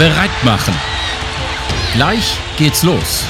bereit 0.00 0.30
machen. 0.46 0.72
Gleich 1.94 2.38
geht's 2.56 2.82
los. 2.82 3.22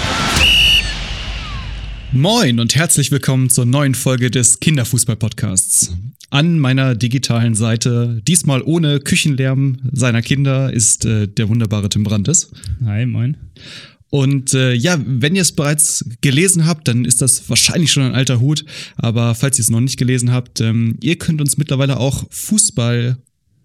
Moin 2.13 2.61
und 2.61 2.77
herzlich 2.77 3.11
willkommen 3.11 3.51
zur 3.51 3.67
neuen 3.67 3.97
Folge 3.97 4.31
des 4.31 4.61
Kinderfußball-Podcasts. 4.61 5.97
An 6.31 6.61
meiner 6.61 6.95
digitalen 6.95 7.57
Seite, 7.57 8.23
diesmal 8.29 8.63
ohne 8.63 9.01
Küchenlärm 9.01 9.79
seiner 9.91 10.23
Kinder, 10.23 10.73
ist 10.73 11.05
äh, 11.07 11.27
der 11.27 11.49
wunderbare 11.49 11.89
Tim 11.89 12.05
Brandes. 12.05 12.53
Hi, 12.85 13.05
moin. 13.05 13.37
Und 14.11 14.55
äh, 14.55 14.73
ja, 14.73 14.97
wenn 15.05 15.35
ihr 15.35 15.43
es 15.43 15.51
bereits 15.51 16.05
gelesen 16.21 16.67
habt, 16.67 16.87
dann 16.87 17.05
ist 17.05 17.21
das 17.21 17.51
wahrscheinlich 17.51 17.91
schon 17.91 18.05
ein 18.05 18.15
alter 18.15 18.39
Hut. 18.39 18.65
Aber 18.95 19.35
falls 19.35 19.59
ihr 19.59 19.65
es 19.65 19.71
noch 19.71 19.81
nicht 19.81 19.97
gelesen 19.97 20.31
habt, 20.31 20.61
ähm, 20.61 20.99
ihr 21.01 21.19
könnt 21.19 21.41
uns 21.41 21.59
mittlerweile 21.59 21.99
auch 21.99 22.27
Fußball 22.31 23.17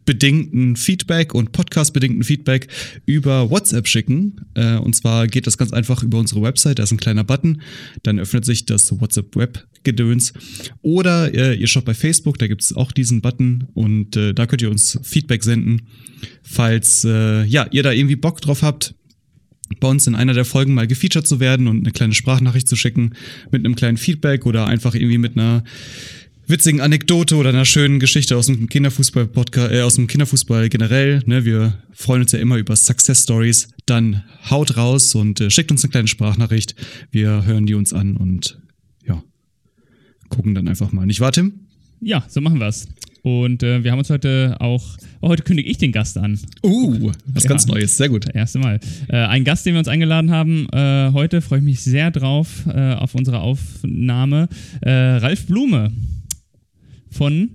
bedingten 0.06 0.76
Feedback 0.76 1.34
und 1.34 1.52
Podcast-bedingten 1.52 2.24
Feedback 2.24 2.68
über 3.06 3.50
WhatsApp 3.50 3.88
schicken. 3.88 4.42
Äh, 4.54 4.78
und 4.78 4.96
zwar 4.96 5.28
geht 5.28 5.48
das 5.48 5.58
ganz 5.58 5.74
einfach 5.74 6.04
über 6.04 6.20
unsere 6.20 6.42
Website, 6.42 6.80
da 6.80 6.84
ist 6.84 6.92
ein 6.92 6.98
kleiner 6.98 7.24
Button, 7.24 7.62
dann 8.04 8.20
öffnet 8.20 8.46
sich 8.46 8.66
das 8.66 8.92
WhatsApp-Web-Gedöns. 8.92 10.34
Oder 10.82 11.34
äh, 11.34 11.56
ihr 11.56 11.68
schaut 11.68 11.86
bei 11.86 11.94
Facebook, 11.94 12.38
da 12.38 12.48
gibt 12.48 12.62
es 12.62 12.74
auch 12.74 12.92
diesen 12.92 13.22
Button 13.22 13.68
und 13.74 14.16
äh, 14.16 14.34
da 14.34 14.46
könnt 14.46 14.62
ihr 14.62 14.72
uns 14.72 15.00
Feedback 15.04 15.44
senden, 15.44 15.88
falls 16.44 17.04
äh, 17.04 17.44
ja, 17.44 17.68
ihr 17.72 17.84
da 17.84 17.92
irgendwie 17.92 18.16
Bock 18.16 18.42
drauf 18.42 18.62
habt, 18.62 18.96
bei 19.80 19.88
uns 19.88 20.06
in 20.08 20.16
einer 20.16 20.34
der 20.34 20.46
Folgen 20.46 20.74
mal 20.74 20.88
gefeatured 20.88 21.26
zu 21.26 21.40
werden 21.40 21.68
und 21.68 21.80
eine 21.80 21.92
kleine 21.92 22.14
Sprachnachricht 22.14 22.68
zu 22.68 22.76
schicken 22.76 23.16
mit 23.52 23.66
einem 23.66 23.76
kleinen 23.76 23.98
Feedback 23.98 24.46
oder 24.46 24.68
einfach 24.68 24.94
irgendwie 24.94 25.18
mit 25.18 25.38
einer 25.38 25.64
witzigen 26.48 26.82
Anekdote 26.82 27.36
oder 27.36 27.50
einer 27.50 27.66
schönen 27.66 28.00
Geschichte 28.00 28.38
aus 28.38 28.48
dem 28.48 28.70
Kinderfußball 28.70 29.28
Podcast, 29.28 29.72
äh, 29.72 29.82
aus 29.82 29.96
dem 29.96 30.08
Kinderfußball 30.08 30.70
generell. 30.70 31.22
Ne, 31.26 31.46
wir 31.46 31.78
freuen 31.92 32.22
uns 32.22 32.32
ja 32.32 32.40
immer 32.40 32.58
über 32.58 32.76
Success 32.76 33.24
Stories. 33.24 33.70
Dann 33.86 34.24
haut 34.50 34.78
raus 34.78 35.16
und 35.16 35.42
äh, 35.42 35.50
schickt 35.50 35.72
uns 35.72 35.84
eine 35.84 35.92
kleine 35.92 36.08
Sprachnachricht. 36.08 36.76
Wir 37.12 37.46
hören 37.46 37.66
die 37.66 37.74
uns 37.74 37.94
an 37.94 38.18
und 38.18 38.60
ja, 39.06 39.24
gucken 40.30 40.56
dann 40.56 40.68
einfach 40.68 40.92
mal. 40.92 41.06
Nicht 41.06 41.20
wahr, 41.20 41.32
Tim? 41.32 41.54
Ja, 42.02 42.24
so 42.28 42.42
machen 42.42 42.60
wir's. 42.60 42.88
Und 43.24 43.64
äh, 43.64 43.84
wir 43.84 43.92
haben 43.92 43.98
uns 43.98 44.12
heute 44.12 44.58
auch, 44.60 44.84
oh, 45.22 45.30
heute 45.30 45.42
kündige 45.42 45.68
ich 45.68 45.80
den 45.80 45.92
Gast 45.92 46.16
an. 46.16 46.40
Uh, 46.64 47.12
was 47.26 47.46
ja, 47.46 47.50
ganz 47.50 47.66
Neues, 47.66 47.98
sehr 47.98 48.10
gut. 48.10 48.28
Das 48.28 48.36
erste 48.36 48.60
Mal. 48.60 48.80
Äh, 49.08 49.18
ein 49.18 49.44
Gast, 49.44 49.66
den 49.66 49.74
wir 49.74 49.80
uns 49.80 49.88
eingeladen 49.88 50.30
haben, 50.30 50.68
äh, 50.72 51.10
heute 51.12 51.42
freue 51.42 51.58
ich 51.58 51.66
mich 51.66 51.82
sehr 51.82 52.12
drauf, 52.12 52.68
äh, 52.68 52.94
auf 52.94 53.16
unsere 53.16 53.40
Aufnahme. 53.40 54.48
Äh, 54.82 54.92
Ralf 54.92 55.48
Blume 55.48 55.92
von 57.16 57.50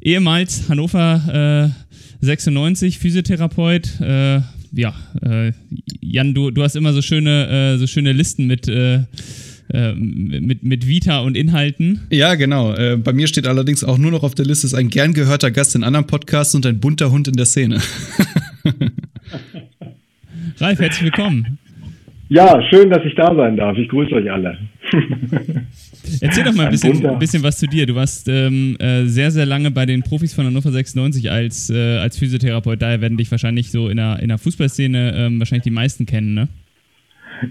ehemals 0.00 0.68
Hannover 0.68 1.72
äh, 2.20 2.24
96, 2.24 2.98
Physiotherapeut. 2.98 4.00
Äh, 4.00 4.40
ja, 4.72 4.94
äh, 5.22 5.52
Jan, 6.00 6.34
du, 6.34 6.50
du 6.50 6.62
hast 6.62 6.76
immer 6.76 6.92
so 6.92 7.02
schöne, 7.02 7.74
äh, 7.74 7.78
so 7.78 7.86
schöne 7.86 8.12
Listen 8.12 8.46
mit, 8.46 8.68
äh, 8.68 9.00
äh, 9.72 9.94
mit, 9.94 10.62
mit 10.62 10.86
Vita 10.86 11.20
und 11.20 11.36
Inhalten. 11.36 12.02
Ja, 12.10 12.34
genau. 12.36 12.74
bei 12.98 13.12
mir 13.12 13.26
steht 13.26 13.46
allerdings 13.46 13.84
auch 13.84 13.98
nur 13.98 14.10
noch 14.10 14.22
auf 14.22 14.34
der 14.34 14.46
Liste, 14.46 14.66
ist 14.66 14.74
ein 14.74 14.88
gern 14.88 15.14
gehörter 15.14 15.50
Gast 15.50 15.74
in 15.74 15.84
anderen 15.84 16.06
Podcasts 16.06 16.54
und 16.54 16.64
ein 16.66 16.80
bunter 16.80 17.10
Hund 17.10 17.28
in 17.28 17.34
der 17.34 17.46
Szene. 17.46 17.76
Ralf, 20.58 20.78
herzlich 20.78 21.04
willkommen. 21.04 21.58
Ja, 22.28 22.62
schön, 22.70 22.88
dass 22.88 23.04
ich 23.04 23.14
da 23.14 23.34
sein 23.34 23.56
darf. 23.56 23.76
Ich 23.76 23.88
grüße 23.88 24.14
euch 24.14 24.30
alle. 24.30 24.56
Erzähl 26.20 26.44
doch 26.44 26.54
mal 26.54 26.66
ein 26.66 26.70
bisschen, 26.70 27.06
ein 27.06 27.18
bisschen 27.18 27.42
was 27.42 27.58
zu 27.58 27.66
dir. 27.66 27.86
Du 27.86 27.94
warst 27.94 28.28
ähm, 28.28 28.76
äh, 28.78 29.04
sehr, 29.04 29.30
sehr 29.30 29.46
lange 29.46 29.70
bei 29.70 29.86
den 29.86 30.02
Profis 30.02 30.34
von 30.34 30.46
Hannover 30.46 30.70
96 30.70 31.30
als, 31.30 31.70
äh, 31.70 31.98
als 31.98 32.18
Physiotherapeut. 32.18 32.82
Daher 32.82 33.00
werden 33.00 33.16
dich 33.16 33.30
wahrscheinlich 33.30 33.70
so 33.70 33.88
in 33.88 33.96
der, 33.96 34.20
in 34.20 34.28
der 34.28 34.38
Fußballszene 34.38 35.14
ähm, 35.16 35.38
wahrscheinlich 35.38 35.64
die 35.64 35.70
meisten 35.70 36.06
kennen, 36.06 36.34
ne? 36.34 36.48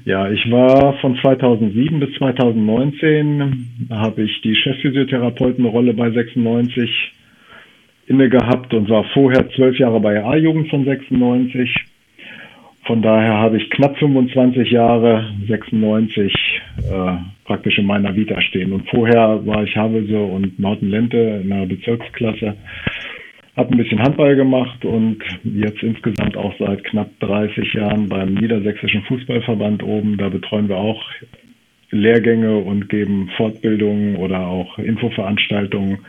Ja, 0.05 0.31
ich 0.31 0.49
war 0.49 0.97
von 0.99 1.17
2007 1.21 1.99
bis 1.99 2.13
2019, 2.17 3.89
habe 3.89 4.23
ich 4.23 4.41
die 4.41 4.55
Chefphysiotherapeutenrolle 4.55 5.94
bei 5.94 6.11
96 6.11 6.89
inne 8.07 8.29
gehabt 8.29 8.73
und 8.73 8.89
war 8.89 9.03
vorher 9.13 9.50
zwölf 9.51 9.77
Jahre 9.77 10.00
bei 10.00 10.23
A-Jugend 10.23 10.69
von 10.69 10.85
96 10.85 11.69
von 12.86 13.02
daher 13.02 13.38
habe 13.38 13.58
ich 13.58 13.69
knapp 13.69 13.97
25 13.97 14.72
Jahre, 14.72 15.31
96, 15.47 16.34
äh, 16.78 17.14
praktisch 17.46 17.78
in 17.78 17.86
meiner 17.86 18.16
Vita 18.16 18.42
stehen. 18.42 18.74
Und 18.74 18.90
vorher 18.90 19.46
war 19.46 19.64
ich 19.64 19.75
Havelse 19.75 20.18
und 20.18 20.58
Lente 20.81 21.42
in 21.44 21.50
der 21.50 21.66
Bezirksklasse. 21.68 22.56
Habe 23.56 23.72
ein 23.72 23.78
bisschen 23.78 24.02
Handball 24.02 24.36
gemacht 24.36 24.84
und 24.86 25.19
jetzt 25.44 25.84
insgesamt 25.84 26.38
auch 26.38 26.53
seit 26.58 26.84
knapp 26.86 27.09
30 27.19 27.74
Jahren 27.74 28.09
beim 28.09 28.34
Niedersächsischen 28.34 29.03
Fußballverband 29.03 29.84
oben. 29.84 30.18
Da 30.18 30.30
betreuen 30.30 30.69
wir 30.69 30.78
auch 30.78 31.03
Lehrgänge 31.92 32.58
und 32.58 32.90
geben 32.90 33.30
Fortbildungen 33.36 34.16
oder 34.16 34.48
auch 34.48 34.80
Infoveranstaltungen 34.80 36.00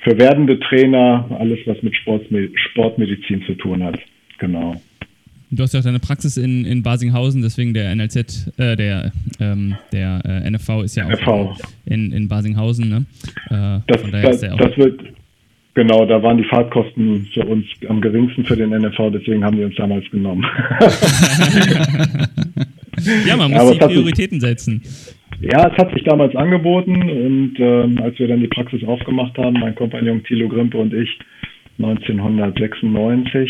für 0.00 0.18
werdende 0.18 0.58
Trainer, 0.58 1.24
alles 1.38 1.60
was 1.66 1.80
mit 1.82 1.94
Sportmedizin 1.96 3.42
zu 3.42 3.54
tun 3.54 3.84
hat. 3.84 3.98
Genau. 4.38 4.74
Du 5.50 5.62
hast 5.62 5.72
ja 5.72 5.80
auch 5.80 5.84
deine 5.84 5.98
Praxis 5.98 6.36
in, 6.36 6.66
in 6.66 6.82
Basinghausen, 6.82 7.40
deswegen 7.40 7.72
der 7.72 7.94
NLZ, 7.94 8.52
äh, 8.58 8.76
der, 8.76 9.12
ähm, 9.40 9.76
der 9.92 10.20
äh, 10.24 10.50
NFV 10.50 10.82
ist 10.82 10.96
ja 10.96 11.06
auch 11.06 11.10
NFV. 11.10 11.56
in, 11.86 12.12
in 12.12 12.28
Basinghausen. 12.28 12.90
Ne? 12.90 13.06
Äh, 13.48 13.80
das, 13.86 14.02
das, 14.10 14.40
das 14.40 14.76
wird, 14.76 15.00
genau, 15.72 16.04
da 16.04 16.22
waren 16.22 16.36
die 16.36 16.44
Fahrtkosten 16.44 17.26
für 17.32 17.46
uns 17.46 17.64
am 17.88 18.02
geringsten 18.02 18.44
für 18.44 18.56
den 18.56 18.70
NFV, 18.70 19.10
deswegen 19.10 19.42
haben 19.42 19.56
wir 19.56 19.64
uns 19.66 19.76
damals 19.76 20.04
genommen. 20.10 20.44
ja, 23.26 23.36
man 23.36 23.50
muss 23.50 23.72
die 23.72 23.78
Prioritäten 23.78 24.40
sich, 24.40 24.50
setzen. 24.50 24.82
Ja, 25.40 25.70
es 25.70 25.78
hat 25.78 25.94
sich 25.94 26.04
damals 26.04 26.36
angeboten 26.36 27.08
und 27.08 27.54
ähm, 27.58 27.98
als 28.02 28.18
wir 28.18 28.28
dann 28.28 28.40
die 28.40 28.48
Praxis 28.48 28.84
aufgemacht 28.84 29.38
haben, 29.38 29.58
mein 29.60 29.74
Kompagnon 29.74 30.22
Thilo 30.24 30.46
Grimpe 30.48 30.76
und 30.76 30.92
ich, 30.92 31.08
1996, 31.78 33.48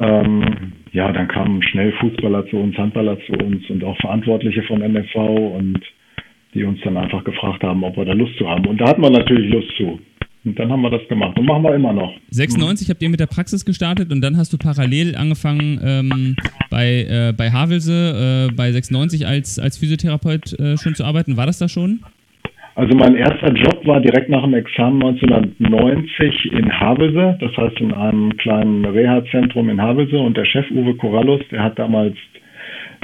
ähm, 0.00 0.72
ja, 0.92 1.12
dann 1.12 1.28
kamen 1.28 1.62
schnell 1.62 1.92
Fußballer 2.00 2.46
zu 2.48 2.56
uns, 2.56 2.76
Handballer 2.76 3.18
zu 3.26 3.32
uns 3.32 3.68
und 3.68 3.84
auch 3.84 3.96
Verantwortliche 3.98 4.62
von 4.62 4.80
NFV 4.80 5.16
und 5.16 5.80
die 6.54 6.64
uns 6.64 6.80
dann 6.82 6.96
einfach 6.96 7.22
gefragt 7.22 7.62
haben, 7.62 7.84
ob 7.84 7.96
wir 7.96 8.04
da 8.04 8.12
Lust 8.12 8.36
zu 8.36 8.48
haben. 8.48 8.66
Und 8.66 8.80
da 8.80 8.88
hatten 8.88 9.02
wir 9.02 9.10
natürlich 9.10 9.52
Lust 9.52 9.70
zu. 9.76 10.00
Und 10.42 10.58
dann 10.58 10.72
haben 10.72 10.80
wir 10.80 10.90
das 10.90 11.06
gemacht 11.06 11.38
und 11.38 11.44
machen 11.44 11.62
wir 11.62 11.74
immer 11.74 11.92
noch. 11.92 12.14
96 12.30 12.88
habt 12.88 13.02
ihr 13.02 13.10
mit 13.10 13.20
der 13.20 13.26
Praxis 13.26 13.64
gestartet 13.64 14.10
und 14.10 14.22
dann 14.22 14.38
hast 14.38 14.52
du 14.52 14.58
parallel 14.58 15.14
angefangen 15.14 15.78
ähm, 15.84 16.36
bei, 16.70 17.02
äh, 17.02 17.34
bei 17.36 17.50
Havelse, 17.50 18.48
äh, 18.48 18.54
bei 18.54 18.72
96 18.72 19.26
als, 19.26 19.58
als 19.58 19.76
Physiotherapeut 19.76 20.58
äh, 20.58 20.78
schon 20.78 20.94
zu 20.94 21.04
arbeiten. 21.04 21.36
War 21.36 21.44
das 21.44 21.58
da 21.58 21.68
schon? 21.68 22.00
Also 22.80 22.96
mein 22.96 23.14
erster 23.14 23.52
Job 23.52 23.86
war 23.86 24.00
direkt 24.00 24.30
nach 24.30 24.42
dem 24.42 24.54
Examen 24.54 25.02
1990 25.04 26.50
in 26.50 26.80
Havelse, 26.80 27.36
das 27.38 27.54
heißt 27.54 27.78
in 27.78 27.92
einem 27.92 28.34
kleinen 28.38 28.86
Reha-Zentrum 28.86 29.68
in 29.68 29.82
Havelse. 29.82 30.16
Und 30.16 30.34
der 30.34 30.46
Chef 30.46 30.64
Uwe 30.70 30.94
Corallus, 30.94 31.42
der 31.50 31.62
hat 31.62 31.78
damals, 31.78 32.16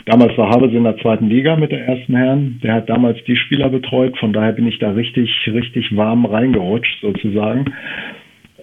damals 0.06 0.34
war 0.38 0.48
Havelse 0.48 0.78
in 0.78 0.84
der 0.84 0.96
zweiten 0.96 1.28
Liga 1.28 1.56
mit 1.56 1.72
der 1.72 1.86
ersten 1.86 2.16
Herren, 2.16 2.58
der 2.62 2.72
hat 2.72 2.88
damals 2.88 3.22
die 3.24 3.36
Spieler 3.36 3.68
betreut, 3.68 4.16
von 4.16 4.32
daher 4.32 4.52
bin 4.52 4.66
ich 4.66 4.78
da 4.78 4.92
richtig, 4.92 5.30
richtig 5.52 5.94
warm 5.94 6.24
reingerutscht 6.24 7.02
sozusagen, 7.02 7.66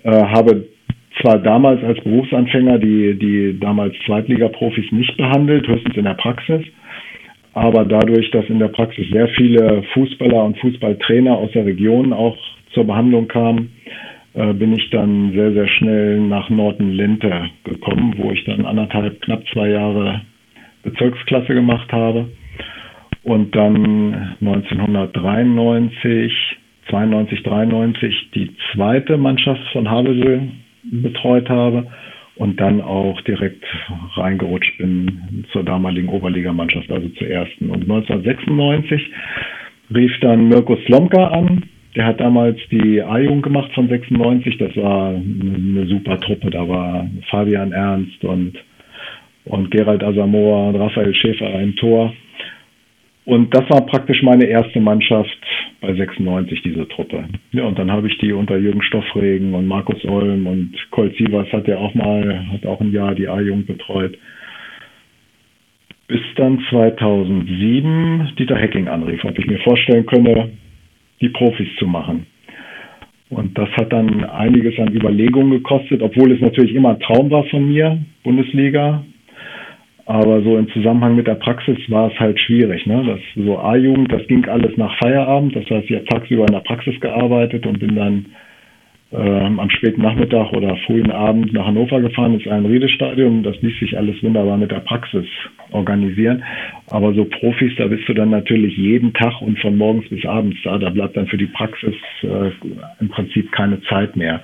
äh, 0.05 0.09
habe 0.09 0.65
zwar 1.21 1.37
damals 1.37 1.83
als 1.83 2.03
Berufsanfänger 2.03 2.79
die, 2.79 3.19
die 3.19 3.59
damals 3.59 3.93
Zweitliga-Profis 4.07 4.91
nicht 4.91 5.15
behandelt, 5.17 5.67
höchstens 5.67 5.95
in 5.95 6.05
der 6.05 6.15
Praxis, 6.15 6.63
aber 7.53 7.85
dadurch, 7.85 8.29
dass 8.31 8.45
in 8.49 8.59
der 8.59 8.69
Praxis 8.69 9.07
sehr 9.11 9.27
viele 9.29 9.83
Fußballer 9.93 10.43
und 10.43 10.57
Fußballtrainer 10.59 11.35
aus 11.35 11.51
der 11.51 11.65
Region 11.65 12.11
auch 12.11 12.37
zur 12.73 12.85
Behandlung 12.85 13.27
kamen, 13.27 13.71
äh, 14.33 14.53
bin 14.53 14.73
ich 14.73 14.89
dann 14.89 15.31
sehr, 15.33 15.53
sehr 15.53 15.67
schnell 15.67 16.19
nach 16.19 16.49
Norden-Lente 16.49 17.49
gekommen, 17.63 18.15
wo 18.17 18.31
ich 18.31 18.43
dann 18.45 18.65
anderthalb, 18.65 19.21
knapp 19.21 19.43
zwei 19.53 19.69
Jahre 19.69 20.21
Bezirksklasse 20.81 21.53
gemacht 21.53 21.91
habe. 21.91 22.29
Und 23.23 23.55
dann 23.55 24.35
1993, 24.41 26.33
92, 26.89 27.43
93 27.43 28.31
die 28.33 28.49
zweite 28.73 29.17
Mannschaft 29.17 29.61
von 29.71 29.89
Havesel 29.89 30.49
betreut 30.83 31.47
habe 31.49 31.87
und 32.35 32.59
dann 32.59 32.81
auch 32.81 33.19
direkt 33.21 33.63
reingerutscht 34.15 34.77
bin 34.77 35.45
zur 35.51 35.63
damaligen 35.63 36.09
Oberligamannschaft, 36.09 36.91
also 36.91 37.07
zur 37.09 37.27
ersten. 37.27 37.69
Und 37.69 37.83
1996 37.83 39.01
rief 39.93 40.11
dann 40.21 40.47
Mirko 40.47 40.77
Slomka 40.85 41.27
an. 41.27 41.63
Der 41.95 42.07
hat 42.07 42.19
damals 42.19 42.57
die 42.71 43.03
A-Jugend 43.03 43.43
gemacht 43.43 43.71
von 43.73 43.87
96. 43.87 44.57
Das 44.57 44.75
war 44.75 45.09
eine 45.09 45.85
super 45.87 46.19
Truppe. 46.19 46.49
Da 46.49 46.67
war 46.67 47.07
Fabian 47.29 47.71
Ernst 47.71 48.23
und, 48.23 48.53
und 49.45 49.69
Gerald 49.69 50.03
Asamoah 50.03 50.69
und 50.69 50.75
Raphael 50.77 51.13
Schäfer 51.13 51.53
ein 51.53 51.75
Tor. 51.75 52.13
Und 53.25 53.53
das 53.53 53.69
war 53.69 53.85
praktisch 53.85 54.21
meine 54.21 54.45
erste 54.45 54.81
Mannschaft 54.81 55.37
bei 55.79 55.93
96, 55.93 56.61
diese 56.61 56.87
Truppe. 56.89 57.23
Ja, 57.53 57.63
und 57.63 57.79
dann 57.79 57.89
habe 57.89 58.07
ich 58.07 58.17
die 58.17 58.33
unter 58.33 58.57
Jürgen 58.57 58.81
Stoffregen 58.81 59.53
und 59.53 59.65
Markus 59.65 60.03
Olm 60.03 60.45
und 60.45 60.75
Colt 60.91 61.15
Sievers 61.15 61.51
hat 61.53 61.67
ja 61.67 61.77
auch 61.77 61.93
mal, 61.93 62.45
hat 62.51 62.65
auch 62.65 62.81
ein 62.81 62.91
Jahr 62.91 63.15
die 63.15 63.29
A-Jugend 63.29 63.67
betreut. 63.67 64.17
Bis 66.07 66.21
dann 66.35 66.61
2007 66.69 68.33
Dieter 68.37 68.57
Hecking 68.57 68.89
anrief, 68.89 69.23
ob 69.23 69.39
ich 69.39 69.47
mir 69.47 69.59
vorstellen 69.59 70.05
könne, 70.05 70.51
die 71.21 71.29
Profis 71.29 71.69
zu 71.79 71.87
machen. 71.87 72.25
Und 73.29 73.57
das 73.57 73.69
hat 73.77 73.91
dann 73.93 74.25
einiges 74.25 74.77
an 74.79 74.93
Überlegungen 74.93 75.51
gekostet, 75.51 76.01
obwohl 76.01 76.33
es 76.33 76.41
natürlich 76.41 76.75
immer 76.75 76.89
ein 76.89 76.99
Traum 76.99 77.31
war 77.31 77.45
von 77.45 77.67
mir, 77.67 77.99
Bundesliga. 78.23 79.03
Aber 80.05 80.41
so 80.41 80.57
im 80.57 80.69
Zusammenhang 80.69 81.15
mit 81.15 81.27
der 81.27 81.35
Praxis 81.35 81.77
war 81.87 82.11
es 82.11 82.19
halt 82.19 82.39
schwierig. 82.39 82.85
Ne? 82.85 83.03
Das 83.05 83.45
so 83.45 83.57
A-Jugend, 83.57 84.11
das 84.11 84.27
ging 84.27 84.45
alles 84.45 84.75
nach 84.75 84.93
Feierabend. 84.97 85.55
Das 85.55 85.69
heißt, 85.69 85.89
ich 85.89 85.95
habe 85.95 86.05
tagsüber 86.05 86.45
in 86.45 86.53
der 86.53 86.59
Praxis 86.59 86.99
gearbeitet 86.99 87.65
und 87.65 87.79
bin 87.79 87.95
dann 87.95 88.25
ähm, 89.13 89.59
am 89.59 89.69
späten 89.69 90.01
Nachmittag 90.01 90.51
oder 90.53 90.75
frühen 90.87 91.11
Abend 91.11 91.53
nach 91.53 91.67
Hannover 91.67 92.01
gefahren 92.01 92.33
ins 92.33 92.47
Einriede-Stadion. 92.47 93.43
Das 93.43 93.61
ließ 93.61 93.79
sich 93.79 93.97
alles 93.97 94.21
wunderbar 94.23 94.57
mit 94.57 94.71
der 94.71 94.79
Praxis 94.79 95.25
organisieren. 95.71 96.43
Aber 96.89 97.13
so 97.13 97.23
Profis, 97.25 97.71
da 97.77 97.87
bist 97.87 98.09
du 98.09 98.13
dann 98.13 98.31
natürlich 98.31 98.75
jeden 98.75 99.13
Tag 99.13 99.41
und 99.41 99.59
von 99.59 99.77
morgens 99.77 100.09
bis 100.09 100.25
abends 100.25 100.57
da. 100.63 100.79
Da 100.79 100.89
bleibt 100.89 101.15
dann 101.15 101.27
für 101.27 101.37
die 101.37 101.45
Praxis 101.45 101.93
äh, 102.23 102.49
im 102.99 103.09
Prinzip 103.09 103.51
keine 103.51 103.81
Zeit 103.83 104.15
mehr. 104.15 104.41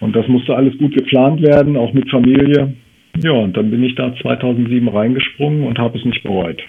Und 0.00 0.16
das 0.16 0.26
musste 0.28 0.56
alles 0.56 0.78
gut 0.78 0.94
geplant 0.94 1.42
werden, 1.42 1.76
auch 1.76 1.92
mit 1.92 2.08
Familie. 2.08 2.72
Ja, 3.20 3.32
und 3.32 3.56
dann 3.56 3.70
bin 3.70 3.82
ich 3.84 3.94
da 3.94 4.14
2007 4.22 4.88
reingesprungen 4.88 5.64
und 5.64 5.78
habe 5.78 5.98
es 5.98 6.04
nicht 6.04 6.22
bereut. 6.22 6.62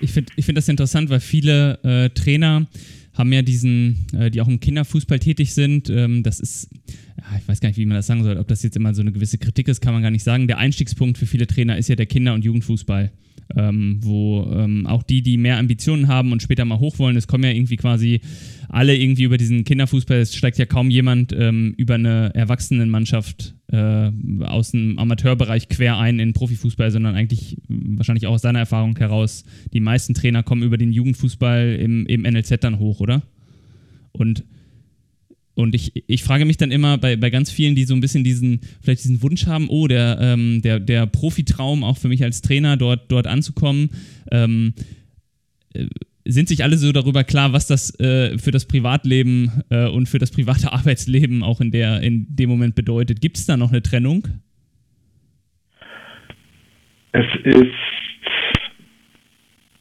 Ich 0.00 0.12
finde 0.12 0.32
ich 0.36 0.44
find 0.44 0.58
das 0.58 0.68
interessant, 0.68 1.10
weil 1.10 1.20
viele 1.20 1.78
äh, 1.84 2.10
Trainer 2.10 2.66
haben 3.14 3.32
ja 3.32 3.42
diesen, 3.42 4.06
äh, 4.18 4.30
die 4.30 4.40
auch 4.40 4.48
im 4.48 4.60
Kinderfußball 4.60 5.18
tätig 5.18 5.54
sind. 5.54 5.88
Ähm, 5.90 6.22
das 6.22 6.40
ist, 6.40 6.70
ja, 6.88 7.38
ich 7.38 7.46
weiß 7.46 7.60
gar 7.60 7.68
nicht, 7.68 7.78
wie 7.78 7.86
man 7.86 7.96
das 7.96 8.06
sagen 8.06 8.24
soll. 8.24 8.36
Ob 8.36 8.48
das 8.48 8.62
jetzt 8.62 8.76
immer 8.76 8.94
so 8.94 9.02
eine 9.02 9.12
gewisse 9.12 9.38
Kritik 9.38 9.68
ist, 9.68 9.80
kann 9.80 9.92
man 9.92 10.02
gar 10.02 10.10
nicht 10.10 10.24
sagen. 10.24 10.48
Der 10.48 10.58
Einstiegspunkt 10.58 11.18
für 11.18 11.26
viele 11.26 11.46
Trainer 11.46 11.76
ist 11.76 11.88
ja 11.88 11.94
der 11.94 12.06
Kinder- 12.06 12.34
und 12.34 12.44
Jugendfußball 12.44 13.12
ähm, 13.56 13.98
wo 14.00 14.50
ähm, 14.52 14.86
auch 14.86 15.02
die, 15.02 15.22
die 15.22 15.36
mehr 15.36 15.58
Ambitionen 15.58 16.08
haben 16.08 16.32
und 16.32 16.42
später 16.42 16.64
mal 16.64 16.78
hoch 16.78 16.98
wollen, 16.98 17.16
es 17.16 17.26
kommen 17.26 17.44
ja 17.44 17.50
irgendwie 17.50 17.76
quasi 17.76 18.20
alle 18.68 18.96
irgendwie 18.96 19.24
über 19.24 19.36
diesen 19.36 19.64
Kinderfußball, 19.64 20.18
es 20.18 20.34
steigt 20.34 20.58
ja 20.58 20.66
kaum 20.66 20.90
jemand 20.90 21.34
ähm, 21.36 21.74
über 21.76 21.94
eine 21.94 22.34
Erwachsenenmannschaft 22.34 23.54
äh, 23.68 24.10
aus 24.42 24.70
dem 24.70 24.98
Amateurbereich 24.98 25.68
quer 25.68 25.98
ein 25.98 26.18
in 26.18 26.32
Profifußball, 26.32 26.90
sondern 26.90 27.14
eigentlich 27.14 27.58
wahrscheinlich 27.68 28.26
auch 28.26 28.34
aus 28.34 28.42
deiner 28.42 28.60
Erfahrung 28.60 28.96
heraus, 28.96 29.44
die 29.72 29.80
meisten 29.80 30.14
Trainer 30.14 30.42
kommen 30.42 30.62
über 30.62 30.78
den 30.78 30.92
Jugendfußball 30.92 31.76
im, 31.80 32.06
im 32.06 32.22
NLZ 32.22 32.60
dann 32.60 32.78
hoch, 32.78 33.00
oder? 33.00 33.22
Und 34.12 34.44
und 35.54 35.74
ich, 35.74 35.92
ich 36.08 36.22
frage 36.22 36.44
mich 36.44 36.56
dann 36.56 36.70
immer 36.70 36.98
bei, 36.98 37.16
bei 37.16 37.30
ganz 37.30 37.50
vielen, 37.50 37.74
die 37.74 37.84
so 37.84 37.94
ein 37.94 38.00
bisschen 38.00 38.24
diesen, 38.24 38.60
vielleicht 38.80 39.04
diesen 39.04 39.22
Wunsch 39.22 39.46
haben, 39.46 39.68
oh, 39.68 39.86
der, 39.86 40.18
ähm, 40.20 40.62
der, 40.62 40.80
der 40.80 41.06
Profitraum 41.06 41.84
auch 41.84 41.98
für 41.98 42.08
mich 42.08 42.24
als 42.24 42.40
Trainer, 42.40 42.76
dort, 42.76 43.10
dort 43.12 43.26
anzukommen, 43.26 43.90
ähm, 44.30 44.74
äh, 45.74 45.86
sind 46.24 46.48
sich 46.48 46.62
alle 46.62 46.76
so 46.76 46.92
darüber 46.92 47.24
klar, 47.24 47.52
was 47.52 47.66
das 47.66 47.98
äh, 47.98 48.38
für 48.38 48.52
das 48.52 48.66
Privatleben 48.66 49.62
äh, 49.70 49.88
und 49.88 50.08
für 50.08 50.18
das 50.18 50.30
private 50.30 50.72
Arbeitsleben 50.72 51.42
auch 51.42 51.60
in, 51.60 51.70
der, 51.70 52.00
in 52.00 52.26
dem 52.28 52.48
Moment 52.48 52.74
bedeutet? 52.74 53.20
Gibt 53.20 53.36
es 53.36 53.46
da 53.46 53.56
noch 53.56 53.70
eine 53.70 53.82
Trennung? 53.82 54.26
Es 57.12 57.26
ist 57.44 57.74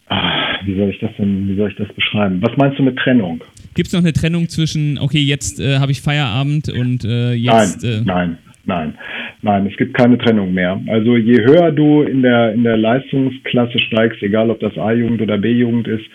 ah, 0.07 0.57
wie 0.65 0.75
soll 0.75 0.89
ich 0.89 0.99
das 0.99 1.11
denn, 1.17 1.47
wie 1.47 1.55
soll 1.55 1.69
ich 1.69 1.77
das 1.77 1.93
beschreiben? 1.93 2.41
Was 2.41 2.57
meinst 2.57 2.77
du 2.77 2.83
mit 2.83 2.97
Trennung? 2.97 3.41
Gibt 3.73 3.87
es 3.87 3.93
noch 3.93 4.01
eine 4.01 4.13
Trennung 4.13 4.49
zwischen, 4.49 4.97
okay, 4.99 5.19
jetzt 5.19 5.59
äh, 5.59 5.79
habe 5.79 5.91
ich 5.91 6.01
Feierabend 6.01 6.69
und 6.69 7.05
äh, 7.05 7.33
jetzt. 7.33 7.83
Nein, 7.83 7.93
äh 7.93 8.01
nein, 8.05 8.37
nein, 8.65 8.93
nein, 9.41 9.67
es 9.67 9.77
gibt 9.77 9.93
keine 9.93 10.17
Trennung 10.17 10.53
mehr. 10.53 10.79
Also 10.87 11.15
je 11.15 11.41
höher 11.41 11.71
du 11.71 12.01
in 12.03 12.21
der, 12.21 12.53
in 12.53 12.63
der 12.63 12.77
Leistungsklasse 12.77 13.79
steigst, 13.79 14.21
egal 14.21 14.49
ob 14.49 14.59
das 14.59 14.77
A-Jugend 14.77 15.21
oder 15.21 15.37
B-Jugend 15.37 15.87
ist, 15.87 16.05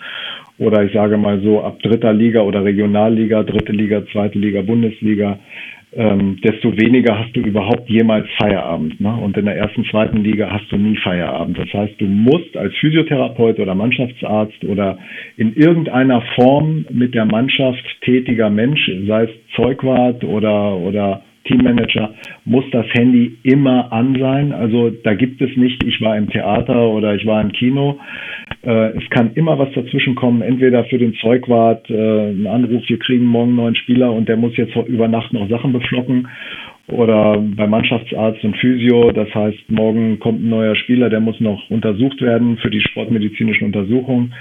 oder 0.59 0.83
ich 0.83 0.93
sage 0.93 1.17
mal 1.17 1.39
so 1.41 1.61
ab 1.61 1.79
dritter 1.81 2.13
Liga 2.13 2.41
oder 2.41 2.63
Regionalliga, 2.63 3.43
dritte 3.43 3.71
Liga, 3.71 4.03
zweite 4.11 4.39
Liga, 4.39 4.61
Bundesliga, 4.61 5.39
ähm, 5.97 6.37
desto 6.43 6.77
weniger 6.77 7.17
hast 7.17 7.35
du 7.35 7.41
überhaupt 7.41 7.89
jemals 7.89 8.27
Feierabend. 8.37 9.01
Ne? 9.01 9.13
Und 9.15 9.35
in 9.35 9.45
der 9.45 9.57
ersten, 9.57 9.83
zweiten 9.85 10.23
Liga 10.23 10.49
hast 10.51 10.71
du 10.71 10.77
nie 10.77 10.95
Feierabend. 10.97 11.57
Das 11.57 11.73
heißt, 11.73 11.99
du 11.99 12.05
musst 12.05 12.55
als 12.55 12.73
Physiotherapeut 12.75 13.59
oder 13.59 13.73
Mannschaftsarzt 13.73 14.63
oder 14.63 14.99
in 15.37 15.55
irgendeiner 15.55 16.21
Form 16.35 16.85
mit 16.91 17.15
der 17.15 17.25
Mannschaft 17.25 17.83
tätiger 18.01 18.51
Mensch, 18.51 18.89
sei 19.07 19.23
es 19.23 19.29
Zeugwart 19.55 20.23
oder, 20.23 20.77
oder 20.77 21.23
Teammanager, 21.45 22.13
muss 22.45 22.65
das 22.71 22.85
Handy 22.93 23.37
immer 23.41 23.91
an 23.91 24.15
sein. 24.19 24.53
Also 24.53 24.91
da 24.91 25.15
gibt 25.15 25.41
es 25.41 25.55
nicht, 25.57 25.83
ich 25.83 25.99
war 26.01 26.15
im 26.15 26.29
Theater 26.29 26.89
oder 26.89 27.15
ich 27.15 27.25
war 27.25 27.41
im 27.41 27.51
Kino. 27.51 27.99
Äh, 28.63 28.97
es 28.97 29.09
kann 29.09 29.33
immer 29.35 29.57
was 29.59 29.71
dazwischen 29.73 30.15
kommen, 30.15 30.41
entweder 30.41 30.83
für 30.85 30.97
den 30.97 31.13
Zeugwart 31.15 31.89
äh, 31.89 32.31
ein 32.31 32.47
Anruf, 32.47 32.83
wir 32.87 32.99
kriegen 32.99 33.25
morgen 33.25 33.49
einen 33.49 33.57
neuen 33.57 33.75
Spieler 33.75 34.11
und 34.11 34.27
der 34.27 34.37
muss 34.37 34.57
jetzt 34.57 34.75
über 34.87 35.07
Nacht 35.07 35.33
noch 35.33 35.49
Sachen 35.49 35.73
beflocken. 35.73 36.27
Oder 36.89 37.37
beim 37.37 37.69
Mannschaftsarzt 37.69 38.43
und 38.45 38.55
Physio, 38.57 39.11
das 39.11 39.33
heißt, 39.35 39.69
morgen 39.69 40.19
kommt 40.19 40.41
ein 40.41 40.49
neuer 40.49 40.75
Spieler, 40.75 41.09
der 41.09 41.19
muss 41.19 41.37
noch 41.41 41.69
untersucht 41.69 42.21
werden 42.21 42.57
für 42.57 42.69
die 42.69 42.79
sportmedizinische 42.79 43.65
Untersuchung. 43.65 44.31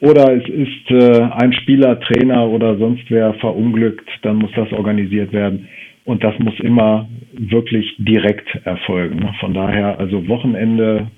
Oder 0.00 0.32
es 0.34 0.48
ist 0.48 0.90
äh, 0.90 1.22
ein 1.42 1.52
Spieler, 1.52 1.98
Trainer 2.00 2.48
oder 2.48 2.76
sonst 2.78 3.04
wer 3.10 3.34
verunglückt, 3.34 4.08
dann 4.22 4.36
muss 4.36 4.50
das 4.54 4.72
organisiert 4.72 5.32
werden. 5.32 5.68
Und 6.04 6.24
das 6.24 6.38
muss 6.38 6.58
immer 6.60 7.08
wirklich 7.32 7.94
direkt 7.98 8.48
erfolgen. 8.64 9.28
Von 9.40 9.52
daher, 9.52 9.98
also 9.98 10.26
Wochenende, 10.28 11.08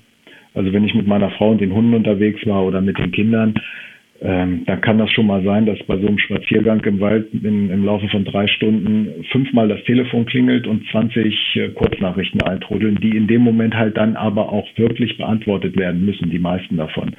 also 0.53 0.71
wenn 0.73 0.85
ich 0.85 0.93
mit 0.93 1.07
meiner 1.07 1.31
Frau 1.31 1.51
und 1.51 1.61
den 1.61 1.73
Hunden 1.73 1.93
unterwegs 1.93 2.45
war 2.45 2.63
oder 2.65 2.81
mit 2.81 2.97
den 2.97 3.11
Kindern, 3.11 3.55
ähm, 4.21 4.63
dann 4.65 4.79
kann 4.79 4.99
das 4.99 5.11
schon 5.11 5.27
mal 5.27 5.43
sein, 5.43 5.65
dass 5.65 5.77
bei 5.83 5.97
so 5.97 6.07
einem 6.07 6.17
Spaziergang 6.17 6.81
im 6.85 7.01
Wald 7.01 7.27
in, 7.33 7.69
im 7.69 7.83
Laufe 7.83 8.07
von 8.07 8.23
drei 8.23 8.47
Stunden 8.47 9.25
fünfmal 9.31 9.67
das 9.67 9.83
Telefon 9.83 10.25
klingelt 10.25 10.65
und 10.65 10.87
20 10.91 11.55
äh, 11.55 11.69
Kurznachrichten 11.69 12.41
eintrudeln, 12.41 12.99
die 13.01 13.17
in 13.17 13.27
dem 13.27 13.41
Moment 13.41 13.75
halt 13.75 13.97
dann 13.97 14.15
aber 14.15 14.49
auch 14.51 14.67
wirklich 14.77 15.17
beantwortet 15.17 15.77
werden 15.77 16.05
müssen, 16.05 16.29
die 16.29 16.39
meisten 16.39 16.77
davon. 16.77 17.15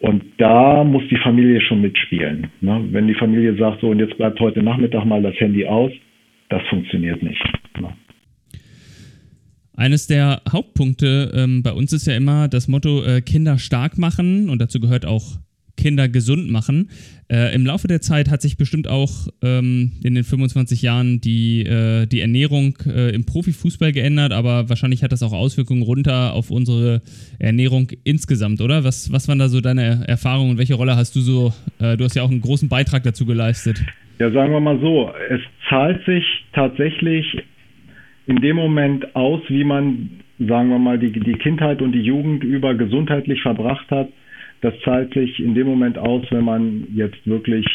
Und 0.00 0.22
da 0.38 0.84
muss 0.84 1.02
die 1.10 1.18
Familie 1.18 1.60
schon 1.60 1.82
mitspielen. 1.82 2.48
Ne? 2.60 2.84
Wenn 2.92 3.08
die 3.08 3.14
Familie 3.14 3.54
sagt, 3.56 3.80
so 3.80 3.88
und 3.88 3.98
jetzt 3.98 4.16
bleibt 4.16 4.40
heute 4.40 4.62
Nachmittag 4.62 5.04
mal 5.04 5.22
das 5.22 5.38
Handy 5.38 5.66
aus, 5.66 5.92
das 6.48 6.62
funktioniert 6.68 7.22
nicht. 7.22 7.42
Ne? 7.78 7.92
Eines 9.76 10.06
der 10.06 10.40
Hauptpunkte 10.50 11.32
ähm, 11.34 11.62
bei 11.62 11.72
uns 11.72 11.92
ist 11.92 12.06
ja 12.06 12.16
immer 12.16 12.48
das 12.48 12.66
Motto 12.66 13.04
äh, 13.04 13.20
Kinder 13.20 13.58
stark 13.58 13.98
machen 13.98 14.48
und 14.48 14.58
dazu 14.58 14.80
gehört 14.80 15.04
auch 15.04 15.38
Kinder 15.76 16.08
gesund 16.08 16.50
machen. 16.50 16.88
Äh, 17.28 17.54
Im 17.54 17.66
Laufe 17.66 17.86
der 17.86 18.00
Zeit 18.00 18.30
hat 18.30 18.40
sich 18.40 18.56
bestimmt 18.56 18.88
auch 18.88 19.10
ähm, 19.42 19.92
in 20.02 20.14
den 20.14 20.24
25 20.24 20.80
Jahren 20.80 21.20
die, 21.20 21.66
äh, 21.66 22.06
die 22.06 22.20
Ernährung 22.20 22.78
äh, 22.86 23.14
im 23.14 23.26
Profifußball 23.26 23.92
geändert, 23.92 24.32
aber 24.32 24.68
wahrscheinlich 24.68 25.02
hat 25.02 25.12
das 25.12 25.22
auch 25.22 25.32
Auswirkungen 25.32 25.82
runter 25.82 26.32
auf 26.32 26.50
unsere 26.50 27.02
Ernährung 27.38 27.90
insgesamt, 28.04 28.62
oder? 28.62 28.84
Was, 28.84 29.12
was 29.12 29.28
waren 29.28 29.38
da 29.38 29.48
so 29.48 29.60
deine 29.60 30.04
Erfahrungen 30.08 30.52
und 30.52 30.58
welche 30.58 30.74
Rolle 30.74 30.96
hast 30.96 31.14
du 31.16 31.20
so? 31.20 31.52
Äh, 31.78 31.96
du 31.96 32.04
hast 32.04 32.14
ja 32.16 32.22
auch 32.22 32.30
einen 32.30 32.40
großen 32.40 32.68
Beitrag 32.68 33.02
dazu 33.02 33.26
geleistet. 33.26 33.84
Ja, 34.18 34.30
sagen 34.32 34.52
wir 34.52 34.60
mal 34.60 34.80
so, 34.80 35.10
es 35.28 35.40
zahlt 35.68 36.02
sich 36.06 36.24
tatsächlich 36.54 37.26
in 38.26 38.36
dem 38.36 38.56
Moment 38.56 39.14
aus, 39.14 39.40
wie 39.48 39.64
man, 39.64 40.10
sagen 40.38 40.68
wir 40.68 40.78
mal, 40.78 40.98
die, 40.98 41.12
die 41.12 41.34
Kindheit 41.34 41.80
und 41.80 41.92
die 41.92 42.02
Jugend 42.02 42.42
über 42.44 42.74
gesundheitlich 42.74 43.40
verbracht 43.42 43.90
hat. 43.90 44.08
Das 44.62 44.74
zahlt 44.84 45.14
sich 45.14 45.38
in 45.38 45.54
dem 45.54 45.66
Moment 45.66 45.98
aus, 45.98 46.24
wenn 46.30 46.44
man 46.44 46.88
jetzt 46.94 47.26
wirklich 47.26 47.66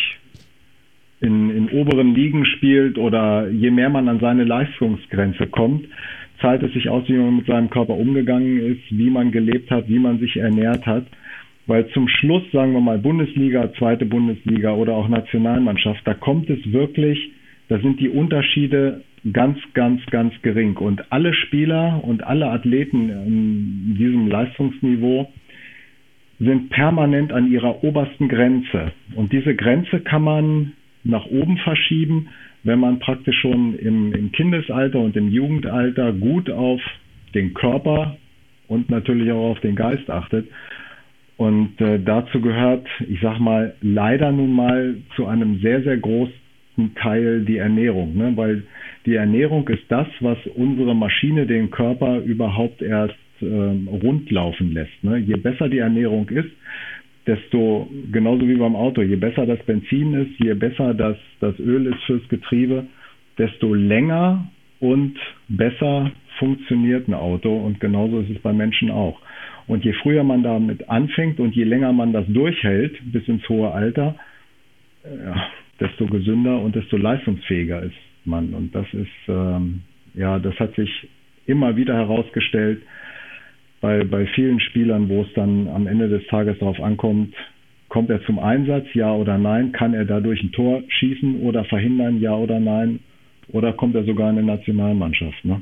in, 1.22 1.50
in 1.52 1.70
oberen 1.70 2.16
Ligen 2.16 2.46
spielt 2.46 2.98
oder 2.98 3.50
je 3.50 3.72
mehr 3.72 3.90
man 3.90 4.10
an 4.10 4.20
seine 4.20 4.44
Leistungsgrenze 4.44 5.48
kommt, 5.48 5.88
zahlt 6.42 6.64
es 6.64 6.74
sich 6.74 6.90
aus, 6.90 7.08
wie 7.08 7.14
man 7.14 7.38
mit 7.38 7.46
seinem 7.46 7.70
Körper 7.70 7.94
umgegangen 7.94 8.60
ist, 8.60 8.82
wie 8.90 9.10
man 9.10 9.32
gelebt 9.32 9.70
hat, 9.70 9.88
wie 9.88 10.00
man 10.00 10.20
sich 10.20 10.38
ernährt 10.38 10.86
hat. 10.86 11.06
Weil 11.68 11.88
zum 11.90 12.08
Schluss, 12.08 12.44
sagen 12.52 12.74
wir 12.74 12.82
mal, 12.82 12.98
Bundesliga, 12.98 13.72
zweite 13.78 14.06
Bundesliga 14.06 14.74
oder 14.74 14.94
auch 14.94 15.08
Nationalmannschaft, 15.08 16.02
da 16.06 16.16
kommt 16.16 16.50
es 16.50 16.60
wirklich, 16.74 17.32
da 17.70 17.80
sind 17.80 18.00
die 18.00 18.10
Unterschiede 18.10 19.04
ganz, 19.32 19.58
ganz, 19.74 20.02
ganz 20.08 20.34
gering. 20.42 20.78
Und 20.78 21.12
alle 21.12 21.34
Spieler 21.34 22.04
und 22.04 22.24
alle 22.24 22.48
Athleten 22.48 23.10
in 23.10 23.96
diesem 23.98 24.28
Leistungsniveau 24.28 25.32
sind 26.40 26.70
permanent 26.70 27.32
an 27.32 27.52
ihrer 27.52 27.84
obersten 27.84 28.28
Grenze. 28.28 28.92
Und 29.16 29.32
diese 29.32 29.56
Grenze 29.56 30.00
kann 30.00 30.24
man 30.24 30.74
nach 31.04 31.26
oben 31.28 31.58
verschieben, 31.58 32.30
wenn 32.64 32.80
man 32.80 33.00
praktisch 33.00 33.40
schon 33.42 33.78
im, 33.78 34.14
im 34.14 34.32
Kindesalter 34.32 35.00
und 35.00 35.16
im 35.16 35.30
Jugendalter 35.30 36.14
gut 36.14 36.50
auf 36.50 36.82
den 37.34 37.54
Körper 37.54 38.18
und 38.68 38.90
natürlich 38.90 39.32
auch 39.32 39.52
auf 39.52 39.60
den 39.60 39.76
Geist 39.76 40.10
achtet. 40.10 40.48
Und 41.38 41.80
äh, 41.82 42.00
dazu 42.00 42.40
gehört, 42.40 42.88
ich 43.08 43.20
sag 43.22 43.40
mal, 43.40 43.74
leider 43.82 44.32
nun 44.32 44.54
mal 44.54 44.96
zu 45.16 45.26
einem 45.26 45.60
sehr, 45.60 45.82
sehr 45.82 45.98
großen 45.98 46.34
Teil 46.96 47.46
die 47.46 47.58
Ernährung, 47.58 48.16
ne? 48.16 48.32
weil 48.36 48.64
die 49.06 49.16
Ernährung 49.16 49.68
ist 49.70 49.84
das, 49.90 50.08
was 50.20 50.38
unsere 50.56 50.96
Maschine, 50.96 51.46
den 51.46 51.72
Körper 51.72 52.20
überhaupt 52.20 52.82
erst 52.82 53.16
ähm, 53.42 53.88
rund 53.88 54.30
laufen 54.30 54.74
lässt. 54.74 55.04
Ne? 55.04 55.18
Je 55.18 55.38
besser 55.38 55.70
die 55.70 55.80
Ernährung 55.80 56.30
ist, 56.30 56.50
desto, 57.26 57.90
genauso 58.12 58.48
wie 58.48 58.56
beim 58.56 58.76
Auto, 58.76 59.02
je 59.02 59.16
besser 59.16 59.46
das 59.46 59.60
Benzin 59.64 60.14
ist, 60.14 60.40
je 60.40 60.54
besser 60.54 60.94
das, 60.94 61.18
das 61.40 61.58
Öl 61.60 61.88
ist 61.88 62.04
fürs 62.06 62.28
Getriebe, 62.30 62.86
desto 63.38 63.74
länger 63.74 64.48
und 64.80 65.18
besser 65.48 66.12
funktioniert 66.38 67.08
ein 67.08 67.14
Auto 67.14 67.56
und 67.56 67.80
genauso 67.80 68.20
ist 68.20 68.32
es 68.32 68.40
bei 68.40 68.54
Menschen 68.54 68.90
auch. 68.90 69.20
Und 69.68 69.86
je 69.86 69.94
früher 69.94 70.24
man 70.24 70.44
damit 70.44 70.90
anfängt 70.90 71.40
und 71.40 71.56
je 71.56 71.64
länger 71.64 71.94
man 71.94 72.14
das 72.14 72.26
durchhält, 72.28 72.98
bis 73.12 73.28
ins 73.28 73.48
hohe 73.48 73.72
Alter, 73.72 74.16
ja, 75.04 75.48
desto 75.80 76.06
gesünder 76.08 76.60
und 76.60 76.76
desto 76.76 76.98
leistungsfähiger 76.98 77.84
ist 77.84 78.11
man. 78.26 78.54
Und 78.54 78.74
das 78.74 78.86
ist, 78.94 79.08
ähm, 79.28 79.82
ja, 80.14 80.40
das 80.40 80.56
hat 80.60 80.76
sich 80.76 80.90
immer 81.46 81.76
wieder 81.76 81.96
herausgestellt 81.96 82.82
bei, 83.82 84.04
bei 84.04 84.28
vielen 84.28 84.60
Spielern, 84.60 85.10
wo 85.10 85.24
es 85.24 85.34
dann 85.34 85.68
am 85.68 85.88
Ende 85.88 86.08
des 86.08 86.26
Tages 86.28 86.58
darauf 86.60 86.80
ankommt, 86.80 87.34
kommt 87.90 88.10
er 88.10 88.24
zum 88.26 88.40
Einsatz, 88.40 88.86
ja 88.94 89.14
oder 89.14 89.38
nein? 89.38 89.72
Kann 89.72 89.94
er 89.94 90.06
dadurch 90.06 90.42
ein 90.42 90.52
Tor 90.52 90.82
schießen 90.88 91.42
oder 91.42 91.66
verhindern, 91.66 92.22
ja 92.22 92.36
oder 92.36 92.60
nein? 92.60 93.00
Oder 93.50 93.74
kommt 93.74 93.96
er 93.96 94.06
sogar 94.06 94.30
in 94.30 94.38
eine 94.38 94.48
Nationalmannschaft? 94.48 95.44
Ne? 95.44 95.62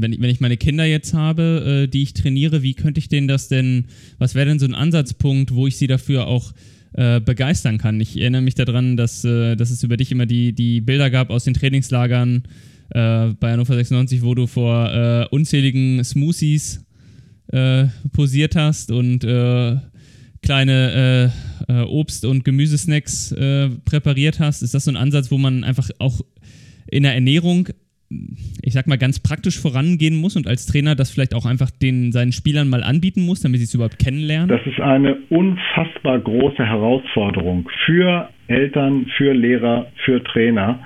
wenn 0.00 0.12
ich, 0.12 0.20
wenn 0.20 0.30
ich 0.30 0.40
meine 0.40 0.56
Kinder 0.56 0.84
jetzt 0.84 1.14
habe, 1.14 1.84
äh, 1.84 1.88
die 1.88 2.02
ich 2.02 2.14
trainiere, 2.14 2.62
wie 2.62 2.74
könnte 2.74 2.98
ich 3.00 3.08
denen 3.08 3.28
das 3.28 3.48
denn, 3.48 3.86
was 4.18 4.34
wäre 4.34 4.46
denn 4.46 4.58
so 4.58 4.66
ein 4.66 4.74
Ansatzpunkt, 4.74 5.54
wo 5.54 5.66
ich 5.66 5.76
sie 5.76 5.86
dafür 5.86 6.26
auch 6.26 6.52
äh, 6.98 7.20
begeistern 7.20 7.78
kann? 7.78 8.00
Ich 8.00 8.20
erinnere 8.20 8.42
mich 8.42 8.56
daran, 8.56 8.96
dass, 8.96 9.24
äh, 9.24 9.54
dass 9.54 9.70
es 9.70 9.84
über 9.84 9.96
dich 9.96 10.10
immer 10.10 10.26
die, 10.26 10.52
die 10.52 10.80
Bilder 10.80 11.10
gab 11.10 11.30
aus 11.30 11.44
den 11.44 11.54
Trainingslagern 11.54 12.42
äh, 12.90 13.28
bei 13.38 13.52
Hannover 13.52 13.76
96, 13.76 14.22
wo 14.22 14.34
du 14.34 14.48
vor 14.48 14.92
äh, 14.92 15.26
unzähligen 15.30 16.02
Smoothies 16.02 16.84
äh, 17.52 17.86
posiert 18.12 18.56
hast 18.56 18.90
und 18.90 19.20
kleine 20.40 21.32
Obst- 21.68 22.24
und 22.24 22.44
Gemüsesnacks 22.44 23.34
präpariert 23.84 24.38
hast. 24.38 24.62
Ist 24.62 24.74
das 24.74 24.84
so 24.84 24.90
ein 24.90 24.96
Ansatz, 24.96 25.30
wo 25.30 25.38
man 25.38 25.64
einfach 25.64 25.90
auch 25.98 26.20
in 26.86 27.02
der 27.02 27.14
Ernährung 27.14 27.68
ich 28.10 28.72
sag 28.72 28.86
mal, 28.86 28.96
ganz 28.96 29.20
praktisch 29.20 29.60
vorangehen 29.60 30.16
muss 30.16 30.36
und 30.36 30.46
als 30.46 30.66
Trainer 30.66 30.94
das 30.94 31.10
vielleicht 31.10 31.34
auch 31.34 31.44
einfach 31.44 31.70
den, 31.70 32.10
seinen 32.12 32.32
Spielern 32.32 32.68
mal 32.68 32.82
anbieten 32.82 33.22
muss, 33.22 33.42
damit 33.42 33.58
sie 33.58 33.64
es 33.64 33.74
überhaupt 33.74 33.98
kennenlernen? 33.98 34.48
Das 34.48 34.66
ist 34.66 34.80
eine 34.80 35.16
unfassbar 35.28 36.18
große 36.18 36.64
Herausforderung 36.64 37.68
für 37.84 38.30
Eltern, 38.46 39.06
für 39.16 39.34
Lehrer, 39.34 39.86
für 40.04 40.24
Trainer, 40.24 40.80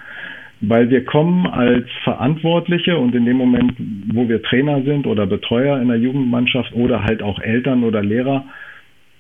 weil 0.61 0.91
wir 0.91 1.05
kommen 1.05 1.47
als 1.47 1.87
Verantwortliche 2.03 2.97
und 2.97 3.15
in 3.15 3.25
dem 3.25 3.37
Moment, 3.37 3.75
wo 4.13 4.29
wir 4.29 4.43
Trainer 4.43 4.83
sind 4.83 5.07
oder 5.07 5.27
Betreuer 5.27 5.81
in 5.81 5.89
der 5.89 5.99
Jugendmannschaft 5.99 6.73
oder 6.73 7.05
halt 7.05 7.23
auch 7.23 7.39
Eltern 7.41 7.85
oder 7.85 8.03
Lehrer, 8.03 8.45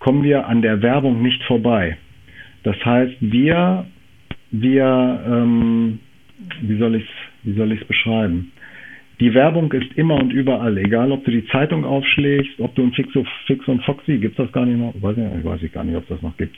kommen 0.01 0.25
wir 0.25 0.49
an 0.49 0.63
der 0.63 0.83
Werbung 0.83 1.23
nicht 1.23 1.43
vorbei. 1.45 1.97
Das 2.65 2.77
heißt, 2.85 3.15
wir, 3.21 3.87
wir, 4.51 5.21
ähm, 5.27 6.01
wie 6.61 6.79
soll 6.79 6.97
ich 6.97 7.05
es 7.05 7.32
wie 7.43 7.55
soll 7.55 7.73
ich 7.73 7.81
es 7.81 7.87
beschreiben? 7.87 8.53
Die 9.21 9.35
Werbung 9.35 9.71
ist 9.73 9.93
immer 9.97 10.17
und 10.17 10.33
überall, 10.33 10.77
egal 10.79 11.13
ob 11.13 11.25
du 11.25 11.31
die 11.31 11.47
Zeitung 11.47 11.85
aufschlägst, 11.85 12.59
ob 12.59 12.75
du 12.75 12.83
ein 12.83 12.93
Fixo, 12.93 13.25
Fix 13.47 13.67
und 13.69 13.83
Foxy, 13.85 14.19
gibt 14.19 14.39
es 14.39 14.45
das 14.45 14.53
gar 14.53 14.67
nicht 14.67 14.79
noch? 14.79 14.95
Weiß 15.01 15.17
ich, 15.17 15.45
weiß 15.45 15.63
ich 15.63 15.73
gar 15.73 15.85
nicht, 15.85 15.97
ob 15.97 16.09
das 16.09 16.21
noch 16.23 16.37
gibt. 16.37 16.57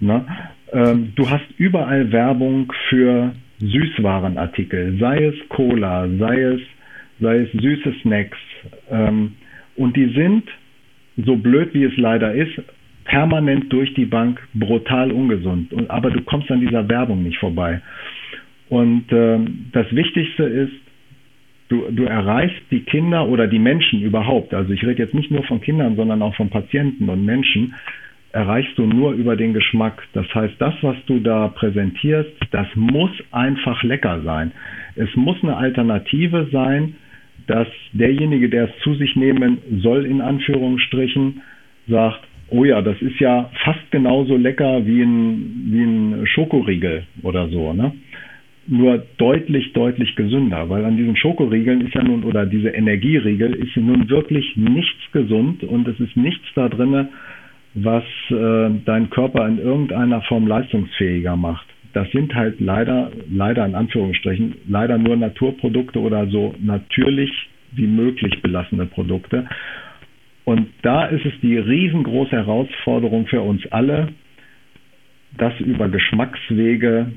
Na? 0.00 0.24
Ähm, 0.72 1.12
du 1.16 1.28
hast 1.28 1.44
überall 1.58 2.10
Werbung 2.12 2.72
für 2.88 3.32
Süßwarenartikel, 3.58 4.96
sei 4.98 5.24
es 5.24 5.34
Cola, 5.48 6.08
sei 6.18 6.40
es, 6.40 6.60
sei 7.20 7.38
es 7.40 7.52
süße 7.52 7.92
Snacks. 8.02 8.38
Ähm, 8.90 9.34
und 9.76 9.96
die 9.96 10.06
sind, 10.14 10.44
so 11.16 11.36
blöd 11.36 11.74
wie 11.74 11.84
es 11.84 11.96
leider 11.96 12.32
ist, 12.32 12.62
permanent 13.04 13.72
durch 13.72 13.92
die 13.94 14.04
Bank 14.04 14.40
brutal 14.54 15.10
ungesund. 15.10 15.72
Und, 15.72 15.90
aber 15.90 16.10
du 16.10 16.22
kommst 16.22 16.50
an 16.50 16.60
dieser 16.60 16.88
Werbung 16.88 17.22
nicht 17.22 17.38
vorbei. 17.38 17.80
Und 18.68 19.10
äh, 19.12 19.38
das 19.72 19.86
Wichtigste 19.94 20.44
ist, 20.44 20.72
du, 21.68 21.84
du 21.90 22.04
erreichst 22.04 22.62
die 22.70 22.80
Kinder 22.80 23.28
oder 23.28 23.46
die 23.46 23.58
Menschen 23.58 24.02
überhaupt, 24.02 24.54
also 24.54 24.72
ich 24.72 24.82
rede 24.82 25.02
jetzt 25.02 25.14
nicht 25.14 25.30
nur 25.30 25.42
von 25.44 25.60
Kindern, 25.60 25.96
sondern 25.96 26.22
auch 26.22 26.34
von 26.34 26.50
Patienten 26.50 27.08
und 27.08 27.24
Menschen, 27.24 27.74
erreichst 28.32 28.76
du 28.76 28.86
nur 28.86 29.12
über 29.12 29.36
den 29.36 29.54
Geschmack. 29.54 30.06
Das 30.12 30.26
heißt, 30.34 30.54
das, 30.58 30.74
was 30.82 30.96
du 31.06 31.18
da 31.18 31.48
präsentierst, 31.48 32.30
das 32.50 32.66
muss 32.74 33.10
einfach 33.30 33.82
lecker 33.82 34.20
sein. 34.22 34.52
Es 34.96 35.14
muss 35.16 35.42
eine 35.42 35.56
Alternative 35.56 36.48
sein, 36.52 36.94
dass 37.46 37.66
derjenige, 37.92 38.50
der 38.50 38.64
es 38.64 38.78
zu 38.82 38.94
sich 38.94 39.16
nehmen 39.16 39.58
soll, 39.82 40.04
in 40.04 40.20
Anführungsstrichen, 40.20 41.40
sagt, 41.88 42.20
oh 42.50 42.64
ja, 42.64 42.82
das 42.82 43.00
ist 43.00 43.18
ja 43.18 43.50
fast 43.64 43.90
genauso 43.90 44.36
lecker 44.36 44.84
wie 44.86 45.02
ein, 45.02 45.70
wie 45.70 45.82
ein 45.82 46.26
Schokoriegel 46.26 47.04
oder 47.22 47.48
so. 47.48 47.72
Ne? 47.72 47.92
Nur 48.68 49.02
deutlich, 49.16 49.72
deutlich 49.72 50.14
gesünder, 50.14 50.68
weil 50.68 50.84
an 50.84 50.96
diesen 50.96 51.16
Schokoriegeln 51.16 51.80
ist 51.80 51.94
ja 51.94 52.02
nun, 52.02 52.22
oder 52.22 52.44
diese 52.44 52.68
Energieriegel 52.68 53.54
ist 53.54 53.76
nun 53.76 54.08
wirklich 54.10 54.56
nichts 54.56 55.00
gesund 55.12 55.64
und 55.64 55.88
es 55.88 55.98
ist 55.98 56.16
nichts 56.16 56.44
da 56.54 56.68
drin, 56.68 57.08
was 57.74 58.04
äh, 58.30 58.70
deinen 58.84 59.10
Körper 59.10 59.46
in 59.48 59.58
irgendeiner 59.58 60.20
Form 60.22 60.46
leistungsfähiger 60.46 61.36
macht. 61.36 61.66
Das 61.94 62.10
sind 62.12 62.34
halt 62.34 62.60
leider, 62.60 63.10
leider 63.30 63.64
in 63.64 63.74
Anführungsstrichen, 63.74 64.56
leider 64.68 64.98
nur 64.98 65.16
Naturprodukte 65.16 65.98
oder 65.98 66.26
so 66.26 66.54
natürlich 66.60 67.30
wie 67.72 67.86
möglich 67.86 68.42
belassene 68.42 68.86
Produkte. 68.86 69.46
Und 70.44 70.68
da 70.82 71.06
ist 71.06 71.24
es 71.24 71.32
die 71.40 71.56
riesengroße 71.56 72.32
Herausforderung 72.32 73.26
für 73.26 73.40
uns 73.40 73.66
alle, 73.70 74.08
das 75.36 75.58
über 75.60 75.88
Geschmackswege 75.88 77.12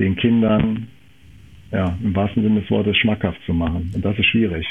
den 0.00 0.16
Kindern 0.16 0.88
ja, 1.70 1.96
im 2.02 2.14
wahrsten 2.16 2.42
Sinne 2.42 2.62
des 2.62 2.70
Wortes 2.70 2.96
schmackhaft 2.96 3.38
zu 3.46 3.52
machen. 3.54 3.92
Und 3.94 4.04
das 4.04 4.18
ist 4.18 4.26
schwierig. 4.26 4.66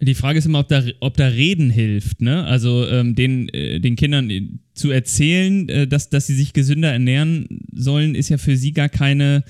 Die 0.00 0.14
Frage 0.14 0.38
ist 0.38 0.46
immer, 0.46 0.60
ob 0.60 0.68
da, 0.68 0.82
ob 1.00 1.16
da 1.16 1.26
Reden 1.26 1.70
hilft, 1.70 2.20
ne? 2.20 2.44
Also 2.44 2.86
ähm, 2.86 3.14
den, 3.14 3.48
äh, 3.48 3.80
den 3.80 3.96
Kindern 3.96 4.28
äh, 4.28 4.42
zu 4.74 4.90
erzählen, 4.90 5.68
äh, 5.70 5.86
dass, 5.86 6.10
dass 6.10 6.26
sie 6.26 6.34
sich 6.34 6.52
gesünder 6.52 6.92
ernähren 6.92 7.46
sollen, 7.72 8.14
ist 8.14 8.28
ja 8.28 8.36
für 8.36 8.56
sie 8.56 8.72
gar 8.72 8.90
keine 8.90 9.42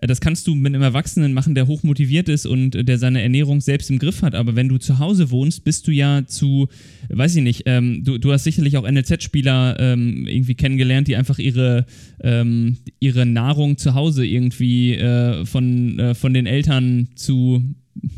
das 0.00 0.20
kannst 0.20 0.46
du 0.46 0.54
mit 0.54 0.74
einem 0.74 0.82
Erwachsenen 0.82 1.32
machen, 1.32 1.54
der 1.54 1.66
hochmotiviert 1.66 2.28
ist 2.28 2.46
und 2.46 2.88
der 2.88 2.98
seine 2.98 3.22
Ernährung 3.22 3.60
selbst 3.60 3.90
im 3.90 3.98
Griff 3.98 4.22
hat. 4.22 4.34
Aber 4.34 4.56
wenn 4.56 4.68
du 4.68 4.78
zu 4.78 4.98
Hause 4.98 5.30
wohnst, 5.30 5.64
bist 5.64 5.86
du 5.86 5.90
ja 5.90 6.24
zu, 6.26 6.68
weiß 7.08 7.36
ich 7.36 7.42
nicht, 7.42 7.62
ähm, 7.66 8.02
du, 8.04 8.18
du 8.18 8.32
hast 8.32 8.44
sicherlich 8.44 8.76
auch 8.76 8.88
NLZ-Spieler 8.88 9.76
ähm, 9.78 10.26
irgendwie 10.26 10.54
kennengelernt, 10.54 11.08
die 11.08 11.16
einfach 11.16 11.38
ihre, 11.38 11.86
ähm, 12.22 12.78
ihre 13.00 13.26
Nahrung 13.26 13.76
zu 13.76 13.94
Hause 13.94 14.26
irgendwie 14.26 14.94
äh, 14.94 15.44
von, 15.44 15.98
äh, 15.98 16.14
von 16.14 16.34
den 16.34 16.46
Eltern 16.46 17.08
zu 17.14 17.62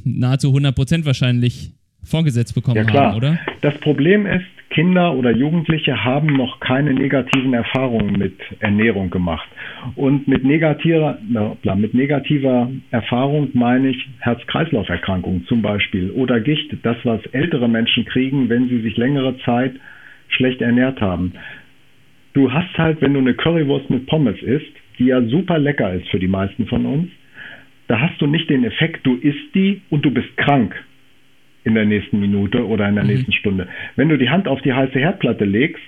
nahezu 0.05 0.49
100 0.49 0.75
Prozent 0.75 1.07
wahrscheinlich 1.07 1.73
vorgesetzt 2.03 2.55
bekommen 2.55 2.77
ja, 2.77 2.85
klar. 2.85 3.09
haben, 3.09 3.17
oder? 3.17 3.39
Das 3.63 3.79
Problem 3.81 4.27
ist, 4.27 4.45
Kinder 4.71 5.15
oder 5.15 5.33
Jugendliche 5.33 6.05
haben 6.05 6.29
noch 6.37 6.61
keine 6.61 6.95
negativen 6.95 7.53
Erfahrungen 7.55 8.12
mit 8.12 8.35
Ernährung 8.61 9.11
gemacht. 9.11 9.49
Und 9.97 10.29
mit 10.29 10.45
negativer, 10.45 11.19
mit 11.75 11.95
negativer 11.95 12.71
Erfahrung 12.93 13.50
meine 13.53 13.89
ich 13.89 14.09
Herz-Kreislauf-Erkrankungen 14.21 15.45
zum 15.47 15.61
Beispiel 15.61 16.11
oder 16.12 16.41
Gicht, 16.41 16.73
das, 16.85 16.97
was 17.03 17.21
ältere 17.33 17.69
Menschen 17.69 18.05
kriegen, 18.05 18.49
wenn 18.49 18.69
sie 18.69 18.81
sich 18.81 18.97
längere 18.97 19.37
Zeit 19.39 19.73
schlecht 20.29 20.62
ernährt 20.62 21.00
haben. 21.00 21.33
Du 22.33 22.53
hast 22.53 22.79
halt, 22.79 23.03
wenn 23.03 23.15
du 23.15 23.21
eine 23.21 23.35
Currywurst 23.35 23.91
mit 23.91 24.07
Pommes 24.07 24.41
isst, 24.41 24.73
die 25.00 25.07
ja 25.07 25.21
super 25.23 25.59
lecker 25.59 25.93
ist 25.95 26.09
für 26.11 26.21
die 26.21 26.29
meisten 26.29 26.67
von 26.67 26.87
uns, 26.87 27.09
da 27.89 28.00
hast 28.00 28.21
du 28.23 28.29
nicht 28.29 28.49
den 28.49 28.62
Effekt, 28.62 29.05
du 29.05 29.17
isst 29.17 29.53
die 29.53 29.83
und 29.91 30.05
du 30.05 30.12
bist 30.12 30.37
krank 30.37 30.77
in 31.64 31.75
der 31.75 31.85
nächsten 31.85 32.21
Minute 32.21 32.67
oder 32.67 32.88
in 32.88 32.95
der 32.95 33.05
mhm. 33.05 33.11
nächsten 33.11 33.33
Stunde. 33.33 33.69
Wenn 33.97 34.09
du 34.09 34.17
die 34.17 34.31
Hand 34.31 34.49
auf 34.49 34.61
die 34.62 34.73
heiße 34.73 34.99
Herdplatte 34.99 35.45
legst, 35.45 35.83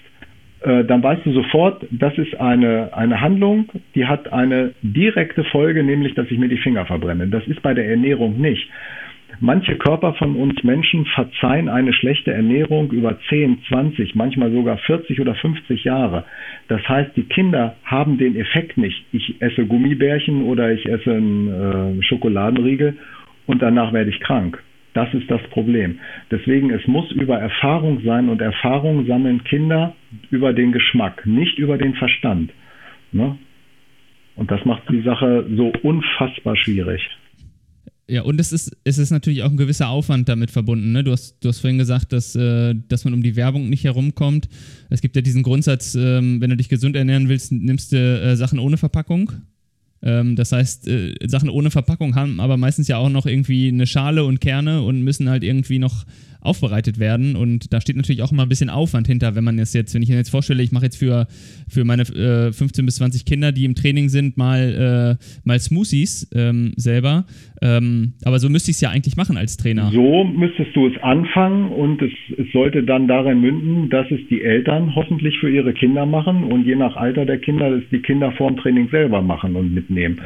äh, 0.61 0.85
dann 0.85 1.03
weißt 1.03 1.25
du 1.25 1.33
sofort, 1.33 1.87
das 1.91 2.17
ist 2.19 2.39
eine, 2.41 2.91
eine 2.93 3.21
Handlung, 3.21 3.69
die 3.95 4.07
hat 4.07 4.33
eine 4.33 4.73
direkte 4.83 5.45
Folge, 5.45 5.83
nämlich, 5.83 6.15
dass 6.15 6.31
ich 6.31 6.39
mir 6.39 6.49
die 6.49 6.59
Finger 6.59 6.87
verbrenne. 6.87 7.27
Das 7.29 7.47
ist 7.47 7.63
bei 7.63 7.75
der 7.75 7.89
Ernährung 7.89 8.41
nicht. 8.41 8.69
Manche 9.41 9.77
Körper 9.77 10.13
von 10.15 10.37
uns 10.37 10.63
Menschen 10.63 11.07
verzeihen 11.07 11.71
eine 11.71 11.95
schlechte 11.95 12.33
Ernährung 12.33 12.93
über 12.93 13.19
10, 13.31 13.63
20, 13.67 14.15
manchmal 14.15 14.53
sogar 14.53 14.77
40 14.77 15.21
oder 15.21 15.35
50 15.35 15.85
Jahre. 15.85 16.25
Das 16.69 16.87
heißt, 16.87 17.17
die 17.17 17.25
Kinder 17.25 17.75
haben 17.83 18.19
den 18.19 18.37
Effekt 18.37 18.77
nicht. 18.77 19.05
Ich 19.11 19.41
esse 19.41 19.65
Gummibärchen 19.65 20.45
oder 20.45 20.71
ich 20.71 20.87
esse 20.87 21.13
einen 21.13 21.99
äh, 21.99 22.03
Schokoladenriegel 22.03 22.99
und 23.47 23.63
danach 23.63 23.93
werde 23.93 24.11
ich 24.11 24.21
krank 24.21 24.63
Das 24.95 25.13
ist 25.15 25.31
das 25.31 25.41
Problem. 25.51 25.99
Deswegen, 26.31 26.71
es 26.71 26.87
muss 26.87 27.11
über 27.13 27.39
Erfahrung 27.39 28.03
sein 28.05 28.29
und 28.29 28.41
Erfahrung 28.41 29.07
sammeln 29.07 29.43
Kinder 29.45 29.95
über 30.31 30.53
den 30.53 30.73
Geschmack, 30.73 31.25
nicht 31.25 31.59
über 31.59 31.79
den 31.79 31.95
Verstand. 31.95 32.53
Ne? 33.13 33.39
Und 34.37 34.51
das 34.51 34.65
macht 34.65 34.83
die 34.91 35.03
Sache 35.03 35.47
so 35.57 35.73
unfassbar 35.83 36.57
schwierig. 36.57 37.01
Ja, 38.09 38.23
und 38.23 38.39
es 38.41 38.53
ist, 38.53 38.77
es 38.85 38.99
ist 38.99 39.11
natürlich 39.11 39.43
auch 39.43 39.51
ein 39.51 39.57
gewisser 39.57 39.89
Aufwand 39.89 40.29
damit 40.29 40.51
verbunden. 40.51 40.93
Ne? 40.93 41.05
Du, 41.05 41.13
hast, 41.13 41.43
du 41.43 41.49
hast 41.49 41.61
vorhin 41.61 41.79
gesagt, 41.79 42.13
dass, 42.13 42.35
äh, 42.35 42.75
dass 42.89 43.05
man 43.05 43.15
um 43.15 43.23
die 43.23 43.37
Werbung 43.37 43.71
nicht 43.71 43.85
herumkommt. 43.85 44.49
Es 44.91 45.01
gibt 45.01 45.17
ja 45.17 45.23
diesen 45.23 45.43
Grundsatz, 45.43 45.95
ähm, 45.95 46.41
wenn 46.41 46.51
du 46.51 46.57
dich 46.57 46.69
gesund 46.69 46.97
ernähren 46.97 47.31
willst, 47.31 47.53
nimmst 47.53 47.93
du 47.93 47.97
äh, 47.97 48.37
Sachen 48.37 48.59
ohne 48.59 48.77
Verpackung. 48.77 49.33
Ähm, 50.03 50.37
das 50.37 50.53
heißt, 50.53 50.89
äh, 50.89 51.15
Sachen 51.27 51.49
ohne 51.49 51.71
Verpackung 51.71 52.15
haben 52.15 52.41
aber 52.41 52.57
meistens 52.57 52.89
ja 52.89 52.97
auch 52.97 53.09
noch 53.09 53.27
irgendwie 53.27 53.69
eine 53.69 53.87
Schale 53.87 54.25
und 54.25 54.41
Kerne 54.41 54.83
und 54.83 55.03
müssen 55.03 55.29
halt 55.29 55.45
irgendwie 55.45 55.79
noch 55.79 56.05
aufbereitet 56.43 56.99
werden. 56.99 57.37
Und 57.37 57.73
da 57.73 57.81
steht 57.81 57.97
natürlich 57.97 58.23
auch 58.23 58.33
immer 58.33 58.43
ein 58.43 58.49
bisschen 58.49 58.71
Aufwand 58.71 59.07
hinter, 59.07 59.35
wenn 59.35 59.45
man 59.45 59.59
es 59.59 59.73
jetzt, 59.73 59.95
wenn 59.95 60.03
ich 60.03 60.09
mir 60.09 60.17
jetzt 60.17 60.31
vorstelle, 60.31 60.63
ich 60.63 60.73
mache 60.73 60.85
jetzt 60.85 60.97
für, 60.97 61.27
für 61.69 61.85
meine 61.85 62.03
äh, 62.03 62.53
15 62.53 62.85
bis 62.85 62.97
20 62.97 63.25
Kinder, 63.25 63.53
die 63.53 63.65
im 63.65 63.75
Training 63.75 64.09
sind, 64.09 64.37
mal, 64.37 65.19
äh, 65.19 65.25
mal 65.45 65.59
Smoothies 65.59 66.31
ähm, 66.35 66.73
selber. 66.77 67.25
Ähm, 67.63 68.15
aber 68.25 68.39
so 68.39 68.49
müsste 68.49 68.71
ich 68.71 68.77
es 68.77 68.81
ja 68.81 68.91
eigentlich 68.91 69.17
machen 69.17 69.37
als 69.37 69.57
Trainer. 69.57 69.91
So 69.93 70.25
müsstest 70.25 70.75
du 70.75 70.89
es 70.89 71.03
anfangen 71.03 71.71
und 71.71 72.03
es, 72.03 72.13
es 72.37 72.51
sollte 72.53 72.83
dann 72.83 73.07
darin 73.07 73.41
münden, 73.41 73.89
dass 73.91 74.11
es 74.11 74.21
die 74.29 74.43
Eltern 74.43 74.95
hoffentlich 74.95 75.39
für 75.39 75.51
ihre 75.51 75.73
Kinder 75.73 76.07
machen 76.07 76.45
und 76.45 76.67
je 76.67 76.77
nach 76.77 76.97
Alter 76.97 77.25
der 77.25 77.39
Kinder 77.39 77.71
es 77.71 77.85
die 77.91 78.01
Kinder 78.01 78.33
vorm 78.33 78.57
Training 78.57 78.89
selber 78.91 79.23
machen 79.23 79.57
und 79.57 79.73
mitnehmen. 79.73 80.21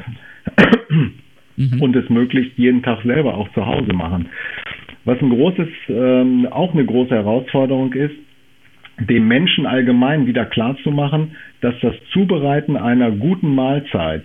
Mhm. 1.57 1.81
Und 1.81 1.97
es 1.97 2.09
möglichst 2.11 2.57
jeden 2.59 2.83
Tag 2.83 3.03
selber 3.05 3.35
auch 3.35 3.51
zu 3.53 3.65
Hause 3.65 3.93
machen. 3.93 4.29
Was 5.07 5.23
ein 5.23 5.31
großes, 5.31 5.69
ähm, 5.89 6.49
auch 6.51 6.75
eine 6.75 6.85
große 6.85 7.15
Herausforderung 7.15 7.93
ist, 7.93 8.15
dem 8.99 9.29
Menschen 9.29 9.65
allgemein 9.65 10.27
wieder 10.27 10.45
klarzumachen, 10.47 11.37
dass 11.61 11.75
das 11.81 11.95
Zubereiten 12.13 12.77
einer 12.77 13.13
guten 13.13 13.55
Mahlzeit 13.55 14.25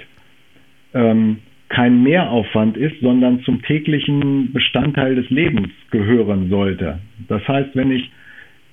ähm, 0.96 1.38
kein 1.70 2.02
Mehraufwand 2.02 2.78
ist, 2.78 3.00
sondern 3.00 3.42
zum 3.44 3.62
täglichen 3.62 4.52
Bestandteil 4.54 5.16
des 5.16 5.30
Lebens 5.30 5.70
gehören 5.92 6.50
sollte. 6.50 7.00
Das 7.28 7.48
heißt, 7.48 7.76
wenn 7.76 7.92
ich, 7.92 8.10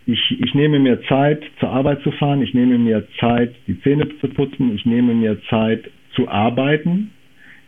ich, 0.07 0.41
ich 0.41 0.55
nehme 0.55 0.79
mir 0.79 1.03
Zeit, 1.03 1.43
zur 1.61 1.69
Arbeit 1.69 2.01
zu 2.03 2.11
fahren, 2.13 2.41
ich 2.41 2.55
nehme 2.55 2.79
mir 2.79 3.07
Zeit, 3.21 3.55
die 3.67 3.79
Zähne 3.83 4.09
zu 4.21 4.29
putzen, 4.29 4.75
ich 4.75 4.87
nehme 4.87 5.15
mir 5.15 5.39
Zeit 5.51 5.91
zu 6.15 6.27
arbeiten, 6.27 7.11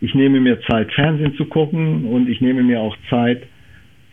ich 0.01 0.15
nehme 0.15 0.39
mir 0.39 0.59
Zeit, 0.61 0.91
Fernsehen 0.93 1.35
zu 1.35 1.45
gucken 1.45 2.05
und 2.05 2.27
ich 2.27 2.41
nehme 2.41 2.63
mir 2.63 2.79
auch 2.79 2.97
Zeit, 3.11 3.43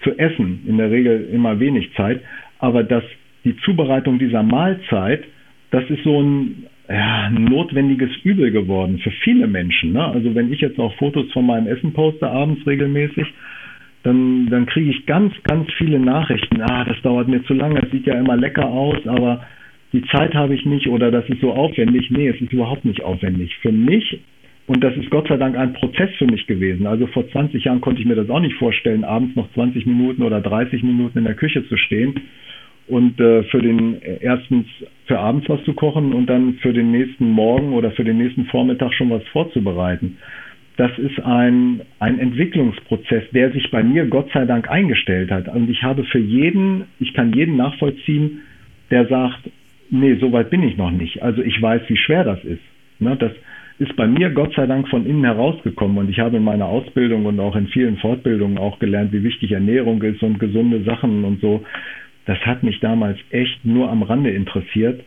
zu 0.03 0.17
essen, 0.19 0.65
in 0.67 0.79
der 0.79 0.91
Regel 0.91 1.29
immer 1.33 1.59
wenig 1.61 1.93
Zeit, 1.95 2.21
aber 2.59 2.83
dass 2.83 3.05
die 3.45 3.57
Zubereitung 3.59 4.19
dieser 4.19 4.43
Mahlzeit, 4.43 5.25
das 5.71 5.89
ist 5.91 6.03
so 6.05 6.21
ein 6.21 6.67
ja, 6.89 7.31
notwendiges 7.31 8.11
Übel 8.25 8.51
geworden 8.51 8.99
für 8.99 9.11
viele 9.23 9.47
Menschen. 9.47 9.93
Ne? 9.93 10.05
Also 10.05 10.35
wenn 10.35 10.53
ich 10.53 10.61
jetzt 10.61 10.79
auch 10.79 10.95
Fotos 10.97 11.31
von 11.33 11.47
meinem 11.47 11.67
Essen 11.67 11.93
poste 11.93 12.29
abends 12.29 12.67
regelmäßig, 12.67 13.27
dann, 14.05 14.47
dann 14.47 14.67
kriege 14.67 14.91
ich 14.91 15.07
ganz, 15.07 15.35
ganz 15.43 15.71
viele 15.77 15.99
Nachrichten. 15.99 16.63
Ah, 16.63 16.85
das 16.85 17.01
dauert 17.03 17.29
mir 17.29 17.43
zu 17.45 17.55
lange, 17.55 17.81
es 17.83 17.91
sieht 17.91 18.07
ja 18.07 18.15
immer 18.15 18.37
lecker 18.37 18.67
aus, 18.67 19.07
aber 19.07 19.45
die 19.93 20.03
Zeit 20.07 20.35
habe 20.35 20.55
ich 20.55 20.65
nicht 20.65 20.87
oder 20.89 21.11
das 21.11 21.29
ist 21.29 21.41
so 21.41 21.53
aufwendig. 21.53 22.11
Nee, 22.11 22.29
es 22.29 22.41
ist 22.41 22.53
überhaupt 22.53 22.85
nicht 22.85 23.03
aufwendig. 23.03 23.57
Für 23.61 23.73
mich 23.73 24.21
und 24.69 24.85
das 24.85 24.95
ist 24.97 25.11
Gott 25.11 25.27
sei 25.29 25.39
Dank 25.39 25.57
ein 25.57 25.73
Prozess 25.73 26.11
für 26.19 26.27
mich 26.27 26.47
gewesen. 26.47 26.87
Also 26.87 27.07
vor 27.07 27.27
20 27.27 27.65
Jahren 27.65 27.81
konnte 27.81 28.03
ich 28.03 28.07
mir 28.07 28.15
das 28.15 28.29
auch 28.29 28.41
nicht 28.41 28.57
vorstellen, 28.57 29.03
abends 29.03 29.35
noch 29.35 29.51
20 29.55 29.87
Minuten 29.87 30.23
oder 30.23 30.43
30 30.43 30.83
Minuten 30.83 31.19
in 31.19 31.25
der 31.25 31.35
Küche 31.35 31.67
zu 31.67 31.77
stehen 31.79 32.21
und 32.87 33.19
äh, 33.19 33.45
für 33.45 33.63
den 33.63 34.01
äh, 34.03 34.19
erstens 34.21 34.67
für 35.07 35.19
abends 35.19 35.49
was 35.49 35.65
zu 35.65 35.73
kochen 35.73 36.13
und 36.13 36.27
dann 36.27 36.55
für 36.61 36.75
den 36.75 36.91
nächsten 36.91 37.31
Morgen 37.31 37.73
oder 37.73 37.93
für 37.93 38.05
den 38.05 38.19
nächsten 38.19 38.45
Vormittag 38.45 38.93
schon 38.93 39.09
was 39.09 39.23
vorzubereiten. 39.29 40.19
Das 40.77 40.97
ist 40.99 41.19
ein, 41.21 41.81
ein 41.99 42.19
Entwicklungsprozess, 42.19 43.25
der 43.33 43.51
sich 43.53 43.71
bei 43.71 43.83
mir 43.83 44.05
Gott 44.05 44.31
sei 44.35 44.45
Dank 44.45 44.71
eingestellt 44.71 45.31
hat. 45.31 45.49
Und 45.49 45.71
ich 45.71 45.83
habe 45.83 46.05
für 46.05 46.21
jeden, 46.21 46.85
ich 47.01 47.15
kann 47.15 47.33
jeden 47.33 47.57
nachvollziehen, 47.57 48.43
der 48.91 49.07
sagt, 49.07 49.51
nee, 49.89 50.15
so 50.21 50.31
weit 50.31 50.51
bin 50.51 50.63
ich 50.63 50.77
noch 50.77 50.91
nicht. 50.91 51.23
Also 51.23 51.41
ich 51.41 51.61
weiß, 51.61 51.83
wie 51.89 51.97
schwer 51.97 52.23
das 52.23 52.45
ist. 52.45 52.61
Ne, 53.01 53.17
das, 53.17 53.33
ist 53.79 53.95
bei 53.97 54.07
mir 54.07 54.31
Gott 54.31 54.55
sei 54.55 54.67
Dank 54.67 54.89
von 54.89 55.07
innen 55.07 55.25
herausgekommen 55.25 55.99
und 55.99 56.11
ich 56.11 56.19
habe 56.19 56.37
in 56.37 56.45
meiner 56.45 56.67
Ausbildung 56.67 57.27
und 57.27 57.39
auch 57.39 57.55
in 57.55 57.69
vielen 57.69 57.97
Fortbildungen 57.99 58.59
auch 58.59 58.79
gelernt, 58.79 59.13
wie 59.13 59.23
wichtig 59.23 59.53
Ernährung 59.53 60.03
ist 60.03 60.23
und 60.23 60.41
gesunde 60.41 60.83
Sachen 60.83 61.25
und 61.25 61.41
so. 61.41 61.65
Das 62.27 62.39
hat 62.41 62.63
mich 62.63 62.81
damals 62.81 63.19
echt 63.31 63.65
nur 63.65 63.89
am 63.89 64.03
Rande 64.03 64.31
interessiert, 64.31 65.03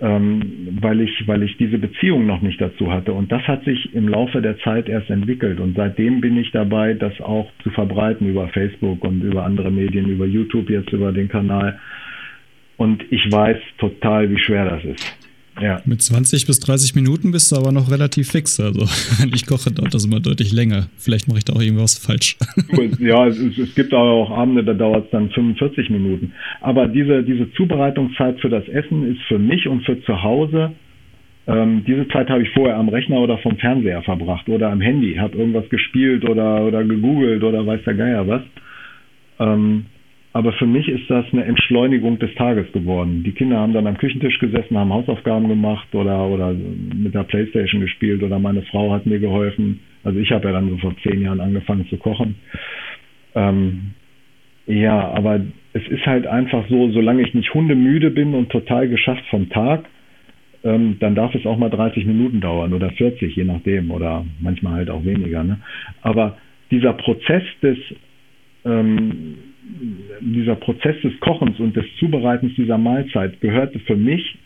ähm, 0.00 0.78
weil 0.80 1.00
ich, 1.00 1.26
weil 1.26 1.42
ich 1.42 1.56
diese 1.56 1.78
Beziehung 1.78 2.26
noch 2.26 2.42
nicht 2.42 2.60
dazu 2.60 2.92
hatte. 2.92 3.12
Und 3.12 3.32
das 3.32 3.42
hat 3.42 3.64
sich 3.64 3.92
im 3.94 4.08
Laufe 4.08 4.40
der 4.40 4.58
Zeit 4.60 4.88
erst 4.88 5.10
entwickelt. 5.10 5.58
Und 5.58 5.76
seitdem 5.76 6.20
bin 6.20 6.38
ich 6.38 6.52
dabei, 6.52 6.94
das 6.94 7.20
auch 7.20 7.50
zu 7.62 7.70
verbreiten 7.70 8.28
über 8.28 8.48
Facebook 8.48 9.04
und 9.04 9.22
über 9.22 9.44
andere 9.44 9.70
Medien, 9.70 10.08
über 10.08 10.26
YouTube 10.26 10.70
jetzt, 10.70 10.92
über 10.92 11.12
den 11.12 11.28
Kanal. 11.28 11.78
Und 12.76 13.04
ich 13.10 13.30
weiß 13.32 13.58
total, 13.78 14.30
wie 14.30 14.38
schwer 14.38 14.64
das 14.66 14.84
ist. 14.84 15.25
Ja. 15.60 15.80
Mit 15.86 16.02
20 16.02 16.46
bis 16.46 16.60
30 16.60 16.94
Minuten 16.94 17.32
bist 17.32 17.50
du 17.50 17.56
aber 17.56 17.72
noch 17.72 17.90
relativ 17.90 18.30
fix. 18.30 18.60
Also, 18.60 18.80
wenn 19.18 19.32
ich 19.34 19.46
koche, 19.46 19.70
dauert 19.70 19.94
das 19.94 20.04
immer 20.04 20.20
deutlich 20.20 20.52
länger. 20.52 20.88
Vielleicht 20.98 21.28
mache 21.28 21.38
ich 21.38 21.44
da 21.44 21.54
auch 21.54 21.62
irgendwas 21.62 21.98
falsch. 21.98 22.36
Ja, 22.98 23.26
es, 23.26 23.38
es 23.38 23.74
gibt 23.74 23.92
auch 23.94 24.30
Abende, 24.30 24.64
da 24.64 24.74
dauert 24.74 25.06
es 25.06 25.10
dann 25.10 25.30
45 25.30 25.90
Minuten. 25.90 26.32
Aber 26.60 26.86
diese, 26.86 27.22
diese 27.22 27.50
Zubereitungszeit 27.52 28.40
für 28.40 28.48
das 28.48 28.66
Essen 28.68 29.12
ist 29.12 29.22
für 29.28 29.38
mich 29.38 29.66
und 29.66 29.84
für 29.84 30.02
zu 30.02 30.22
Hause, 30.22 30.72
ähm, 31.46 31.84
diese 31.86 32.08
Zeit 32.08 32.28
habe 32.28 32.42
ich 32.42 32.50
vorher 32.50 32.76
am 32.76 32.88
Rechner 32.88 33.18
oder 33.20 33.38
vom 33.38 33.56
Fernseher 33.56 34.02
verbracht 34.02 34.48
oder 34.48 34.70
am 34.70 34.80
Handy, 34.80 35.14
habe 35.14 35.38
irgendwas 35.38 35.68
gespielt 35.68 36.28
oder, 36.28 36.64
oder 36.64 36.84
gegoogelt 36.84 37.42
oder 37.42 37.64
weiß 37.64 37.80
der 37.84 37.94
Geier 37.94 38.26
was. 38.26 38.42
Ähm, 39.38 39.86
aber 40.36 40.52
für 40.52 40.66
mich 40.66 40.86
ist 40.86 41.08
das 41.08 41.24
eine 41.32 41.44
Entschleunigung 41.44 42.18
des 42.18 42.34
Tages 42.34 42.70
geworden. 42.72 43.22
Die 43.24 43.32
Kinder 43.32 43.56
haben 43.56 43.72
dann 43.72 43.86
am 43.86 43.96
Küchentisch 43.96 44.38
gesessen, 44.38 44.76
haben 44.76 44.92
Hausaufgaben 44.92 45.48
gemacht 45.48 45.88
oder, 45.94 46.26
oder 46.26 46.52
mit 46.52 47.14
der 47.14 47.22
Playstation 47.22 47.80
gespielt 47.80 48.22
oder 48.22 48.38
meine 48.38 48.60
Frau 48.60 48.92
hat 48.92 49.06
mir 49.06 49.18
geholfen. 49.18 49.80
Also 50.04 50.18
ich 50.18 50.30
habe 50.32 50.48
ja 50.48 50.52
dann 50.52 50.68
so 50.68 50.76
vor 50.76 50.94
zehn 51.02 51.22
Jahren 51.22 51.40
angefangen 51.40 51.86
zu 51.88 51.96
kochen. 51.96 52.34
Ähm, 53.34 53.92
ja, 54.66 55.08
aber 55.12 55.40
es 55.72 55.88
ist 55.88 56.04
halt 56.04 56.26
einfach 56.26 56.68
so, 56.68 56.90
solange 56.90 57.22
ich 57.22 57.32
nicht 57.32 57.54
hundemüde 57.54 58.10
bin 58.10 58.34
und 58.34 58.50
total 58.50 58.90
geschafft 58.90 59.24
vom 59.30 59.48
Tag, 59.48 59.86
ähm, 60.64 60.98
dann 61.00 61.14
darf 61.14 61.34
es 61.34 61.46
auch 61.46 61.56
mal 61.56 61.70
30 61.70 62.04
Minuten 62.04 62.42
dauern 62.42 62.74
oder 62.74 62.90
40, 62.90 63.34
je 63.34 63.44
nachdem, 63.44 63.90
oder 63.90 64.26
manchmal 64.38 64.74
halt 64.74 64.90
auch 64.90 65.02
weniger. 65.02 65.42
Ne? 65.44 65.60
Aber 66.02 66.36
dieser 66.70 66.92
Prozess 66.92 67.44
des 67.62 67.78
ähm, 68.66 69.38
dieser 70.20 70.56
Prozess 70.56 71.00
des 71.02 71.18
Kochens 71.20 71.58
und 71.58 71.76
des 71.76 71.84
Zubereitens 71.98 72.54
dieser 72.54 72.78
Mahlzeit 72.78 73.40
gehörte 73.40 73.78
für 73.80 73.96
mich 73.96 74.38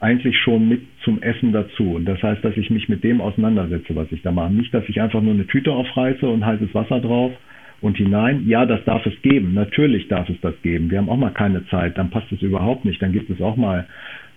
eigentlich 0.00 0.36
schon 0.38 0.68
mit 0.68 0.82
zum 1.04 1.22
Essen 1.22 1.52
dazu. 1.52 1.94
Und 1.94 2.04
das 2.04 2.22
heißt, 2.22 2.44
dass 2.44 2.56
ich 2.56 2.70
mich 2.70 2.88
mit 2.88 3.02
dem 3.02 3.20
auseinandersetze, 3.20 3.96
was 3.96 4.10
ich 4.12 4.22
da 4.22 4.30
mache. 4.30 4.52
Nicht, 4.52 4.74
dass 4.74 4.88
ich 4.88 5.00
einfach 5.00 5.22
nur 5.22 5.34
eine 5.34 5.46
Tüte 5.46 5.72
aufreiße 5.72 6.28
und 6.28 6.44
heißes 6.44 6.74
Wasser 6.74 7.00
drauf 7.00 7.32
und 7.80 7.96
hinein. 7.96 8.46
Ja, 8.46 8.66
das 8.66 8.84
darf 8.84 9.06
es 9.06 9.20
geben. 9.22 9.54
Natürlich 9.54 10.08
darf 10.08 10.28
es 10.28 10.40
das 10.42 10.54
geben. 10.62 10.90
Wir 10.90 10.98
haben 10.98 11.08
auch 11.08 11.16
mal 11.16 11.30
keine 11.30 11.66
Zeit. 11.68 11.96
Dann 11.96 12.10
passt 12.10 12.30
es 12.32 12.42
überhaupt 12.42 12.84
nicht. 12.84 13.00
Dann 13.00 13.12
gibt 13.12 13.30
es 13.30 13.40
auch 13.40 13.56
mal 13.56 13.86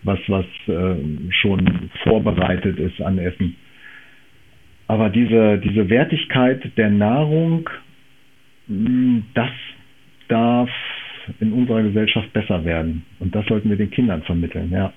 was, 0.03 0.19
was 0.27 0.45
äh, 0.67 0.95
schon 1.31 1.89
vorbereitet 2.03 2.79
ist 2.79 3.01
an 3.01 3.17
Essen. 3.17 3.55
Aber 4.87 5.09
diese, 5.09 5.59
diese 5.59 5.89
Wertigkeit 5.89 6.71
der 6.77 6.89
Nahrung, 6.89 7.69
hm, 8.67 9.23
das 9.33 9.49
darf 10.29 10.69
in 11.39 11.53
unserer 11.53 11.83
Gesellschaft 11.83 12.31
besser 12.33 12.63
werden. 12.65 13.03
Und 13.19 13.35
das 13.35 13.45
sollten 13.47 13.69
wir 13.69 13.77
den 13.77 13.91
Kindern 13.91 14.23
vermitteln, 14.23 14.71
ja. 14.71 14.93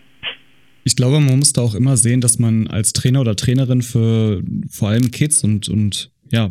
Ich 0.84 0.96
glaube, 0.96 1.20
man 1.20 1.38
muss 1.38 1.52
da 1.52 1.60
auch 1.60 1.74
immer 1.74 1.96
sehen, 1.96 2.20
dass 2.20 2.38
man 2.38 2.66
als 2.66 2.92
Trainer 2.92 3.20
oder 3.20 3.36
Trainerin 3.36 3.82
für 3.82 4.42
vor 4.68 4.88
allem 4.88 5.10
Kids 5.10 5.44
und, 5.44 5.68
und 5.68 6.10
ja, 6.32 6.48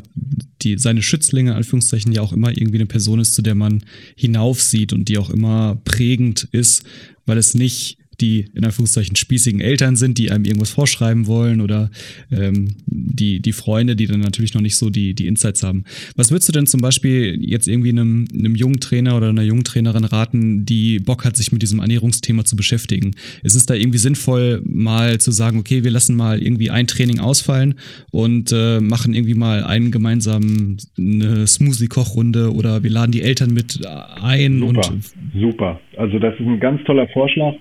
die, 0.62 0.78
seine 0.78 1.02
Schützlinge, 1.02 1.52
in 1.52 1.58
Anführungszeichen, 1.58 2.14
ja 2.14 2.22
auch 2.22 2.32
immer 2.32 2.50
irgendwie 2.50 2.78
eine 2.78 2.86
Person 2.86 3.20
ist, 3.20 3.34
zu 3.34 3.42
der 3.42 3.56
man 3.56 3.84
hinaufsieht 4.16 4.94
und 4.94 5.10
die 5.10 5.18
auch 5.18 5.30
immer 5.30 5.82
prägend 5.84 6.48
ist, 6.52 6.86
weil 7.26 7.38
es 7.38 7.56
nicht 7.56 7.98
die 8.22 8.46
in 8.54 8.64
Anführungszeichen 8.64 9.16
spießigen 9.16 9.60
Eltern 9.60 9.96
sind, 9.96 10.18
die 10.18 10.32
einem 10.32 10.46
irgendwas 10.46 10.72
vorschreiben 10.72 11.28
wollen 11.28 11.62
oder 11.62 11.90
ähm, 12.32 12.76
die, 12.86 13.40
die 13.40 13.52
Freunde, 13.52 13.96
die 13.96 14.08
dann 14.08 14.20
natürlich 14.20 14.54
noch 14.54 14.62
nicht 14.62 14.76
so 14.76 14.90
die, 14.90 15.14
die 15.14 15.28
Insights 15.28 15.64
haben. 15.64 15.84
Was 16.16 16.32
würdest 16.32 16.50
du 16.50 16.54
denn 16.54 16.68
zum 16.68 16.82
Beispiel 16.82 17.38
jetzt 17.42 17.68
irgendwie 17.68 17.90
einem, 17.90 18.28
einem 18.34 18.56
jungen 18.56 18.80
Trainer 18.80 19.18
oder 19.18 19.30
einer 19.30 19.44
jungen 19.44 19.64
Trainerin 19.64 20.06
raten, 20.06 20.66
die 20.66 21.00
Bock 21.00 21.26
hat, 21.26 21.36
sich 21.36 21.52
mit 21.52 21.62
diesem 21.62 21.80
Ernährungsthema 21.80 22.46
zu 22.46 22.56
beschäftigen? 22.56 23.12
Ist 23.44 23.56
es 23.56 23.66
da 23.66 23.74
irgendwie 23.74 23.98
sinnvoll, 23.98 24.62
mal 24.66 25.20
zu 25.20 25.32
sagen, 25.32 25.58
okay, 25.60 25.84
wir 25.84 25.92
lassen 25.92 26.16
mal 26.16 26.42
irgendwie 26.42 26.70
ein 26.70 26.88
Training 26.88 27.20
ausfallen 27.20 27.76
und 28.12 28.52
äh, 28.52 28.80
machen 28.80 29.14
irgendwie 29.14 29.34
mal 29.34 29.64
einen 29.64 29.92
gemeinsamen 29.92 30.78
eine 30.98 31.48
Smoothie-Kochrunde 31.48 32.54
oder 32.54 32.84
wir 32.84 32.90
laden 32.90 33.12
die 33.12 33.22
Eltern 33.22 33.54
mit 33.54 33.86
ein 33.86 34.60
super, 34.60 34.68
und 34.68 35.04
super. 35.34 35.80
Also 35.98 36.20
das 36.20 36.34
ist 36.36 36.46
ein 36.46 36.60
ganz 36.60 36.84
toller 36.84 37.08
Vorschlag. 37.10 37.56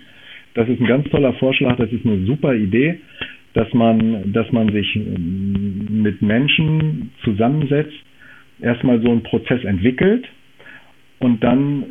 Das 0.54 0.68
ist 0.68 0.80
ein 0.80 0.86
ganz 0.86 1.08
toller 1.10 1.32
Vorschlag. 1.34 1.76
Das 1.76 1.92
ist 1.92 2.04
eine 2.04 2.24
super 2.26 2.54
Idee, 2.54 3.00
dass 3.54 3.72
man, 3.72 4.32
dass 4.32 4.50
man 4.52 4.72
sich 4.72 4.96
ähm, 4.96 6.02
mit 6.02 6.22
Menschen 6.22 7.12
zusammensetzt, 7.24 7.96
erstmal 8.60 9.00
so 9.00 9.10
einen 9.10 9.22
Prozess 9.22 9.64
entwickelt 9.64 10.26
und 11.18 11.42
dann 11.42 11.84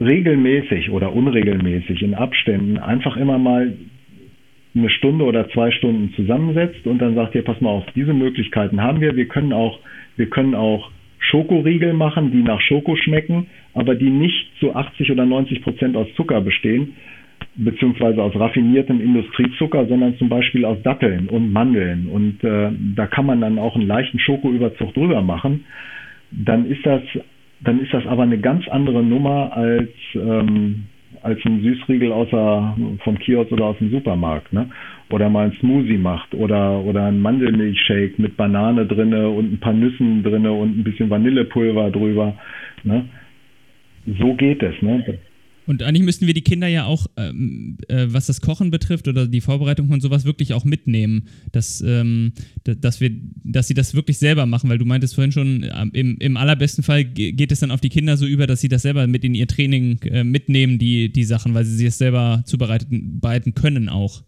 regelmäßig 0.00 0.90
oder 0.90 1.12
unregelmäßig 1.12 2.02
in 2.02 2.14
Abständen 2.14 2.78
einfach 2.78 3.16
immer 3.16 3.38
mal 3.38 3.76
eine 4.74 4.90
Stunde 4.90 5.24
oder 5.24 5.48
zwei 5.50 5.70
Stunden 5.70 6.12
zusammensetzt 6.14 6.86
und 6.86 6.98
dann 6.98 7.14
sagt 7.14 7.34
ihr, 7.34 7.42
pass 7.42 7.60
mal 7.60 7.70
auf, 7.70 7.86
diese 7.94 8.12
Möglichkeiten 8.12 8.82
haben 8.82 9.00
wir. 9.00 9.16
Wir 9.16 9.26
können 9.26 9.52
auch, 9.52 9.78
wir 10.16 10.28
können 10.28 10.54
auch 10.54 10.90
Schokoriegel 11.18 11.94
machen, 11.94 12.30
die 12.30 12.42
nach 12.42 12.60
Schoko 12.60 12.94
schmecken, 12.96 13.46
aber 13.74 13.94
die 13.94 14.10
nicht 14.10 14.52
zu 14.60 14.74
80 14.74 15.10
oder 15.12 15.24
90 15.24 15.62
Prozent 15.62 15.96
aus 15.96 16.06
Zucker 16.14 16.40
bestehen, 16.42 16.94
beziehungsweise 17.56 18.22
aus 18.22 18.34
raffiniertem 18.34 19.00
Industriezucker, 19.00 19.86
sondern 19.86 20.16
zum 20.18 20.28
Beispiel 20.28 20.64
aus 20.64 20.82
Datteln 20.82 21.28
und 21.28 21.52
Mandeln. 21.52 22.08
Und 22.08 22.44
äh, 22.44 22.70
da 22.94 23.06
kann 23.06 23.26
man 23.26 23.40
dann 23.40 23.58
auch 23.58 23.74
einen 23.74 23.86
leichten 23.86 24.18
Schokoüberzug 24.18 24.92
drüber 24.94 25.22
machen. 25.22 25.64
Dann 26.30 26.66
ist 26.66 26.84
das, 26.84 27.02
dann 27.60 27.80
ist 27.80 27.92
das 27.94 28.06
aber 28.06 28.24
eine 28.24 28.38
ganz 28.38 28.68
andere 28.68 29.02
Nummer 29.02 29.56
als 29.56 29.90
ähm, 30.14 30.84
als 31.22 31.44
ein 31.44 31.60
Süßriegel 31.60 32.12
außer 32.12 32.76
vom 33.02 33.18
Kiosk 33.18 33.50
oder 33.50 33.64
aus 33.66 33.78
dem 33.78 33.90
Supermarkt, 33.90 34.52
ne? 34.52 34.68
Oder 35.10 35.28
mal 35.28 35.46
ein 35.46 35.56
Smoothie 35.60 35.98
macht 35.98 36.34
oder 36.34 36.80
oder 36.80 37.06
ein 37.06 37.20
Mandelmilchshake 37.20 38.14
mit 38.18 38.36
Banane 38.36 38.86
drinne 38.86 39.28
und 39.28 39.52
ein 39.52 39.60
paar 39.60 39.72
Nüssen 39.72 40.22
drinne 40.22 40.52
und 40.52 40.78
ein 40.78 40.84
bisschen 40.84 41.10
Vanillepulver 41.10 41.90
drüber, 41.90 42.34
ne? 42.84 43.06
So 44.20 44.34
geht 44.34 44.62
es, 44.62 44.80
ne? 44.82 45.18
Und 45.66 45.82
eigentlich 45.82 46.04
müssten 46.04 46.26
wir 46.26 46.34
die 46.34 46.42
Kinder 46.42 46.68
ja 46.68 46.84
auch, 46.84 47.06
ähm, 47.16 47.76
äh, 47.88 48.06
was 48.08 48.26
das 48.26 48.40
Kochen 48.40 48.70
betrifft 48.70 49.08
oder 49.08 49.26
die 49.26 49.40
Vorbereitung 49.40 49.88
von 49.88 50.00
sowas, 50.00 50.24
wirklich 50.24 50.52
auch 50.54 50.64
mitnehmen, 50.64 51.26
dass, 51.52 51.80
ähm, 51.80 52.32
dass, 52.64 53.00
wir, 53.00 53.10
dass 53.44 53.66
sie 53.66 53.74
das 53.74 53.94
wirklich 53.94 54.18
selber 54.18 54.46
machen, 54.46 54.70
weil 54.70 54.78
du 54.78 54.84
meintest 54.84 55.14
vorhin 55.14 55.32
schon, 55.32 55.64
äh, 55.64 55.86
im, 55.92 56.18
im 56.18 56.36
allerbesten 56.36 56.84
Fall 56.84 57.04
geht 57.04 57.50
es 57.50 57.60
dann 57.60 57.70
auf 57.70 57.80
die 57.80 57.88
Kinder 57.88 58.16
so 58.16 58.26
über, 58.26 58.46
dass 58.46 58.60
sie 58.60 58.68
das 58.68 58.82
selber 58.82 59.06
mit 59.06 59.24
in 59.24 59.34
ihr 59.34 59.48
Training 59.48 59.98
äh, 60.02 60.24
mitnehmen, 60.24 60.78
die, 60.78 61.12
die 61.12 61.24
Sachen, 61.24 61.54
weil 61.54 61.64
sie 61.64 61.86
es 61.86 61.98
selber 61.98 62.42
zubereiten 62.46 63.54
können 63.54 63.88
auch. 63.88 64.22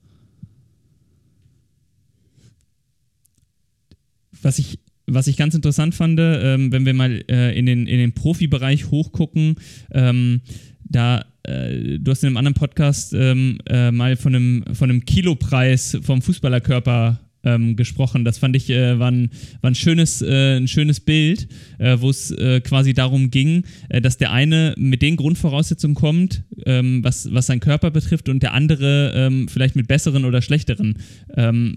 Was 4.43 4.59
ich 4.59 4.79
was 5.11 5.27
ich 5.27 5.37
ganz 5.37 5.55
interessant 5.55 5.95
fand, 5.95 6.21
ähm, 6.21 6.71
wenn 6.71 6.85
wir 6.85 6.95
mal 6.95 7.25
äh, 7.31 7.59
in 7.59 7.67
den, 7.67 7.87
in 7.87 7.99
den 7.99 8.13
Profibereich 8.13 8.91
hochgucken, 8.91 9.57
ähm, 9.91 10.43
da 10.91 11.25
äh, 11.45 11.99
du 11.99 12.11
hast 12.11 12.23
in 12.23 12.29
einem 12.29 12.37
anderen 12.37 12.55
Podcast 12.55 13.15
ähm, 13.15 13.59
äh, 13.69 13.91
mal 13.91 14.17
von 14.17 14.35
einem, 14.35 14.65
von 14.73 14.91
einem 14.91 15.05
Kilopreis 15.05 15.99
vom 16.03 16.23
Fußballerkörper 16.23 17.21
ähm, 17.45 17.77
gesprochen. 17.77 18.25
Das 18.25 18.39
fand 18.39 18.57
ich 18.57 18.69
äh, 18.71 18.99
war, 18.99 19.11
ein, 19.11 19.31
war 19.61 19.71
ein, 19.71 19.75
schönes, 19.75 20.23
äh, 20.23 20.57
ein 20.57 20.69
schönes 20.69 21.01
Bild, 21.01 21.49
äh, 21.79 21.97
wo 22.01 22.11
es 22.11 22.31
äh, 22.33 22.61
quasi 22.61 22.95
darum 22.95 23.31
ging, 23.31 23.65
dass 23.89 24.19
der 24.19 24.33
eine 24.33 24.75
mit 24.77 25.03
den 25.03 25.17
Grundvoraussetzungen 25.17 25.95
kommt, 25.95 26.43
ähm, 26.67 27.03
was, 27.05 27.33
was 27.33 27.47
seinen 27.47 27.61
Körper 27.61 27.91
betrifft, 27.91 28.29
und 28.29 28.43
der 28.43 28.55
andere 28.55 29.13
ähm, 29.15 29.49
vielleicht 29.49 29.77
mit 29.77 29.89
besseren 29.89 30.25
oder 30.25 30.43
schlechteren. 30.43 30.99
Ähm, 31.37 31.77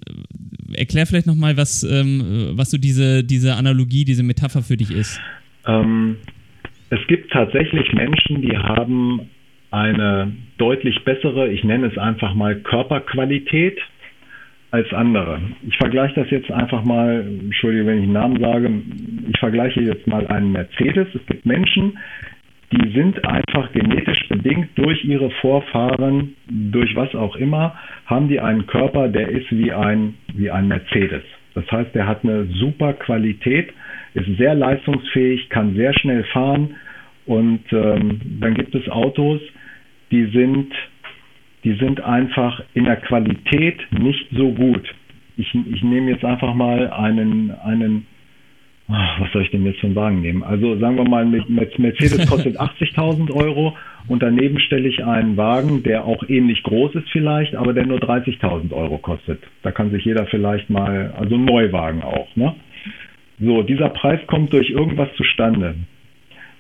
erklär 0.74 1.06
vielleicht 1.06 1.28
nochmal, 1.28 1.58
was, 1.58 1.84
ähm, 1.84 2.52
was 2.54 2.71
so 2.71 2.78
diese, 2.78 3.24
diese 3.24 3.56
Analogie, 3.56 4.06
diese 4.06 4.24
Metapher 4.24 4.63
für 4.63 4.78
dich 4.78 4.91
ist. 4.91 5.19
Ähm, 5.67 6.17
es 6.91 7.08
gibt 7.08 7.32
tatsächlich 7.32 7.93
Menschen, 7.93 8.41
die 8.41 8.56
haben 8.56 9.30
eine 9.71 10.34
deutlich 10.58 11.04
bessere, 11.06 11.47
ich 11.47 11.63
nenne 11.63 11.88
es 11.88 11.97
einfach 11.97 12.34
mal 12.34 12.56
Körperqualität 12.56 13.80
als 14.71 14.93
andere. 14.93 15.39
Ich 15.67 15.77
vergleiche 15.77 16.15
das 16.15 16.30
jetzt 16.30 16.51
einfach 16.51 16.84
mal, 16.84 17.25
entschuldige, 17.25 17.86
wenn 17.86 17.99
ich 17.99 18.04
einen 18.04 18.13
Namen 18.13 18.39
sage, 18.41 18.69
ich 19.30 19.39
vergleiche 19.39 19.82
jetzt 19.82 20.06
mal 20.06 20.27
einen 20.27 20.51
Mercedes. 20.51 21.08
Es 21.15 21.25
gibt 21.27 21.45
Menschen, 21.45 21.97
die 22.73 22.91
sind 22.91 23.25
einfach 23.25 23.71
genetisch 23.71 24.27
bedingt 24.27 24.69
durch 24.75 25.04
ihre 25.06 25.32
Vorfahren, 25.41 26.36
durch 26.49 26.93
was 26.95 27.15
auch 27.15 27.38
immer, 27.38 27.75
haben 28.06 28.27
die 28.27 28.41
einen 28.41 28.67
Körper, 28.67 29.08
der 29.08 29.30
ist 29.30 29.49
wie 29.51 29.71
ein, 29.71 30.15
wie 30.34 30.51
ein 30.51 30.67
Mercedes. 30.67 31.23
Das 31.54 31.69
heißt, 31.71 31.95
der 31.95 32.08
hat 32.08 32.23
eine 32.23 32.45
super 32.45 32.93
Qualität, 32.93 33.73
ist 34.13 34.38
sehr 34.38 34.56
leistungsfähig, 34.56 35.50
kann 35.50 35.76
sehr 35.76 35.93
schnell 35.93 36.24
fahren 36.26 36.76
und 37.26 37.62
ähm, 37.71 38.19
dann 38.39 38.54
gibt 38.56 38.76
es 38.76 38.88
Autos, 38.89 39.41
die 40.12 40.26
sind, 40.26 40.74
die 41.63 41.74
sind 41.76 42.02
einfach 42.02 42.62
in 42.74 42.86
der 42.86 42.97
Qualität 42.97 43.80
nicht 43.91 44.28
so 44.32 44.52
gut. 44.52 44.84
Ich, 45.38 45.54
ich 45.54 45.84
nehme 45.84 46.12
jetzt 46.12 46.26
einfach 46.26 46.54
mal 46.54 46.91
einen, 46.91 47.52
einen 47.52 48.06
was 48.91 49.32
soll 49.32 49.43
ich 49.43 49.52
denn 49.52 49.65
jetzt 49.65 49.80
für 49.80 49.88
einen 49.88 49.95
Wagen 49.95 50.21
nehmen? 50.21 50.43
Also 50.43 50.78
sagen 50.78 50.97
wir 50.97 51.08
mal, 51.08 51.26
Mercedes 51.26 52.28
kostet 52.30 52.60
80.000 52.60 53.32
Euro 53.34 53.78
und 54.08 54.21
daneben 54.21 54.60
stelle 54.60 54.89
ich 54.89 55.06
einen 55.06 55.38
Wagen, 55.38 55.84
der 55.84 56.04
auch 56.06 56.28
ähnlich 56.28 56.62
groß 56.63 56.95
ist 56.95 57.10
vielleicht, 57.12 57.56
aber 57.56 57.74
der 57.74 57.86
nur 57.86 58.00
30.000 58.00 58.74
Euro 58.74 58.97
kostet. 58.97 59.41
Da 59.63 59.71
kann 59.71 59.91
sich 59.91 60.04
jeder 60.04 60.26
vielleicht 60.26 60.69
mal, 60.69 61.13
also 61.17 61.36
ein 61.36 61.45
Neuwagen 61.45 62.02
auch, 62.02 62.36
ne? 62.36 62.54
So, 63.41 63.63
dieser 63.63 63.89
Preis 63.89 64.19
kommt 64.27 64.54
durch 64.54 64.69
irgendwas 64.69 65.10
zustande. 65.15 65.75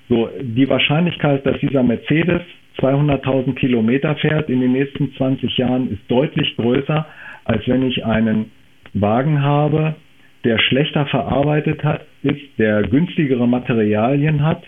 So, 0.09 0.29
die 0.41 0.67
Wahrscheinlichkeit, 0.67 1.45
dass 1.45 1.59
dieser 1.59 1.83
Mercedes 1.83 2.41
200.000 2.79 3.53
Kilometer 3.53 4.15
fährt 4.15 4.49
in 4.49 4.61
den 4.61 4.71
nächsten 4.71 5.13
20 5.13 5.57
Jahren, 5.57 5.91
ist 5.91 6.01
deutlich 6.09 6.55
größer, 6.55 7.05
als 7.45 7.67
wenn 7.67 7.83
ich 7.83 8.03
einen 8.03 8.51
Wagen 8.93 9.43
habe, 9.43 9.95
der 10.43 10.57
schlechter 10.57 11.05
verarbeitet 11.05 11.83
hat, 11.83 12.01
ist, 12.23 12.41
der 12.57 12.81
günstigere 12.83 13.47
Materialien 13.47 14.43
hat. 14.43 14.63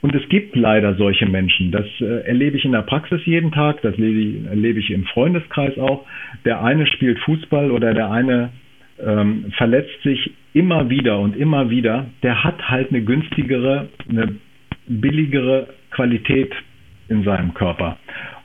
Und 0.00 0.14
es 0.14 0.26
gibt 0.28 0.56
leider 0.56 0.94
solche 0.94 1.26
Menschen. 1.26 1.70
Das 1.70 1.86
äh, 2.00 2.26
erlebe 2.26 2.56
ich 2.56 2.64
in 2.64 2.72
der 2.72 2.82
Praxis 2.82 3.20
jeden 3.24 3.52
Tag, 3.52 3.80
das 3.82 3.98
erlebe 3.98 4.78
ich 4.78 4.90
im 4.90 5.04
Freundeskreis 5.04 5.78
auch. 5.78 6.04
Der 6.44 6.62
eine 6.62 6.86
spielt 6.86 7.18
Fußball 7.20 7.70
oder 7.70 7.94
der 7.94 8.10
eine 8.10 8.50
ähm, 9.02 9.52
verletzt 9.56 10.02
sich 10.02 10.32
immer 10.52 10.88
wieder 10.88 11.18
und 11.18 11.36
immer 11.36 11.70
wieder. 11.70 12.06
Der 12.22 12.44
hat 12.44 12.68
halt 12.68 12.90
eine 12.90 13.02
günstigere, 13.02 13.88
eine 14.08 14.36
billigere 14.86 15.68
Qualität 15.90 16.52
in 17.08 17.24
seinem 17.24 17.54
Körper. 17.54 17.96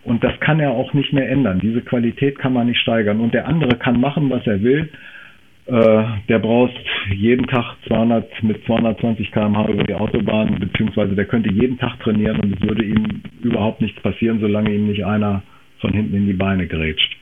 Und 0.04 0.24
das 0.24 0.40
kann 0.40 0.60
er 0.60 0.72
auch 0.72 0.94
nicht 0.94 1.14
mehr 1.14 1.30
ändern. 1.30 1.60
Diese 1.60 1.82
Qualität 1.82 2.40
kann 2.40 2.54
man 2.54 2.68
nicht 2.68 2.80
steigern. 2.80 3.20
Und 3.20 3.34
der 3.34 3.48
andere 3.48 3.78
kann 3.78 4.00
machen, 4.00 4.30
was 4.30 4.46
er 4.48 4.62
will. 4.62 4.90
Äh, 5.68 6.04
der 6.28 6.40
braucht 6.40 6.74
jeden 7.14 7.46
Tag 7.46 7.76
200 7.88 8.44
mit 8.44 8.66
220 8.66 9.32
km/h 9.32 9.70
über 9.70 9.84
die 9.84 9.94
Autobahn, 9.94 10.58
beziehungsweise 10.60 11.14
der 11.14 11.26
könnte 11.26 11.52
jeden 11.52 11.78
Tag 11.78 12.00
trainieren 12.00 12.40
und 12.40 12.56
es 12.56 12.68
würde 12.68 12.84
ihm 12.84 13.22
überhaupt 13.44 13.80
nichts 13.82 14.02
passieren, 14.02 14.40
solange 14.40 14.74
ihm 14.74 14.88
nicht 14.88 15.06
einer 15.06 15.44
von 15.80 15.94
hinten 15.94 16.16
in 16.16 16.26
die 16.26 16.34
Beine 16.34 16.66
grätscht. 16.66 17.18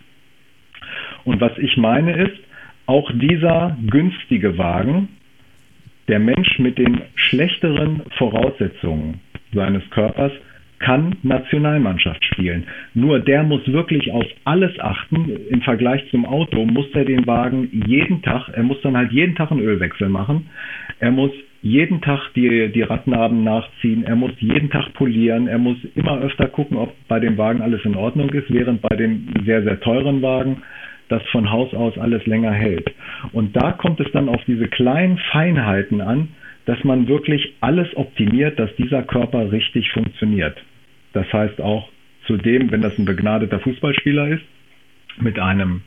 Und 1.26 1.42
was 1.42 1.58
ich 1.58 1.76
meine 1.76 2.14
ist, 2.14 2.40
auch 2.88 3.12
dieser 3.14 3.78
günstige 3.90 4.58
Wagen 4.58 5.10
der 6.08 6.20
Mensch 6.20 6.58
mit 6.60 6.78
den 6.78 7.02
schlechteren 7.16 8.02
Voraussetzungen 8.18 9.20
seines 9.54 9.88
Körpers 9.90 10.32
kann 10.80 11.16
Nationalmannschaft 11.24 12.24
spielen. 12.24 12.66
Nur 12.94 13.20
der 13.20 13.44
muss 13.44 13.68
wirklich 13.68 14.12
auf 14.12 14.26
alles 14.44 14.80
achten. 14.80 15.30
Im 15.50 15.62
Vergleich 15.62 16.08
zum 16.12 16.26
Auto 16.26 16.66
muss 16.66 16.86
er 16.94 17.06
den 17.06 17.26
Wagen 17.26 17.84
jeden 17.88 18.22
Tag, 18.22 18.50
er 18.50 18.64
muss 18.64 18.80
dann 18.82 18.96
halt 18.96 19.12
jeden 19.12 19.36
Tag 19.36 19.52
einen 19.52 19.62
Ölwechsel 19.62 20.08
machen. 20.08 20.50
Er 21.00 21.12
muss 21.12 21.32
jeden 21.64 22.02
Tag 22.02 22.30
die, 22.36 22.72
die 22.72 22.82
Radnaben 22.84 23.44
nachziehen. 23.44 24.04
Er 24.04 24.16
muss 24.16 24.32
jeden 24.40 24.70
Tag 24.70 24.94
polieren. 24.94 25.48
Er 25.48 25.58
muss 25.58 25.78
immer 25.96 26.20
öfter 26.20 26.48
gucken, 26.48 26.78
ob 26.78 26.94
bei 27.08 27.20
dem 27.20 27.38
Wagen 27.38 27.62
alles 27.62 27.84
in 27.84 27.96
Ordnung 27.96 28.30
ist, 28.30 28.52
während 28.54 28.82
bei 28.82 28.96
dem 28.96 29.28
sehr, 29.46 29.64
sehr 29.64 29.80
teuren 29.80 30.22
Wagen 30.22 30.62
das 31.10 31.24
von 31.32 31.52
Haus 31.52 31.74
aus 31.74 31.98
alles 31.98 32.26
länger 32.26 32.52
hält. 32.52 32.92
Und 33.32 33.56
da 33.56 33.72
kommt 33.72 34.00
es 34.00 34.12
dann 34.12 34.30
auf 34.30 34.44
diese 34.46 34.68
kleinen 34.68 35.18
Feinheiten 35.32 36.02
an, 36.02 36.30
dass 36.66 36.84
man 36.84 37.08
wirklich 37.08 37.54
alles 37.62 37.88
optimiert, 37.96 38.60
dass 38.60 38.76
dieser 38.76 39.04
Körper 39.04 39.52
richtig 39.52 39.90
funktioniert. 39.92 40.62
Das 41.14 41.32
heißt 41.32 41.62
auch 41.62 41.90
zudem, 42.26 42.72
wenn 42.72 42.82
das 42.82 42.98
ein 43.00 43.06
begnadeter 43.06 43.60
Fußballspieler 43.60 44.28
ist, 44.28 44.44
mit 45.20 45.40
einem 45.40 45.82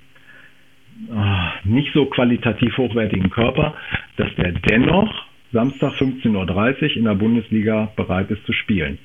äh, 1.08 1.68
nicht 1.68 1.92
so 1.92 2.06
qualitativ 2.06 2.76
hochwertigen 2.78 3.30
Körper, 3.30 3.74
dass 4.16 4.34
der 4.36 4.52
dennoch 4.52 5.26
Samstag 5.52 5.92
15.30 5.94 6.82
Uhr 6.82 6.96
in 6.96 7.04
der 7.04 7.14
Bundesliga 7.14 7.92
bereit 7.96 8.30
ist 8.30 8.44
zu 8.46 8.52
spielen. 8.52 8.98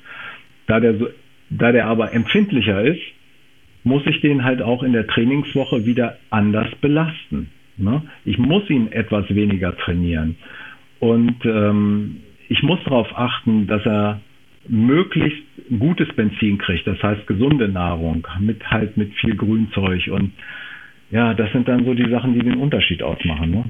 Da 0.66 0.80
der, 0.80 0.94
da 1.50 1.72
der 1.72 1.86
aber 1.86 2.12
empfindlicher 2.12 2.82
ist, 2.82 3.02
muss 3.86 4.02
ich 4.06 4.20
den 4.20 4.42
halt 4.42 4.60
auch 4.62 4.82
in 4.82 4.92
der 4.92 5.06
Trainingswoche 5.06 5.86
wieder 5.86 6.18
anders 6.30 6.66
belasten. 6.80 7.50
Ne? 7.76 8.02
Ich 8.24 8.36
muss 8.36 8.68
ihn 8.68 8.90
etwas 8.90 9.32
weniger 9.32 9.76
trainieren. 9.76 10.34
Und 10.98 11.36
ähm, 11.44 12.16
ich 12.48 12.64
muss 12.64 12.80
darauf 12.84 13.06
achten, 13.16 13.68
dass 13.68 13.86
er 13.86 14.20
möglichst 14.68 15.42
gutes 15.78 16.08
Benzin 16.16 16.58
kriegt, 16.58 16.84
das 16.88 17.00
heißt 17.00 17.28
gesunde 17.28 17.68
Nahrung, 17.68 18.26
mit 18.40 18.68
halt 18.68 18.96
mit 18.96 19.14
viel 19.14 19.36
Grünzeug 19.36 20.08
und 20.10 20.32
ja, 21.12 21.34
das 21.34 21.52
sind 21.52 21.68
dann 21.68 21.84
so 21.84 21.94
die 21.94 22.10
Sachen, 22.10 22.34
die 22.34 22.40
den 22.40 22.56
Unterschied 22.56 23.04
ausmachen. 23.04 23.52
Ne? 23.52 23.64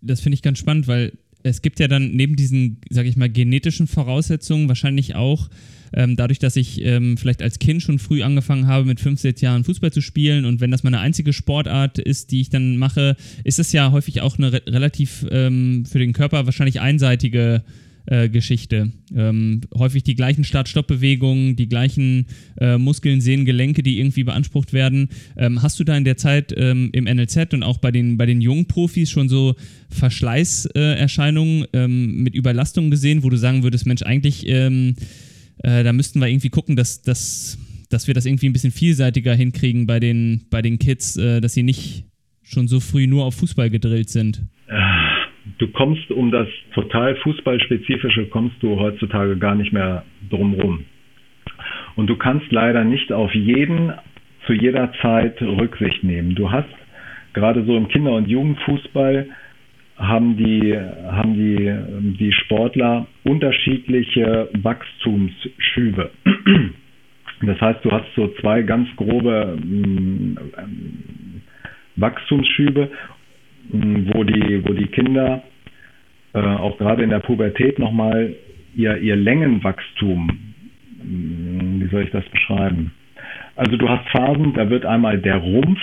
Das 0.00 0.20
finde 0.20 0.34
ich 0.34 0.42
ganz 0.42 0.60
spannend, 0.60 0.86
weil 0.86 1.12
es 1.42 1.62
gibt 1.62 1.80
ja 1.80 1.88
dann 1.88 2.10
neben 2.12 2.36
diesen, 2.36 2.78
sage 2.90 3.08
ich 3.08 3.16
mal, 3.16 3.28
genetischen 3.28 3.86
Voraussetzungen 3.86 4.68
wahrscheinlich 4.68 5.14
auch 5.14 5.48
ähm, 5.94 6.16
dadurch, 6.16 6.38
dass 6.38 6.56
ich 6.56 6.84
ähm, 6.84 7.16
vielleicht 7.16 7.42
als 7.42 7.58
Kind 7.58 7.82
schon 7.82 7.98
früh 7.98 8.22
angefangen 8.22 8.66
habe, 8.66 8.84
mit 8.84 9.00
15 9.00 9.36
Jahren 9.38 9.64
Fußball 9.64 9.92
zu 9.92 10.00
spielen 10.00 10.44
und 10.44 10.60
wenn 10.60 10.70
das 10.70 10.82
meine 10.82 11.00
einzige 11.00 11.32
Sportart 11.32 11.98
ist, 11.98 12.30
die 12.30 12.40
ich 12.40 12.50
dann 12.50 12.76
mache, 12.76 13.16
ist 13.44 13.58
es 13.58 13.72
ja 13.72 13.90
häufig 13.90 14.20
auch 14.20 14.38
eine 14.38 14.52
re 14.52 14.62
relativ 14.66 15.26
ähm, 15.30 15.84
für 15.86 15.98
den 15.98 16.12
Körper 16.12 16.44
wahrscheinlich 16.46 16.80
einseitige 16.80 17.56
äh, 17.56 17.87
Geschichte. 18.08 18.90
Ähm, 19.14 19.60
häufig 19.76 20.02
die 20.02 20.14
gleichen 20.14 20.42
Start-Stopp-Bewegungen, 20.44 21.56
die 21.56 21.68
gleichen 21.68 22.26
äh, 22.58 22.78
Muskeln, 22.78 23.20
Sehnen, 23.20 23.44
Gelenke, 23.44 23.82
die 23.82 23.98
irgendwie 23.98 24.24
beansprucht 24.24 24.72
werden. 24.72 25.10
Ähm, 25.36 25.62
hast 25.62 25.78
du 25.78 25.84
da 25.84 25.96
in 25.96 26.04
der 26.04 26.16
Zeit 26.16 26.54
ähm, 26.56 26.88
im 26.92 27.04
NLZ 27.04 27.52
und 27.52 27.62
auch 27.62 27.78
bei 27.78 27.90
den, 27.90 28.16
bei 28.16 28.24
den 28.24 28.40
jungen 28.40 28.66
Profis 28.66 29.10
schon 29.10 29.28
so 29.28 29.56
Verschleißerscheinungen 29.90 31.66
äh, 31.72 31.86
mit 31.86 32.34
Überlastung 32.34 32.90
gesehen, 32.90 33.22
wo 33.22 33.30
du 33.30 33.36
sagen 33.36 33.62
würdest, 33.62 33.86
Mensch, 33.86 34.02
eigentlich, 34.02 34.48
ähm, 34.48 34.94
äh, 35.62 35.84
da 35.84 35.92
müssten 35.92 36.20
wir 36.20 36.28
irgendwie 36.28 36.50
gucken, 36.50 36.76
dass, 36.76 37.02
dass, 37.02 37.58
dass 37.90 38.06
wir 38.06 38.14
das 38.14 38.24
irgendwie 38.24 38.48
ein 38.48 38.54
bisschen 38.54 38.72
vielseitiger 38.72 39.34
hinkriegen 39.34 39.86
bei 39.86 40.00
den, 40.00 40.46
bei 40.50 40.62
den 40.62 40.78
Kids, 40.78 41.16
äh, 41.16 41.40
dass 41.40 41.54
sie 41.54 41.62
nicht 41.62 42.04
schon 42.42 42.68
so 42.68 42.80
früh 42.80 43.06
nur 43.06 43.24
auf 43.24 43.34
Fußball 43.34 43.68
gedrillt 43.68 44.08
sind? 44.08 44.42
Du 45.56 45.68
kommst 45.68 46.10
um 46.10 46.30
das 46.30 46.48
total 46.74 47.16
Fußballspezifische, 47.16 48.26
kommst 48.26 48.62
du 48.62 48.78
heutzutage 48.78 49.36
gar 49.36 49.54
nicht 49.54 49.72
mehr 49.72 50.04
drumrum. 50.30 50.84
Und 51.96 52.08
du 52.08 52.16
kannst 52.16 52.50
leider 52.52 52.84
nicht 52.84 53.12
auf 53.12 53.34
jeden 53.34 53.92
zu 54.46 54.52
jeder 54.52 54.92
Zeit 55.02 55.40
Rücksicht 55.40 56.04
nehmen. 56.04 56.34
Du 56.34 56.50
hast 56.50 56.68
gerade 57.32 57.64
so 57.64 57.76
im 57.76 57.88
Kinder- 57.88 58.14
und 58.14 58.28
Jugendfußball 58.28 59.28
haben 59.96 60.36
die, 60.36 60.76
haben 60.76 61.34
die, 61.34 62.16
die 62.18 62.32
Sportler 62.32 63.06
unterschiedliche 63.24 64.48
Wachstumsschübe. 64.62 66.10
Das 67.42 67.60
heißt, 67.60 67.84
du 67.84 67.92
hast 67.92 68.06
so 68.16 68.28
zwei 68.40 68.62
ganz 68.62 68.88
grobe 68.96 69.56
ähm, 69.62 70.36
Wachstumsschübe 71.96 72.90
wo 73.70 74.24
die, 74.24 74.64
wo 74.64 74.72
die 74.72 74.86
Kinder 74.86 75.42
äh, 76.32 76.38
auch 76.38 76.78
gerade 76.78 77.02
in 77.02 77.10
der 77.10 77.20
Pubertät 77.20 77.78
nochmal 77.78 78.34
ihr, 78.74 78.96
ihr 78.98 79.16
Längenwachstum, 79.16 80.54
hm, 81.00 81.80
wie 81.82 81.88
soll 81.88 82.04
ich 82.04 82.10
das 82.10 82.24
beschreiben? 82.26 82.92
Also 83.56 83.76
du 83.76 83.88
hast 83.88 84.08
Phasen, 84.10 84.54
da 84.54 84.70
wird 84.70 84.86
einmal 84.86 85.18
der 85.18 85.36
Rumpf 85.36 85.80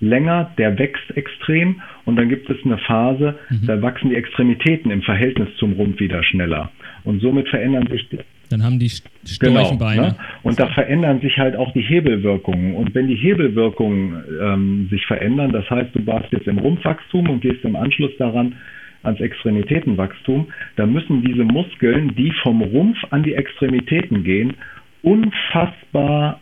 länger, 0.00 0.52
der 0.58 0.78
wächst 0.78 1.16
extrem 1.16 1.82
und 2.04 2.16
dann 2.16 2.28
gibt 2.28 2.48
es 2.48 2.56
eine 2.64 2.78
Phase, 2.78 3.38
mhm. 3.50 3.66
da 3.66 3.82
wachsen 3.82 4.10
die 4.10 4.16
Extremitäten 4.16 4.90
im 4.90 5.02
Verhältnis 5.02 5.48
zum 5.56 5.72
Rumpf 5.72 6.00
wieder 6.00 6.22
schneller. 6.22 6.70
Und 7.04 7.20
somit 7.20 7.48
verändern 7.48 7.86
sich 7.88 8.08
dann 8.50 8.64
haben 8.64 8.78
die 8.78 8.90
Storchenbeine. 9.24 10.02
Genau, 10.02 10.08
ne? 10.08 10.16
Und 10.42 10.58
da 10.58 10.66
verändern 10.68 11.20
sich 11.20 11.38
halt 11.38 11.56
auch 11.56 11.72
die 11.72 11.82
Hebelwirkungen. 11.82 12.74
Und 12.74 12.94
wenn 12.94 13.06
die 13.06 13.14
Hebelwirkungen 13.14 14.24
ähm, 14.42 14.88
sich 14.90 15.06
verändern, 15.06 15.52
das 15.52 15.68
heißt, 15.70 15.94
du 15.94 16.06
warst 16.06 16.32
jetzt 16.32 16.48
im 16.48 16.58
Rumpfwachstum 16.58 17.30
und 17.30 17.40
gehst 17.40 17.64
im 17.64 17.76
Anschluss 17.76 18.10
daran 18.18 18.56
ans 19.02 19.20
Extremitätenwachstum, 19.20 20.48
dann 20.76 20.92
müssen 20.92 21.22
diese 21.22 21.44
Muskeln, 21.44 22.14
die 22.16 22.32
vom 22.42 22.60
Rumpf 22.60 22.98
an 23.10 23.22
die 23.22 23.34
Extremitäten 23.34 24.24
gehen, 24.24 24.54
unfassbar 25.02 26.40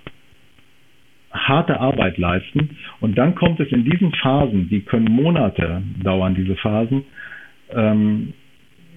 harte 1.31 1.79
Arbeit 1.79 2.19
leisten. 2.19 2.71
Und 3.01 3.19
dann 3.19 3.35
kommt 3.35 3.61
es 3.61 3.71
in 3.71 3.85
diesen 3.85 4.13
Phasen, 4.15 4.69
die 4.71 4.81
können 4.81 5.13
Monate 5.13 5.83
dauern, 6.03 6.35
diese 6.35 6.57
Phasen, 6.57 7.05
ähm, 7.71 8.33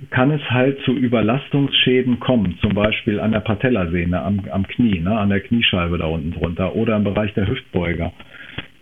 kann 0.09 0.31
es 0.31 0.41
halt 0.49 0.79
zu 0.83 0.93
Überlastungsschäden 0.93 2.19
kommen, 2.19 2.57
zum 2.61 2.73
Beispiel 2.73 3.19
an 3.19 3.31
der 3.31 3.41
Patellasehne, 3.41 4.21
am, 4.21 4.41
am 4.51 4.67
Knie, 4.67 4.99
ne, 4.99 5.17
an 5.17 5.29
der 5.29 5.41
Kniescheibe 5.41 5.97
da 5.97 6.05
unten 6.05 6.31
drunter 6.31 6.75
oder 6.75 6.95
im 6.97 7.03
Bereich 7.03 7.33
der 7.33 7.47
Hüftbeuger. 7.47 8.11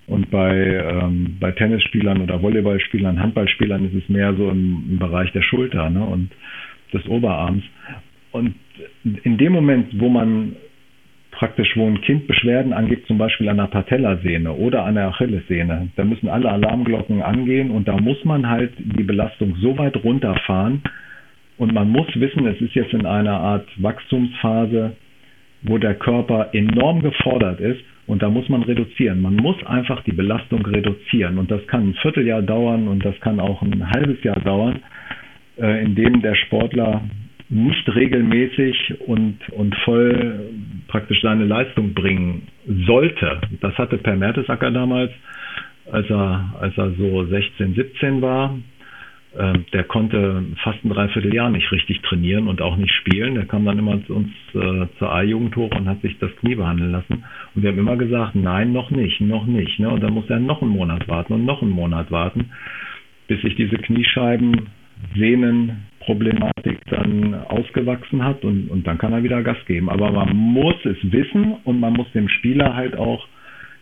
Und 0.07 0.31
bei, 0.31 0.55
ähm, 0.55 1.37
bei 1.39 1.51
Tennisspielern 1.51 2.21
oder 2.21 2.41
Volleyballspielern, 2.41 3.21
Handballspielern 3.21 3.85
ist 3.85 4.03
es 4.03 4.09
mehr 4.09 4.33
so 4.33 4.49
im, 4.49 4.85
im 4.91 4.99
Bereich 4.99 5.31
der 5.33 5.43
Schulter 5.43 5.89
ne, 5.89 6.03
und 6.03 6.31
des 6.93 7.05
Oberarms. 7.07 7.63
Und 8.31 8.55
in 9.23 9.37
dem 9.37 9.53
Moment, 9.53 9.99
wo 9.99 10.09
man 10.09 10.55
praktisch, 11.31 11.75
wo 11.75 11.85
ein 11.85 12.01
Kind 12.01 12.27
Beschwerden 12.27 12.73
angibt, 12.73 13.07
zum 13.07 13.17
Beispiel 13.17 13.49
an 13.49 13.57
der 13.57 13.67
Patellasehne 13.67 14.51
oder 14.51 14.85
an 14.85 14.95
der 14.95 15.07
Achillessehne, 15.07 15.89
da 15.95 16.03
müssen 16.03 16.27
alle 16.27 16.49
Alarmglocken 16.49 17.21
angehen 17.21 17.71
und 17.71 17.87
da 17.87 17.97
muss 17.97 18.23
man 18.25 18.49
halt 18.49 18.73
die 18.77 19.03
Belastung 19.03 19.55
so 19.61 19.77
weit 19.77 20.03
runterfahren, 20.03 20.81
und 21.59 21.73
man 21.73 21.89
muss 21.89 22.07
wissen, 22.15 22.47
es 22.47 22.59
ist 22.61 22.73
jetzt 22.73 22.93
in 22.93 23.05
einer 23.05 23.37
Art 23.37 23.67
Wachstumsphase, 23.75 24.95
wo 25.61 25.77
der 25.77 25.93
Körper 25.93 26.49
enorm 26.53 27.01
gefordert 27.01 27.59
ist 27.59 27.81
und 28.07 28.23
da 28.23 28.29
muss 28.29 28.47
man 28.47 28.63
reduzieren. 28.63 29.21
Man 29.21 29.35
muss 29.35 29.57
einfach 29.65 30.01
die 30.05 30.13
Belastung 30.13 30.65
reduzieren 30.65 31.37
und 31.37 31.51
das 31.51 31.65
kann 31.67 31.89
ein 31.89 31.93
Vierteljahr 31.95 32.41
dauern 32.41 32.87
und 32.87 33.03
das 33.03 33.19
kann 33.19 33.41
auch 33.41 33.61
ein 33.61 33.89
halbes 33.91 34.23
Jahr 34.23 34.39
dauern, 34.39 34.79
äh, 35.57 35.83
in 35.83 35.95
dem 35.95 36.21
der 36.21 36.35
Sportler 36.35 37.01
nicht 37.49 37.93
regelmäßig 37.93 39.01
und, 39.05 39.37
und 39.49 39.75
voll 39.83 40.51
praktisch 40.87 41.21
seine 41.21 41.43
Leistung 41.43 41.93
bringen 41.93 42.47
sollte. 42.87 43.41
Das 43.59 43.77
hatte 43.77 43.97
Per 43.97 44.15
Mertesacker 44.15 44.71
damals, 44.71 45.11
als 45.91 46.09
er, 46.09 46.53
als 46.61 46.77
er 46.77 46.91
so 46.91 47.25
16, 47.25 47.73
17 47.73 48.21
war. 48.21 48.55
Ähm, 49.37 49.65
der 49.73 49.83
konnte 49.83 50.43
fast 50.63 50.83
ein 50.83 50.89
Dreivierteljahr 50.89 51.51
nicht 51.51 51.71
richtig 51.71 52.01
trainieren 52.01 52.47
und 52.47 52.61
auch 52.61 52.77
nicht 52.77 52.93
spielen. 52.93 53.35
Der 53.35 53.45
kam 53.45 53.63
dann 53.63 53.77
immer 53.77 54.03
zu 54.05 54.15
uns 54.15 54.29
äh, 54.55 54.87
zur 54.97 55.11
A-Jugend 55.11 55.55
hoch 55.55 55.69
und 55.75 55.87
hat 55.87 56.01
sich 56.01 56.17
das 56.17 56.35
Knie 56.37 56.55
behandeln 56.55 56.91
lassen. 56.91 57.23
Und 57.53 57.61
wir 57.61 57.69
haben 57.69 57.77
immer 57.77 57.95
gesagt, 57.95 58.33
nein, 58.33 58.73
noch 58.73 58.89
nicht, 58.89 59.21
noch 59.21 59.45
nicht. 59.45 59.79
Ne? 59.79 59.89
Und 59.89 60.01
dann 60.01 60.13
muss 60.13 60.29
er 60.29 60.39
noch 60.39 60.63
einen 60.63 60.71
Monat 60.71 61.07
warten 61.07 61.33
und 61.33 61.45
noch 61.45 61.61
einen 61.61 61.71
Monat 61.71 62.09
warten, 62.09 62.49
bis 63.27 63.39
sich 63.41 63.55
diese 63.55 63.75
Kniescheiben, 63.75 64.67
Sehnenproblematik 65.15 66.79
dann 66.89 67.35
ausgewachsen 67.35 68.23
hat 68.23 68.43
und, 68.43 68.69
und 68.69 68.87
dann 68.87 68.97
kann 68.97 69.13
er 69.13 69.23
wieder 69.23 69.43
Gas 69.43 69.57
geben. 69.67 69.89
Aber 69.89 70.11
man 70.11 70.35
muss 70.35 70.75
es 70.85 70.97
wissen 71.03 71.53
und 71.65 71.79
man 71.79 71.93
muss 71.93 72.11
dem 72.13 72.29
Spieler 72.29 72.75
halt 72.75 72.97
auch 72.97 73.27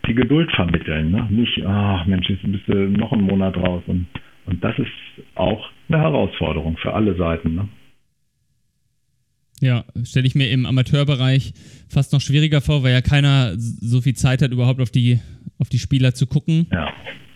die 0.06 0.14
Geduld 0.14 0.52
vermitteln. 0.52 1.10
Ne? 1.10 1.26
Nicht, 1.30 1.64
ach 1.66 2.04
Mensch, 2.04 2.28
jetzt 2.28 2.52
bist 2.52 2.68
du 2.68 2.74
noch 2.74 3.12
einen 3.12 3.22
Monat 3.22 3.56
raus 3.56 3.82
und 3.86 4.06
und 4.48 4.64
das 4.64 4.78
ist 4.78 4.88
auch 5.34 5.70
eine 5.88 6.00
Herausforderung 6.00 6.76
für 6.78 6.94
alle 6.94 7.16
Seiten. 7.16 7.54
Ne? 7.54 7.68
Ja, 9.60 9.84
stelle 10.04 10.26
ich 10.26 10.34
mir 10.34 10.50
im 10.50 10.66
Amateurbereich 10.66 11.52
fast 11.88 12.12
noch 12.12 12.20
schwieriger 12.20 12.60
vor, 12.60 12.82
weil 12.82 12.92
ja 12.92 13.00
keiner 13.00 13.52
so 13.56 14.00
viel 14.00 14.14
Zeit 14.14 14.42
hat, 14.42 14.52
überhaupt 14.52 14.80
auf 14.80 14.90
die, 14.90 15.20
auf 15.58 15.68
die 15.68 15.78
Spieler 15.78 16.14
zu 16.14 16.26
gucken. 16.26 16.66
Ja. 16.72 16.92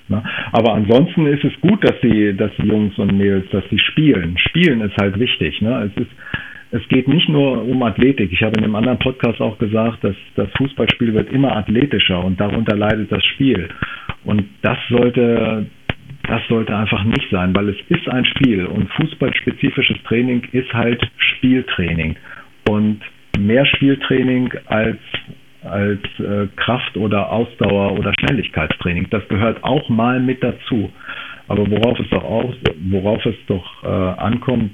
Ne? 0.09 0.23
Aber 0.53 0.75
ansonsten 0.75 1.27
ist 1.27 1.45
es 1.45 1.53
gut, 1.61 1.83
dass 1.85 1.99
die, 2.03 2.37
dass 2.37 2.51
die 2.59 2.67
Jungs 2.67 2.97
und 2.99 3.17
Mädels, 3.17 3.47
dass 3.51 3.65
sie 3.71 3.79
spielen. 3.79 4.37
Spielen 4.39 4.81
ist 4.81 4.97
halt 5.01 5.19
wichtig. 5.19 5.61
Ne? 5.61 5.91
Es 5.91 6.03
ist, 6.03 6.11
es 6.71 6.89
geht 6.89 7.09
nicht 7.09 7.29
nur 7.29 7.63
um 7.65 7.83
Athletik. 7.83 8.33
Ich 8.33 8.43
habe 8.43 8.59
in 8.59 8.65
einem 8.65 8.77
anderen 8.77 8.99
Podcast 8.99 9.41
auch 9.41 9.59
gesagt, 9.59 10.05
dass 10.05 10.17
das 10.37 10.49
Fußballspiel 10.57 11.13
wird 11.15 11.31
immer 11.33 11.57
athletischer 11.57 12.25
und 12.25 12.41
darunter 12.41 12.77
leidet 12.77 13.11
das 13.11 13.25
Spiel. 13.25 13.69
Und 14.25 14.45
das 14.63 14.79
sollte 14.89 15.67
das 16.25 16.41
sollte 16.49 16.77
einfach 16.77 17.05
nicht 17.05 17.29
sein, 17.31 17.55
weil 17.55 17.69
es 17.69 17.77
ist 17.89 18.09
ein 18.09 18.25
Spiel 18.25 18.67
und 18.67 18.91
fußballspezifisches 18.93 20.03
Training 20.05 20.43
ist 20.53 20.73
halt 20.73 21.03
Spieltraining. 21.17 22.17
Und 22.69 23.01
mehr 23.39 23.67
Spieltraining 23.67 24.53
als, 24.67 24.99
als 25.65 26.01
äh, 26.21 26.47
Kraft- 26.57 26.97
oder 26.97 27.31
Ausdauer- 27.31 27.99
oder 27.99 28.13
Schnelligkeitstraining. 28.21 29.09
Das 29.11 29.27
gehört 29.29 29.63
auch 29.65 29.89
mal 29.89 30.21
mit 30.21 30.43
dazu. 30.43 30.93
Aber 31.49 31.69
worauf 31.69 31.99
es 31.99 32.09
doch, 32.11 32.25
auch, 32.25 32.55
worauf 32.91 33.27
es 33.27 33.35
doch 33.47 33.83
äh, 33.83 33.87
ankommt, 33.87 34.71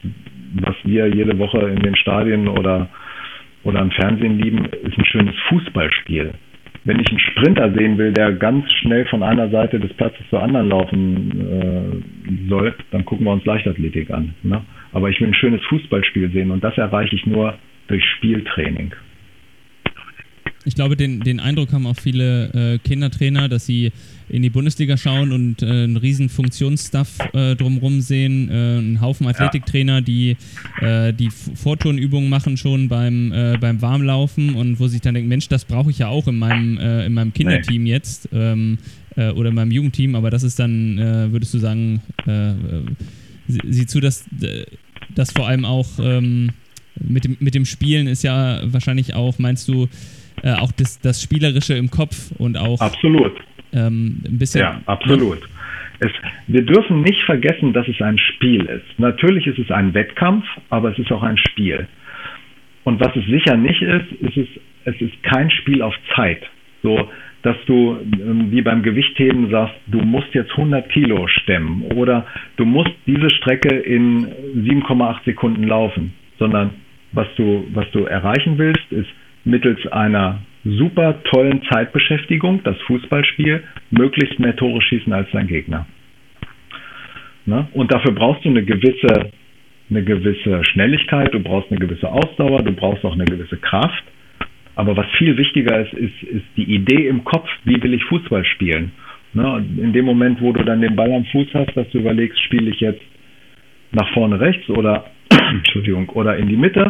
was 0.60 0.76
wir 0.84 1.08
jede 1.08 1.38
Woche 1.38 1.58
in 1.60 1.82
den 1.82 1.96
Stadien 1.96 2.46
oder 2.46 2.88
oder 3.64 3.80
im 3.80 3.90
Fernsehen 3.90 4.38
lieben, 4.38 4.64
ist 4.66 4.96
ein 4.96 5.04
schönes 5.04 5.34
Fußballspiel. 5.48 6.32
Wenn 6.84 7.00
ich 7.00 7.08
einen 7.08 7.18
Sprinter 7.18 7.72
sehen 7.72 7.98
will, 7.98 8.12
der 8.12 8.32
ganz 8.32 8.70
schnell 8.80 9.04
von 9.06 9.22
einer 9.22 9.48
Seite 9.50 9.78
des 9.78 9.92
Platzes 9.94 10.26
zur 10.30 10.42
anderen 10.42 10.68
laufen 10.68 11.40
äh, 11.50 12.48
soll, 12.48 12.74
dann 12.90 13.04
gucken 13.04 13.26
wir 13.26 13.32
uns 13.32 13.44
Leichtathletik 13.44 14.10
an. 14.10 14.34
Ne? 14.42 14.62
Aber 14.92 15.10
ich 15.10 15.20
will 15.20 15.28
ein 15.28 15.34
schönes 15.34 15.62
Fußballspiel 15.64 16.30
sehen 16.30 16.50
und 16.50 16.62
das 16.64 16.76
erreiche 16.78 17.14
ich 17.14 17.26
nur 17.26 17.54
durch 17.88 18.04
Spieltraining. 18.16 18.92
Ich 20.68 20.74
glaube, 20.74 20.96
den, 20.96 21.20
den 21.20 21.40
Eindruck 21.40 21.72
haben 21.72 21.86
auch 21.86 21.96
viele 21.96 22.74
äh, 22.74 22.78
Kindertrainer, 22.78 23.48
dass 23.48 23.64
sie 23.64 23.90
in 24.28 24.42
die 24.42 24.50
Bundesliga 24.50 24.98
schauen 24.98 25.32
und 25.32 25.62
äh, 25.62 25.66
einen 25.66 25.96
riesen 25.96 26.28
Funktionsstuff 26.28 27.08
äh, 27.32 27.56
drumherum 27.56 28.02
sehen, 28.02 28.50
äh, 28.50 28.52
einen 28.52 29.00
Haufen 29.00 29.26
Athletiktrainer, 29.26 30.02
die 30.02 30.36
äh, 30.82 31.14
die 31.14 31.30
Vorturnübungen 31.30 32.28
machen 32.28 32.58
schon 32.58 32.88
beim, 32.88 33.32
äh, 33.32 33.56
beim 33.58 33.80
Warmlaufen 33.80 34.56
und 34.56 34.78
wo 34.78 34.88
sich 34.88 35.00
dann 35.00 35.14
denken, 35.14 35.30
Mensch, 35.30 35.48
das 35.48 35.64
brauche 35.64 35.90
ich 35.90 36.00
ja 36.00 36.08
auch 36.08 36.28
in 36.28 36.36
meinem, 36.36 36.76
äh, 36.76 37.06
in 37.06 37.14
meinem 37.14 37.32
Kinderteam 37.32 37.84
nee. 37.84 37.90
jetzt 37.90 38.28
ähm, 38.34 38.76
äh, 39.16 39.30
oder 39.30 39.48
in 39.48 39.54
meinem 39.54 39.70
Jugendteam, 39.70 40.16
aber 40.16 40.28
das 40.28 40.42
ist 40.42 40.58
dann, 40.58 40.98
würdest 41.32 41.54
du 41.54 41.58
sagen, 41.58 42.02
sie, 42.26 43.60
sieh 43.70 43.86
zu, 43.86 44.00
dass 44.00 44.26
das 45.14 45.32
vor 45.32 45.48
allem 45.48 45.64
auch 45.64 45.88
ähm, 45.98 46.50
mit, 47.00 47.24
dem, 47.24 47.38
mit 47.40 47.54
dem 47.54 47.64
Spielen 47.64 48.06
ist 48.06 48.22
ja 48.22 48.60
wahrscheinlich 48.64 49.14
auch, 49.14 49.38
meinst 49.38 49.66
du, 49.68 49.88
äh, 50.42 50.54
auch 50.54 50.72
das, 50.72 51.00
das 51.00 51.22
Spielerische 51.22 51.74
im 51.74 51.90
Kopf 51.90 52.30
und 52.38 52.56
auch 52.56 52.80
absolut 52.80 53.32
ähm, 53.72 54.22
ein 54.26 54.38
bisschen. 54.38 54.60
Ja, 54.60 54.80
absolut. 54.86 55.40
Es, 56.00 56.12
wir 56.46 56.62
dürfen 56.62 57.02
nicht 57.02 57.22
vergessen, 57.24 57.72
dass 57.72 57.88
es 57.88 58.00
ein 58.00 58.18
Spiel 58.18 58.64
ist. 58.66 58.98
Natürlich 58.98 59.46
ist 59.46 59.58
es 59.58 59.70
ein 59.70 59.94
Wettkampf, 59.94 60.44
aber 60.70 60.92
es 60.92 60.98
ist 60.98 61.10
auch 61.10 61.22
ein 61.22 61.36
Spiel. 61.36 61.88
Und 62.84 63.00
was 63.00 63.14
es 63.16 63.24
sicher 63.26 63.56
nicht 63.56 63.82
ist, 63.82 64.12
ist 64.20 64.36
es, 64.36 64.48
es 64.84 65.00
ist 65.00 65.22
kein 65.22 65.50
Spiel 65.50 65.82
auf 65.82 65.94
Zeit. 66.14 66.42
So, 66.82 67.10
dass 67.42 67.56
du 67.66 67.98
ähm, 68.00 68.50
wie 68.50 68.62
beim 68.62 68.82
Gewichtheben 68.82 69.50
sagst, 69.50 69.74
du 69.86 69.98
musst 69.98 70.32
jetzt 70.34 70.52
100 70.52 70.88
Kilo 70.90 71.26
stemmen 71.26 71.82
oder 71.94 72.26
du 72.56 72.64
musst 72.64 72.92
diese 73.06 73.30
Strecke 73.30 73.74
in 73.74 74.26
7,8 74.56 75.24
Sekunden 75.24 75.64
laufen, 75.64 76.14
sondern 76.38 76.70
was 77.12 77.26
du, 77.36 77.66
was 77.72 77.90
du 77.92 78.04
erreichen 78.04 78.58
willst, 78.58 78.90
ist 78.90 79.08
mittels 79.48 79.84
einer 79.88 80.40
super 80.64 81.22
tollen 81.24 81.62
Zeitbeschäftigung, 81.70 82.62
das 82.64 82.76
Fußballspiel, 82.82 83.64
möglichst 83.90 84.38
mehr 84.38 84.54
Tore 84.54 84.82
schießen 84.82 85.12
als 85.12 85.28
dein 85.32 85.46
Gegner. 85.46 85.86
Ne? 87.46 87.66
Und 87.72 87.92
dafür 87.92 88.12
brauchst 88.12 88.44
du 88.44 88.50
eine 88.50 88.62
gewisse, 88.62 89.30
eine 89.90 90.04
gewisse 90.04 90.62
Schnelligkeit, 90.64 91.32
du 91.32 91.40
brauchst 91.40 91.70
eine 91.70 91.80
gewisse 91.80 92.08
Ausdauer, 92.08 92.62
du 92.62 92.72
brauchst 92.72 93.04
auch 93.04 93.14
eine 93.14 93.24
gewisse 93.24 93.56
Kraft. 93.56 94.04
Aber 94.74 94.96
was 94.96 95.06
viel 95.16 95.36
wichtiger 95.36 95.80
ist, 95.80 95.92
ist, 95.94 96.22
ist 96.22 96.44
die 96.56 96.74
Idee 96.74 97.08
im 97.08 97.24
Kopf, 97.24 97.48
wie 97.64 97.82
will 97.82 97.94
ich 97.94 98.04
Fußball 98.04 98.44
spielen. 98.44 98.92
Ne? 99.32 99.64
In 99.78 99.92
dem 99.92 100.04
Moment, 100.04 100.40
wo 100.40 100.52
du 100.52 100.62
dann 100.62 100.82
den 100.82 100.94
Ball 100.94 101.12
am 101.12 101.24
Fuß 101.24 101.48
hast, 101.54 101.74
dass 101.74 101.88
du 101.90 101.98
überlegst, 101.98 102.38
spiele 102.44 102.70
ich 102.70 102.80
jetzt 102.80 103.02
nach 103.92 104.08
vorne 104.12 104.38
rechts 104.38 104.68
oder 104.68 105.06
Entschuldigung, 105.50 106.08
oder 106.10 106.36
in 106.36 106.48
die 106.48 106.56
Mitte 106.56 106.86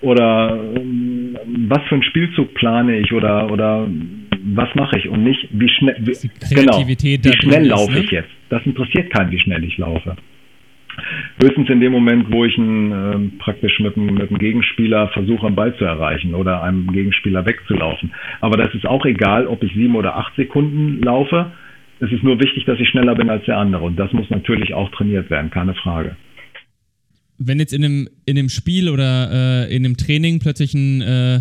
oder 0.00 0.58
ähm, 0.76 1.36
was 1.68 1.82
für 1.88 1.96
einen 1.96 2.04
Spielzug 2.04 2.54
plane 2.54 2.98
ich 2.98 3.12
oder 3.12 3.50
oder 3.50 3.86
was 4.54 4.74
mache 4.74 4.98
ich 4.98 5.08
und 5.08 5.24
nicht 5.24 5.48
wie 5.50 5.68
schnell 5.68 5.96
wie, 6.00 6.30
genau, 6.54 6.86
wie 6.86 7.32
schnell 7.42 7.66
laufe 7.66 7.92
ne? 7.92 8.00
ich 8.00 8.10
jetzt. 8.10 8.30
Das 8.48 8.64
interessiert 8.64 9.10
keinen, 9.12 9.30
wie 9.30 9.40
schnell 9.40 9.64
ich 9.64 9.76
laufe. 9.78 10.16
Höchstens 11.40 11.68
in 11.70 11.80
dem 11.80 11.92
Moment, 11.92 12.32
wo 12.32 12.44
ich 12.44 12.58
einen, 12.58 12.92
äh, 12.92 13.38
praktisch 13.38 13.78
mit, 13.78 13.96
mit 13.96 14.28
einem 14.28 14.38
Gegenspieler 14.38 15.08
versuche, 15.08 15.46
einen 15.46 15.54
Ball 15.54 15.76
zu 15.76 15.84
erreichen 15.84 16.34
oder 16.34 16.62
einem 16.62 16.90
Gegenspieler 16.90 17.46
wegzulaufen. 17.46 18.12
Aber 18.40 18.56
das 18.56 18.74
ist 18.74 18.84
auch 18.84 19.04
egal, 19.04 19.46
ob 19.46 19.62
ich 19.62 19.72
sieben 19.74 19.94
oder 19.94 20.16
acht 20.16 20.34
Sekunden 20.34 21.00
laufe. 21.02 21.52
Es 22.00 22.10
ist 22.10 22.24
nur 22.24 22.40
wichtig, 22.40 22.64
dass 22.64 22.80
ich 22.80 22.88
schneller 22.88 23.14
bin 23.14 23.30
als 23.30 23.44
der 23.44 23.58
andere. 23.58 23.84
Und 23.84 23.96
das 23.96 24.12
muss 24.12 24.28
natürlich 24.30 24.74
auch 24.74 24.90
trainiert 24.90 25.30
werden, 25.30 25.50
keine 25.50 25.74
Frage 25.74 26.16
wenn 27.38 27.58
jetzt 27.58 27.72
in 27.72 27.84
einem, 27.84 28.08
in 28.26 28.38
einem 28.38 28.48
Spiel 28.48 28.88
oder 28.88 29.66
äh, 29.68 29.74
in 29.74 29.84
einem 29.84 29.96
Training 29.96 30.40
plötzlich 30.40 30.74
ein, 30.74 31.00
äh, 31.00 31.36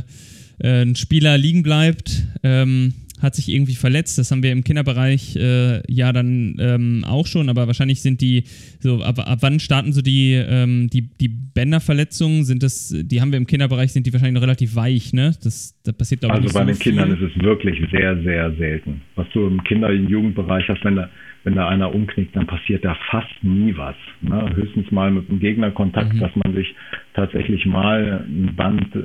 äh, 0.59 0.81
ein 0.83 0.95
Spieler 0.95 1.37
liegen 1.37 1.63
bleibt, 1.63 2.23
ähm, 2.43 2.93
hat 3.21 3.35
sich 3.35 3.49
irgendwie 3.49 3.75
verletzt. 3.75 4.17
Das 4.19 4.29
haben 4.31 4.43
wir 4.43 4.51
im 4.51 4.63
Kinderbereich 4.63 5.35
äh, 5.35 5.81
ja 5.91 6.13
dann 6.13 6.55
ähm, 6.59 7.03
auch 7.03 7.25
schon, 7.25 7.49
aber 7.49 7.65
wahrscheinlich 7.65 8.01
sind 8.01 8.21
die 8.21 8.43
so, 8.79 9.01
ab, 9.01 9.19
ab 9.19 9.39
wann 9.41 9.59
starten 9.59 9.91
so 9.91 10.01
die, 10.01 10.33
ähm, 10.33 10.87
die, 10.91 11.09
die 11.17 11.27
Bänderverletzungen? 11.27 12.43
Sind 12.43 12.61
das, 12.61 12.93
die 12.95 13.19
haben 13.19 13.31
wir 13.31 13.37
im 13.37 13.47
Kinderbereich, 13.47 13.91
sind 13.91 14.05
die 14.05 14.13
wahrscheinlich 14.13 14.35
noch 14.35 14.43
relativ 14.43 14.75
weich, 14.75 15.13
ne? 15.13 15.33
Das, 15.43 15.75
das 15.83 15.97
passiert 15.97 16.21
glaube 16.21 16.37
ich. 16.37 16.43
Also 16.43 16.53
bei 16.53 16.61
so 16.61 16.67
den 16.67 16.75
viel. 16.75 16.91
Kindern 16.91 17.11
ist 17.11 17.33
es 17.35 17.43
wirklich 17.43 17.79
sehr, 17.91 18.21
sehr 18.21 18.55
selten. 18.55 19.01
Was 19.15 19.27
du 19.33 19.47
im 19.47 19.63
Kinder- 19.63 19.89
und 19.89 20.09
Jugendbereich 20.09 20.67
hast, 20.69 20.83
wenn 20.85 20.97
da 20.97 21.09
wenn 21.47 21.55
da 21.55 21.69
einer 21.69 21.95
umknickt, 21.95 22.35
dann 22.35 22.45
passiert 22.45 22.83
da 22.83 22.93
fast 23.09 23.41
nie 23.41 23.77
was. 23.77 23.95
Ne? 24.19 24.53
Höchstens 24.53 24.91
mal 24.91 25.09
mit 25.11 25.29
dem 25.29 25.39
Gegnerkontakt, 25.39 26.13
mhm. 26.13 26.19
dass 26.19 26.35
man 26.35 26.53
sich 26.53 26.75
tatsächlich 27.13 27.65
mal 27.65 28.25
ein 28.27 28.53
Band 28.53 28.93
äh, 28.93 28.99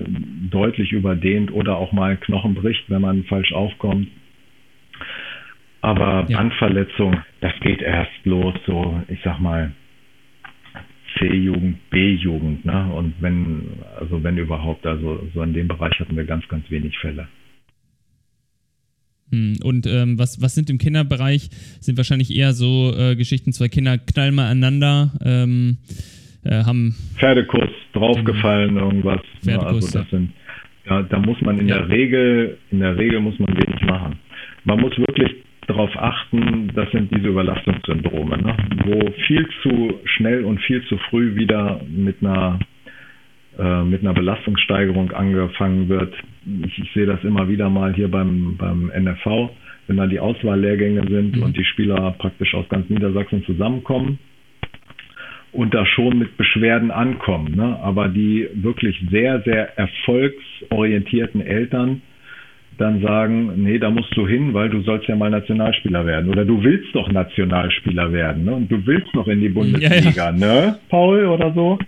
deutlich 0.51 0.91
überdehnt 0.91 1.53
oder 1.53 1.77
auch 1.77 1.93
mal 1.93 2.17
Knochen 2.17 2.55
bricht, 2.55 2.91
wenn 2.91 3.01
man 3.01 3.23
falsch 3.25 3.53
aufkommt. 3.53 4.09
Aber 5.83 6.27
ja. 6.27 6.37
Bandverletzung, 6.37 7.23
das 7.41 7.53
geht 7.61 7.81
erst 7.81 8.11
los, 8.25 8.55
so 8.67 9.01
ich 9.07 9.21
sag 9.23 9.39
mal 9.39 9.71
C-Jugend, 11.19 11.91
B-Jugend, 11.91 12.65
ne? 12.65 12.93
Und 12.93 13.15
wenn, 13.21 13.69
also 14.01 14.25
wenn 14.25 14.37
überhaupt, 14.37 14.85
also 14.85 15.29
so 15.33 15.43
in 15.45 15.55
dem 15.55 15.69
Bereich 15.69 15.97
hatten 16.01 16.17
wir 16.17 16.25
ganz, 16.25 16.49
ganz 16.49 16.69
wenig 16.73 16.99
Fälle. 16.99 17.29
Hm, 19.33 19.57
und 19.65 19.87
ähm, 19.87 20.19
was, 20.19 20.41
was 20.43 20.55
sind 20.55 20.71
im 20.71 20.79
Kinderbereich? 20.79 21.49
Sind 21.81 21.97
wahrscheinlich 21.97 22.37
eher 22.37 22.53
so 22.53 22.93
äh, 22.97 23.17
Geschichten, 23.17 23.53
zwei 23.53 23.69
Kinder 23.69 23.99
knallen 23.99 24.35
mal 24.35 24.49
aneinander, 24.49 25.13
ähm, 25.25 25.79
äh, 26.45 26.65
haben. 26.65 26.95
Pferdekuss, 27.19 27.71
draufgefallen, 27.95 28.77
irgendwas. 28.77 29.21
Ne? 29.43 29.53
Pferdekuss, 29.53 29.85
also 29.85 29.99
das 30.01 30.11
sind, 30.11 30.33
ja, 30.89 31.03
da 31.03 31.19
muss 31.19 31.41
man 31.41 31.59
in 31.59 31.69
ja. 31.69 31.79
der 31.79 31.89
Regel, 31.89 32.59
in 32.71 32.81
der 32.81 32.97
Regel 32.97 33.21
muss 33.21 33.39
man 33.39 33.49
wenig 33.49 33.81
machen. 33.83 34.19
Man 34.65 34.81
muss 34.81 34.97
wirklich 34.99 35.31
darauf 35.67 35.91
achten, 35.97 36.71
das 36.75 36.91
sind 36.91 37.11
diese 37.15 37.29
Überlastungssyndrome, 37.29 38.37
ne? 38.37 38.57
wo 38.85 39.13
viel 39.27 39.49
zu 39.63 40.01
schnell 40.05 40.45
und 40.45 40.61
viel 40.63 40.85
zu 40.87 40.99
früh 41.09 41.35
wieder 41.37 41.81
mit 41.89 42.17
einer 42.21 42.59
äh, 43.59 43.83
mit 43.85 44.01
einer 44.01 44.15
Belastungssteigerung 44.15 45.13
angefangen 45.13 45.89
wird. 45.89 46.15
Ich, 46.65 46.79
ich, 46.79 46.93
sehe 46.93 47.07
das 47.07 47.23
immer 47.23 47.49
wieder 47.49 47.69
mal 47.69 47.93
hier 47.93 48.11
beim, 48.11 48.57
beim 48.57 48.91
NFV, 48.97 49.51
wenn 49.87 49.97
da 49.97 50.07
die 50.07 50.21
Auswahllehrgänge 50.21 51.07
sind 51.09 51.37
mhm. 51.37 51.43
und 51.43 51.57
die 51.57 51.65
Spieler 51.65 52.15
praktisch 52.19 52.55
aus 52.55 52.69
ganz 52.69 52.89
Niedersachsen 52.89 53.45
zusammenkommen 53.45 54.19
und 55.53 55.75
da 55.75 55.85
schon 55.85 56.19
mit 56.19 56.37
Beschwerden 56.37 56.91
ankommen. 56.91 57.55
Ne? 57.55 57.79
Aber 57.83 58.09
die 58.09 58.49
wirklich 58.55 58.99
sehr, 59.11 59.43
sehr 59.43 59.79
erfolgsorientierten 59.79 61.43
Eltern 61.43 62.01
dann 62.79 63.03
sagen, 63.03 63.63
nee, 63.63 63.79
da 63.79 63.91
musst 63.91 64.17
du 64.17 64.27
hin, 64.27 64.55
weil 64.55 64.71
du 64.71 64.81
sollst 64.81 65.07
ja 65.07 65.15
mal 65.15 65.31
Nationalspieler 65.31 66.07
werden. 66.07 66.31
Oder 66.31 66.45
du 66.45 66.63
willst 66.63 66.95
doch 66.95 67.11
Nationalspieler 67.13 68.13
werden, 68.13 68.45
ne? 68.45 68.55
Und 68.55 68.73
du 68.73 68.85
willst 68.87 69.15
noch 69.15 69.29
in 69.29 69.41
die 69.41 69.51
Bundesliga, 69.51 70.31
ja, 70.31 70.31
ja. 70.31 70.33
ne, 70.33 70.79
Paul, 70.89 71.27
oder 71.27 71.53
so? 71.53 71.79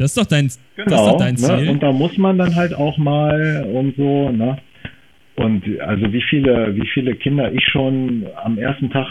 Das 0.00 0.16
ist 0.16 0.16
doch 0.16 0.24
dein, 0.24 0.48
genau, 0.76 0.88
das 0.88 1.00
ist 1.00 1.12
doch 1.12 1.18
dein 1.18 1.36
Ziel. 1.36 1.64
Ne? 1.66 1.70
Und 1.72 1.82
da 1.82 1.92
muss 1.92 2.16
man 2.16 2.38
dann 2.38 2.56
halt 2.56 2.72
auch 2.72 2.96
mal 2.96 3.68
und 3.70 3.96
so, 3.96 4.30
ne? 4.30 4.56
Und 5.36 5.62
also 5.80 6.10
wie 6.10 6.22
viele, 6.22 6.74
wie 6.74 6.86
viele 6.88 7.14
Kinder 7.16 7.52
ich 7.52 7.62
schon 7.66 8.26
am 8.42 8.56
ersten 8.56 8.88
Tag 8.88 9.06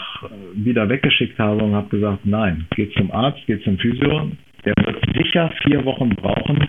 wieder 0.52 0.88
weggeschickt 0.88 1.38
habe 1.38 1.62
und 1.62 1.76
habe 1.76 1.88
gesagt, 1.90 2.26
nein, 2.26 2.66
geht 2.74 2.92
zum 2.94 3.12
Arzt, 3.12 3.38
geht 3.46 3.62
zum 3.62 3.78
Physio. 3.78 4.32
Der 4.64 4.74
wird 4.84 4.98
sicher 5.16 5.52
vier 5.62 5.84
Wochen 5.84 6.10
brauchen, 6.10 6.66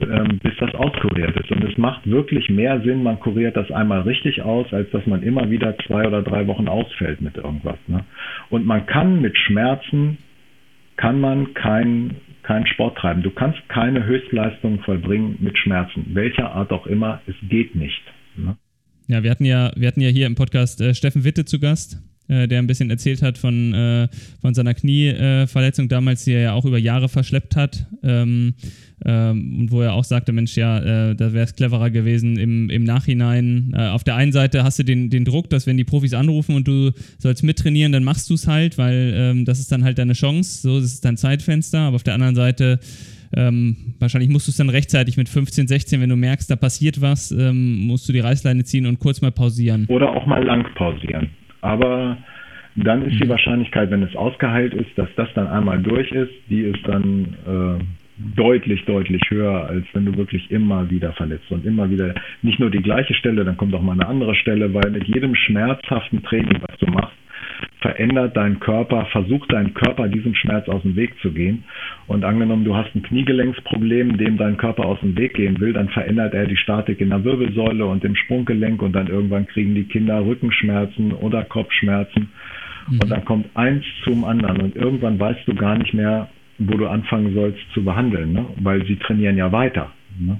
ähm, 0.00 0.40
bis 0.42 0.56
das 0.58 0.74
auskuriert 0.74 1.36
ist. 1.36 1.52
Und 1.52 1.62
es 1.62 1.78
macht 1.78 2.08
wirklich 2.10 2.50
mehr 2.50 2.80
Sinn, 2.80 3.04
man 3.04 3.20
kuriert 3.20 3.56
das 3.56 3.70
einmal 3.70 4.00
richtig 4.00 4.42
aus, 4.42 4.72
als 4.72 4.90
dass 4.90 5.06
man 5.06 5.22
immer 5.22 5.50
wieder 5.50 5.76
zwei 5.86 6.04
oder 6.04 6.22
drei 6.22 6.48
Wochen 6.48 6.66
ausfällt 6.66 7.20
mit 7.20 7.36
irgendwas. 7.36 7.78
Ne? 7.86 8.04
Und 8.50 8.66
man 8.66 8.86
kann 8.86 9.20
mit 9.20 9.38
Schmerzen, 9.38 10.18
kann 10.96 11.20
man 11.20 11.54
kein 11.54 12.16
keinen 12.42 12.66
Sport 12.66 12.98
treiben. 12.98 13.22
Du 13.22 13.30
kannst 13.30 13.58
keine 13.68 14.04
Höchstleistung 14.04 14.80
vollbringen 14.80 15.36
mit 15.40 15.56
Schmerzen, 15.58 16.06
welcher 16.14 16.52
Art 16.52 16.70
auch 16.72 16.86
immer. 16.86 17.20
Es 17.26 17.34
geht 17.48 17.74
nicht. 17.74 18.02
Ne? 18.36 18.56
Ja, 19.08 19.22
wir 19.22 19.30
hatten 19.30 19.44
ja, 19.44 19.72
wir 19.76 19.88
hatten 19.88 20.00
ja 20.00 20.08
hier 20.08 20.26
im 20.26 20.34
Podcast 20.34 20.80
äh, 20.80 20.94
Steffen 20.94 21.24
Witte 21.24 21.44
zu 21.44 21.60
Gast, 21.60 22.02
äh, 22.28 22.48
der 22.48 22.58
ein 22.58 22.66
bisschen 22.66 22.90
erzählt 22.90 23.22
hat 23.22 23.38
von, 23.38 23.74
äh, 23.74 24.08
von 24.40 24.54
seiner 24.54 24.74
Knieverletzung 24.74 25.88
damals, 25.88 26.24
die 26.24 26.32
er 26.32 26.40
ja 26.40 26.52
auch 26.52 26.64
über 26.64 26.78
Jahre 26.78 27.08
verschleppt 27.08 27.56
hat. 27.56 27.86
Ähm, 28.02 28.54
ähm, 29.04 29.60
und 29.60 29.72
wo 29.72 29.80
er 29.80 29.94
auch 29.94 30.04
sagte, 30.04 30.32
Mensch, 30.32 30.56
ja, 30.56 30.78
äh, 31.10 31.14
da 31.16 31.32
wäre 31.32 31.44
es 31.44 31.56
cleverer 31.56 31.90
gewesen 31.90 32.36
im, 32.36 32.70
im 32.70 32.84
Nachhinein. 32.84 33.72
Äh, 33.76 33.88
auf 33.88 34.04
der 34.04 34.16
einen 34.16 34.32
Seite 34.32 34.62
hast 34.62 34.78
du 34.78 34.84
den, 34.84 35.10
den 35.10 35.24
Druck, 35.24 35.50
dass 35.50 35.66
wenn 35.66 35.76
die 35.76 35.84
Profis 35.84 36.14
anrufen 36.14 36.54
und 36.54 36.68
du 36.68 36.92
sollst 37.18 37.42
mittrainieren, 37.42 37.92
dann 37.92 38.04
machst 38.04 38.30
du 38.30 38.34
es 38.34 38.46
halt, 38.46 38.78
weil 38.78 39.12
ähm, 39.16 39.44
das 39.44 39.58
ist 39.58 39.72
dann 39.72 39.84
halt 39.84 39.98
deine 39.98 40.12
Chance, 40.12 40.62
so, 40.62 40.76
das 40.80 40.92
ist 40.92 41.04
dein 41.04 41.16
Zeitfenster. 41.16 41.80
Aber 41.80 41.96
auf 41.96 42.02
der 42.04 42.14
anderen 42.14 42.34
Seite 42.34 42.78
ähm, 43.34 43.94
wahrscheinlich 43.98 44.30
musst 44.30 44.46
du 44.46 44.50
es 44.50 44.56
dann 44.56 44.68
rechtzeitig 44.68 45.16
mit 45.16 45.28
15, 45.28 45.66
16, 45.66 46.00
wenn 46.00 46.10
du 46.10 46.16
merkst, 46.16 46.50
da 46.50 46.56
passiert 46.56 47.00
was, 47.00 47.32
ähm, 47.32 47.86
musst 47.86 48.08
du 48.08 48.12
die 48.12 48.20
Reißleine 48.20 48.64
ziehen 48.64 48.86
und 48.86 48.98
kurz 48.98 49.22
mal 49.22 49.32
pausieren. 49.32 49.86
Oder 49.88 50.10
auch 50.10 50.26
mal 50.26 50.44
lang 50.44 50.66
pausieren. 50.74 51.30
Aber 51.62 52.18
dann 52.76 53.02
ist 53.02 53.22
die. 53.22 53.28
Wahrscheinlichkeit, 53.28 53.90
wenn 53.90 54.02
es 54.02 54.14
ausgeheilt 54.14 54.74
ist, 54.74 54.96
dass 54.96 55.08
das 55.16 55.28
dann 55.34 55.46
einmal 55.46 55.82
durch 55.82 56.10
ist, 56.12 56.32
die 56.50 56.62
ist 56.62 56.86
dann 56.86 57.36
äh, 57.46 57.84
deutlich, 58.36 58.84
deutlich 58.84 59.22
höher, 59.30 59.66
als 59.66 59.84
wenn 59.94 60.04
du 60.04 60.16
wirklich 60.16 60.50
immer 60.50 60.90
wieder 60.90 61.12
verletzt 61.12 61.50
und 61.50 61.64
immer 61.64 61.88
wieder 61.90 62.14
nicht 62.42 62.60
nur 62.60 62.70
die 62.70 62.82
gleiche 62.82 63.14
Stelle, 63.14 63.44
dann 63.44 63.56
kommt 63.56 63.74
auch 63.74 63.82
mal 63.82 63.92
eine 63.92 64.06
andere 64.06 64.34
Stelle, 64.34 64.72
weil 64.74 64.90
mit 64.90 65.04
jedem 65.04 65.34
schmerzhaften 65.34 66.22
Training, 66.22 66.60
was 66.60 66.78
du 66.78 66.86
machst, 66.86 67.16
verändert 67.82 68.36
dein 68.36 68.60
Körper, 68.60 69.06
versucht 69.06 69.52
dein 69.52 69.74
Körper 69.74 70.08
diesem 70.08 70.34
Schmerz 70.34 70.68
aus 70.68 70.82
dem 70.82 70.96
Weg 70.96 71.18
zu 71.20 71.32
gehen. 71.32 71.64
Und 72.06 72.24
angenommen, 72.24 72.64
du 72.64 72.74
hast 72.74 72.94
ein 72.94 73.02
Kniegelenksproblem, 73.02 74.16
dem 74.16 74.38
dein 74.38 74.56
Körper 74.56 74.86
aus 74.86 75.00
dem 75.00 75.16
Weg 75.18 75.34
gehen 75.34 75.60
will, 75.60 75.72
dann 75.72 75.88
verändert 75.90 76.32
er 76.32 76.46
die 76.46 76.56
Statik 76.56 77.00
in 77.00 77.10
der 77.10 77.24
Wirbelsäule 77.24 77.84
und 77.84 78.04
im 78.04 78.16
Sprunggelenk 78.16 78.80
und 78.80 78.92
dann 78.92 79.08
irgendwann 79.08 79.46
kriegen 79.46 79.74
die 79.74 79.84
Kinder 79.84 80.24
Rückenschmerzen 80.24 81.12
oder 81.12 81.44
Kopfschmerzen. 81.44 82.30
Mhm. 82.88 83.00
Und 83.00 83.10
dann 83.10 83.24
kommt 83.24 83.46
eins 83.54 83.84
zum 84.04 84.24
anderen 84.24 84.62
und 84.62 84.76
irgendwann 84.76 85.18
weißt 85.18 85.46
du 85.46 85.54
gar 85.54 85.76
nicht 85.76 85.92
mehr, 85.92 86.28
wo 86.58 86.76
du 86.76 86.86
anfangen 86.86 87.34
sollst 87.34 87.60
zu 87.74 87.84
behandeln, 87.84 88.32
ne? 88.32 88.46
weil 88.60 88.84
sie 88.86 88.96
trainieren 88.96 89.36
ja 89.36 89.50
weiter. 89.50 89.90
Ne? 90.18 90.38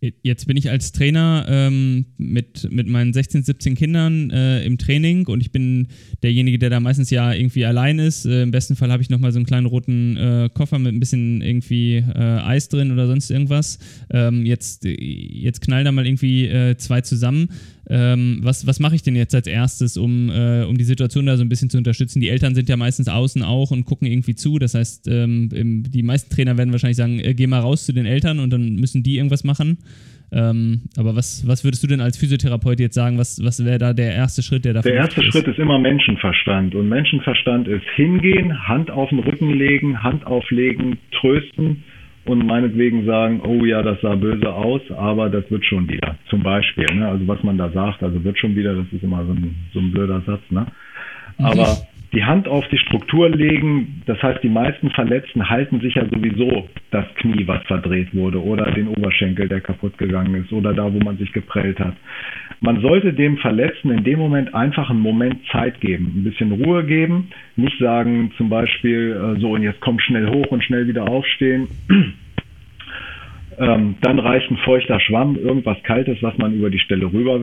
Jetzt 0.00 0.46
bin 0.46 0.56
ich 0.56 0.70
als 0.70 0.92
Trainer 0.92 1.44
ähm, 1.48 2.06
mit, 2.18 2.68
mit 2.70 2.86
meinen 2.86 3.12
16, 3.12 3.42
17 3.42 3.74
Kindern 3.74 4.30
äh, 4.30 4.62
im 4.64 4.78
Training 4.78 5.26
und 5.26 5.40
ich 5.40 5.50
bin 5.50 5.88
derjenige, 6.22 6.58
der 6.58 6.70
da 6.70 6.78
meistens 6.78 7.10
ja 7.10 7.32
irgendwie 7.32 7.64
allein 7.64 7.98
ist. 7.98 8.24
Äh, 8.24 8.42
Im 8.42 8.52
besten 8.52 8.76
Fall 8.76 8.92
habe 8.92 9.02
ich 9.02 9.10
nochmal 9.10 9.32
so 9.32 9.38
einen 9.38 9.46
kleinen 9.46 9.66
roten 9.66 10.16
äh, 10.16 10.50
Koffer 10.54 10.78
mit 10.78 10.94
ein 10.94 11.00
bisschen 11.00 11.42
irgendwie 11.42 11.96
äh, 11.96 12.02
Eis 12.14 12.68
drin 12.68 12.92
oder 12.92 13.08
sonst 13.08 13.28
irgendwas. 13.30 13.80
Ähm, 14.10 14.46
jetzt, 14.46 14.84
jetzt 14.84 15.62
knallen 15.62 15.84
da 15.84 15.90
mal 15.90 16.06
irgendwie 16.06 16.46
äh, 16.46 16.76
zwei 16.76 17.00
zusammen. 17.00 17.48
Ähm, 17.90 18.40
was 18.42 18.66
was 18.66 18.80
mache 18.80 18.94
ich 18.94 19.02
denn 19.02 19.16
jetzt 19.16 19.34
als 19.34 19.46
erstes, 19.46 19.96
um, 19.96 20.30
äh, 20.30 20.64
um 20.64 20.76
die 20.76 20.84
Situation 20.84 21.24
da 21.24 21.36
so 21.36 21.42
ein 21.42 21.48
bisschen 21.48 21.70
zu 21.70 21.78
unterstützen? 21.78 22.20
Die 22.20 22.28
Eltern 22.28 22.54
sind 22.54 22.68
ja 22.68 22.76
meistens 22.76 23.08
außen 23.08 23.42
auch 23.42 23.70
und 23.70 23.86
gucken 23.86 24.06
irgendwie 24.06 24.34
zu. 24.34 24.58
Das 24.58 24.74
heißt, 24.74 25.08
ähm, 25.08 25.48
im, 25.54 25.82
die 25.84 26.02
meisten 26.02 26.34
Trainer 26.34 26.58
werden 26.58 26.72
wahrscheinlich 26.72 26.98
sagen, 26.98 27.18
äh, 27.20 27.32
geh 27.34 27.46
mal 27.46 27.60
raus 27.60 27.86
zu 27.86 27.92
den 27.92 28.04
Eltern 28.04 28.40
und 28.40 28.50
dann 28.50 28.74
müssen 28.76 29.02
die 29.02 29.16
irgendwas 29.16 29.42
machen. 29.42 29.78
Ähm, 30.30 30.82
aber 30.98 31.16
was, 31.16 31.48
was 31.48 31.64
würdest 31.64 31.82
du 31.82 31.86
denn 31.86 32.02
als 32.02 32.18
Physiotherapeut 32.18 32.78
jetzt 32.80 32.94
sagen? 32.94 33.16
Was, 33.16 33.42
was 33.42 33.64
wäre 33.64 33.78
da 33.78 33.94
der 33.94 34.12
erste 34.12 34.42
Schritt, 34.42 34.66
der 34.66 34.74
da 34.74 34.82
Der 34.82 34.92
erste 34.92 35.22
ist? 35.22 35.32
Schritt 35.32 35.46
ist 35.48 35.58
immer 35.58 35.78
Menschenverstand. 35.78 36.74
Und 36.74 36.90
Menschenverstand 36.90 37.66
ist 37.68 37.86
hingehen, 37.96 38.68
Hand 38.68 38.90
auf 38.90 39.08
den 39.08 39.20
Rücken 39.20 39.54
legen, 39.54 40.02
Hand 40.02 40.26
auflegen, 40.26 40.98
trösten 41.18 41.84
und 42.28 42.46
meinetwegen 42.46 43.06
sagen, 43.06 43.40
oh 43.42 43.64
ja, 43.64 43.82
das 43.82 44.00
sah 44.02 44.14
böse 44.14 44.52
aus, 44.52 44.82
aber 44.96 45.30
das 45.30 45.50
wird 45.50 45.64
schon 45.64 45.88
wieder. 45.88 46.16
Zum 46.28 46.42
Beispiel, 46.42 46.86
ne? 46.94 47.08
also 47.08 47.26
was 47.26 47.42
man 47.42 47.56
da 47.56 47.70
sagt, 47.70 48.02
also 48.02 48.22
wird 48.22 48.38
schon 48.38 48.54
wieder, 48.54 48.74
das 48.74 48.86
ist 48.92 49.02
immer 49.02 49.24
so 49.24 49.32
ein, 49.32 49.54
so 49.72 49.80
ein 49.80 49.90
blöder 49.90 50.20
Satz. 50.26 50.42
Ne? 50.50 50.66
Aber 51.38 51.78
die 52.12 52.24
Hand 52.24 52.48
auf 52.48 52.66
die 52.68 52.78
Struktur 52.78 53.28
legen, 53.28 54.02
das 54.06 54.22
heißt, 54.22 54.42
die 54.42 54.48
meisten 54.48 54.90
Verletzten 54.90 55.48
halten 55.50 55.80
sich 55.80 55.94
ja 55.94 56.06
sowieso 56.06 56.68
das 56.90 57.04
Knie, 57.16 57.46
was 57.46 57.62
verdreht 57.64 58.14
wurde, 58.14 58.42
oder 58.42 58.70
den 58.70 58.88
Oberschenkel, 58.88 59.48
der 59.48 59.60
kaputt 59.60 59.98
gegangen 59.98 60.34
ist, 60.42 60.52
oder 60.52 60.72
da, 60.72 60.92
wo 60.92 60.98
man 61.00 61.18
sich 61.18 61.32
geprellt 61.32 61.78
hat. 61.78 61.94
Man 62.60 62.80
sollte 62.80 63.12
dem 63.12 63.36
Verletzten 63.36 63.90
in 63.90 64.04
dem 64.04 64.18
Moment 64.18 64.54
einfach 64.54 64.88
einen 64.88 65.00
Moment 65.00 65.38
Zeit 65.52 65.80
geben, 65.80 66.12
ein 66.16 66.24
bisschen 66.24 66.52
Ruhe 66.52 66.84
geben, 66.84 67.28
nicht 67.56 67.78
sagen 67.78 68.32
zum 68.36 68.48
Beispiel 68.48 69.12
äh, 69.12 69.40
so 69.40 69.50
und 69.50 69.62
jetzt 69.62 69.80
komm 69.80 69.98
schnell 70.00 70.28
hoch 70.28 70.46
und 70.46 70.64
schnell 70.64 70.88
wieder 70.88 71.08
aufstehen. 71.08 71.68
Ähm, 73.60 73.96
dann 74.02 74.20
reicht 74.20 74.48
ein 74.50 74.56
feuchter 74.58 75.00
Schwamm, 75.00 75.36
irgendwas 75.36 75.76
Kaltes, 75.82 76.18
was 76.20 76.36
man 76.38 76.54
über 76.54 76.70
die 76.70 76.78
Stelle 76.78 77.06
rüber 77.06 77.40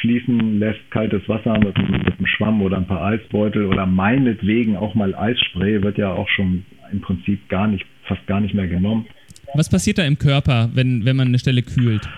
fließen 0.00 0.60
lässt, 0.60 0.78
kaltes 0.90 1.28
Wasser 1.28 1.58
mit, 1.58 1.76
mit 1.76 2.18
einem 2.18 2.26
Schwamm 2.26 2.62
oder 2.62 2.76
ein 2.76 2.86
paar 2.86 3.02
Eisbeutel 3.04 3.66
oder 3.66 3.84
meinetwegen 3.84 4.76
auch 4.76 4.94
mal 4.94 5.14
Eisspray, 5.14 5.82
wird 5.82 5.98
ja 5.98 6.12
auch 6.12 6.28
schon 6.28 6.64
im 6.92 7.00
Prinzip 7.00 7.48
gar 7.48 7.66
nicht, 7.66 7.84
fast 8.04 8.24
gar 8.28 8.40
nicht 8.40 8.54
mehr 8.54 8.68
genommen. 8.68 9.06
Was 9.54 9.68
passiert 9.68 9.98
da 9.98 10.04
im 10.04 10.18
Körper, 10.18 10.70
wenn, 10.74 11.04
wenn 11.04 11.16
man 11.16 11.28
eine 11.28 11.38
Stelle 11.38 11.62
kühlt? 11.62 12.08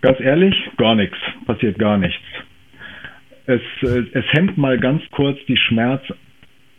Ganz 0.00 0.18
ehrlich, 0.20 0.54
gar 0.78 0.94
nichts, 0.94 1.18
passiert 1.46 1.78
gar 1.78 1.98
nichts. 1.98 2.22
Es, 3.46 3.60
äh, 3.82 4.04
es 4.12 4.24
hemmt 4.32 4.56
mal 4.56 4.78
ganz 4.78 5.02
kurz 5.10 5.38
die 5.48 5.56
Schmerz, 5.58 6.02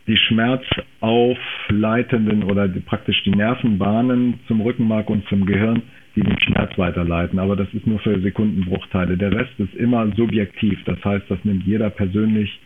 die 0.06 0.16
schmerzaufleitenden 0.16 2.44
oder 2.44 2.68
die, 2.68 2.80
praktisch 2.80 3.22
die 3.24 3.30
Nervenbahnen 3.30 4.40
zum 4.46 4.60
Rückenmark 4.60 5.10
und 5.10 5.26
zum 5.28 5.46
Gehirn, 5.46 5.82
die 6.14 6.22
den 6.22 6.38
Schmerz 6.40 6.78
weiterleiten. 6.78 7.38
Aber 7.38 7.56
das 7.56 7.72
ist 7.74 7.86
nur 7.86 7.98
für 7.98 8.20
Sekundenbruchteile. 8.20 9.16
Der 9.16 9.32
Rest 9.32 9.58
ist 9.58 9.74
immer 9.74 10.06
subjektiv. 10.16 10.78
Das 10.84 11.02
heißt, 11.04 11.24
das 11.28 11.44
nimmt 11.44 11.64
jeder 11.64 11.90
persönlich 11.90 12.60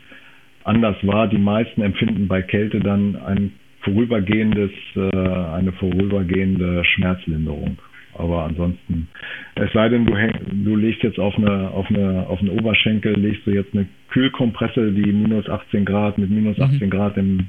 anders 0.64 0.97
wahr. 1.03 1.28
Die 1.28 1.38
meisten 1.38 1.82
empfinden 1.82 2.28
bei 2.28 2.43
Kälte 2.43 2.80
dann 2.80 3.16
ein 3.16 3.53
vorübergehendes, 3.80 4.70
äh, 4.95 5.16
eine 5.16 5.72
vorübergehende 5.72 6.84
Schmerzlinderung. 6.84 7.78
Aber 8.21 8.45
ansonsten, 8.45 9.09
es 9.55 9.73
sei 9.73 9.89
denn, 9.89 10.05
du, 10.05 10.14
häng, 10.14 10.33
du 10.64 10.77
legst 10.77 11.03
jetzt 11.03 11.18
auf 11.18 11.37
eine, 11.39 11.71
auf 11.71 11.89
eine, 11.89 12.27
auf 12.29 12.41
einen 12.41 12.51
Oberschenkel, 12.51 13.14
legst 13.18 13.47
du 13.47 13.53
jetzt 13.53 13.75
eine 13.75 13.87
Kühlkompresse, 14.11 14.93
die 14.93 15.11
minus 15.11 15.49
18 15.49 15.87
Grad, 15.87 16.18
mit 16.18 16.31
minus 16.31 16.61
18 16.61 16.87
mhm. 16.87 16.91
Grad 16.91 17.16
im 17.16 17.47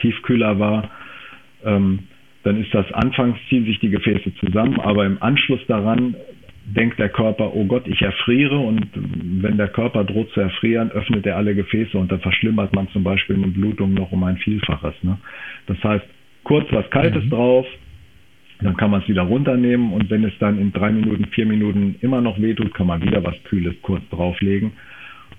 Tiefkühler 0.00 0.58
war, 0.58 0.90
ähm, 1.64 2.00
dann 2.44 2.60
ist 2.60 2.72
das 2.72 2.90
anfangs 2.92 3.38
ziehen 3.48 3.64
sich 3.64 3.78
die 3.80 3.90
Gefäße 3.90 4.34
zusammen, 4.36 4.80
aber 4.80 5.04
im 5.04 5.20
Anschluss 5.22 5.60
daran 5.66 6.16
denkt 6.64 6.98
der 7.00 7.08
Körper, 7.08 7.54
oh 7.54 7.64
Gott, 7.64 7.86
ich 7.88 8.00
erfriere 8.02 8.56
und 8.56 8.86
wenn 8.94 9.56
der 9.56 9.68
Körper 9.68 10.04
droht 10.04 10.30
zu 10.30 10.40
erfrieren, 10.40 10.92
öffnet 10.92 11.26
er 11.26 11.36
alle 11.36 11.54
Gefäße 11.54 11.98
und 11.98 12.10
dann 12.12 12.20
verschlimmert 12.20 12.72
man 12.74 12.88
zum 12.90 13.02
Beispiel 13.02 13.36
eine 13.36 13.48
Blutung 13.48 13.94
noch 13.94 14.12
um 14.12 14.22
ein 14.22 14.36
Vielfaches. 14.36 14.94
Ne? 15.02 15.18
Das 15.66 15.82
heißt, 15.82 16.04
kurz 16.44 16.66
was 16.72 16.88
Kaltes 16.90 17.24
mhm. 17.24 17.30
drauf, 17.30 17.66
dann 18.62 18.76
kann 18.76 18.90
man 18.90 19.02
es 19.02 19.08
wieder 19.08 19.22
runternehmen 19.22 19.92
und 19.92 20.10
wenn 20.10 20.24
es 20.24 20.32
dann 20.38 20.58
in 20.58 20.72
drei 20.72 20.90
Minuten, 20.90 21.26
vier 21.26 21.46
Minuten 21.46 21.96
immer 22.00 22.20
noch 22.20 22.40
wehtut, 22.40 22.74
kann 22.74 22.86
man 22.86 23.02
wieder 23.02 23.22
was 23.24 23.34
Kühles 23.44 23.74
kurz 23.82 24.02
drauflegen. 24.10 24.72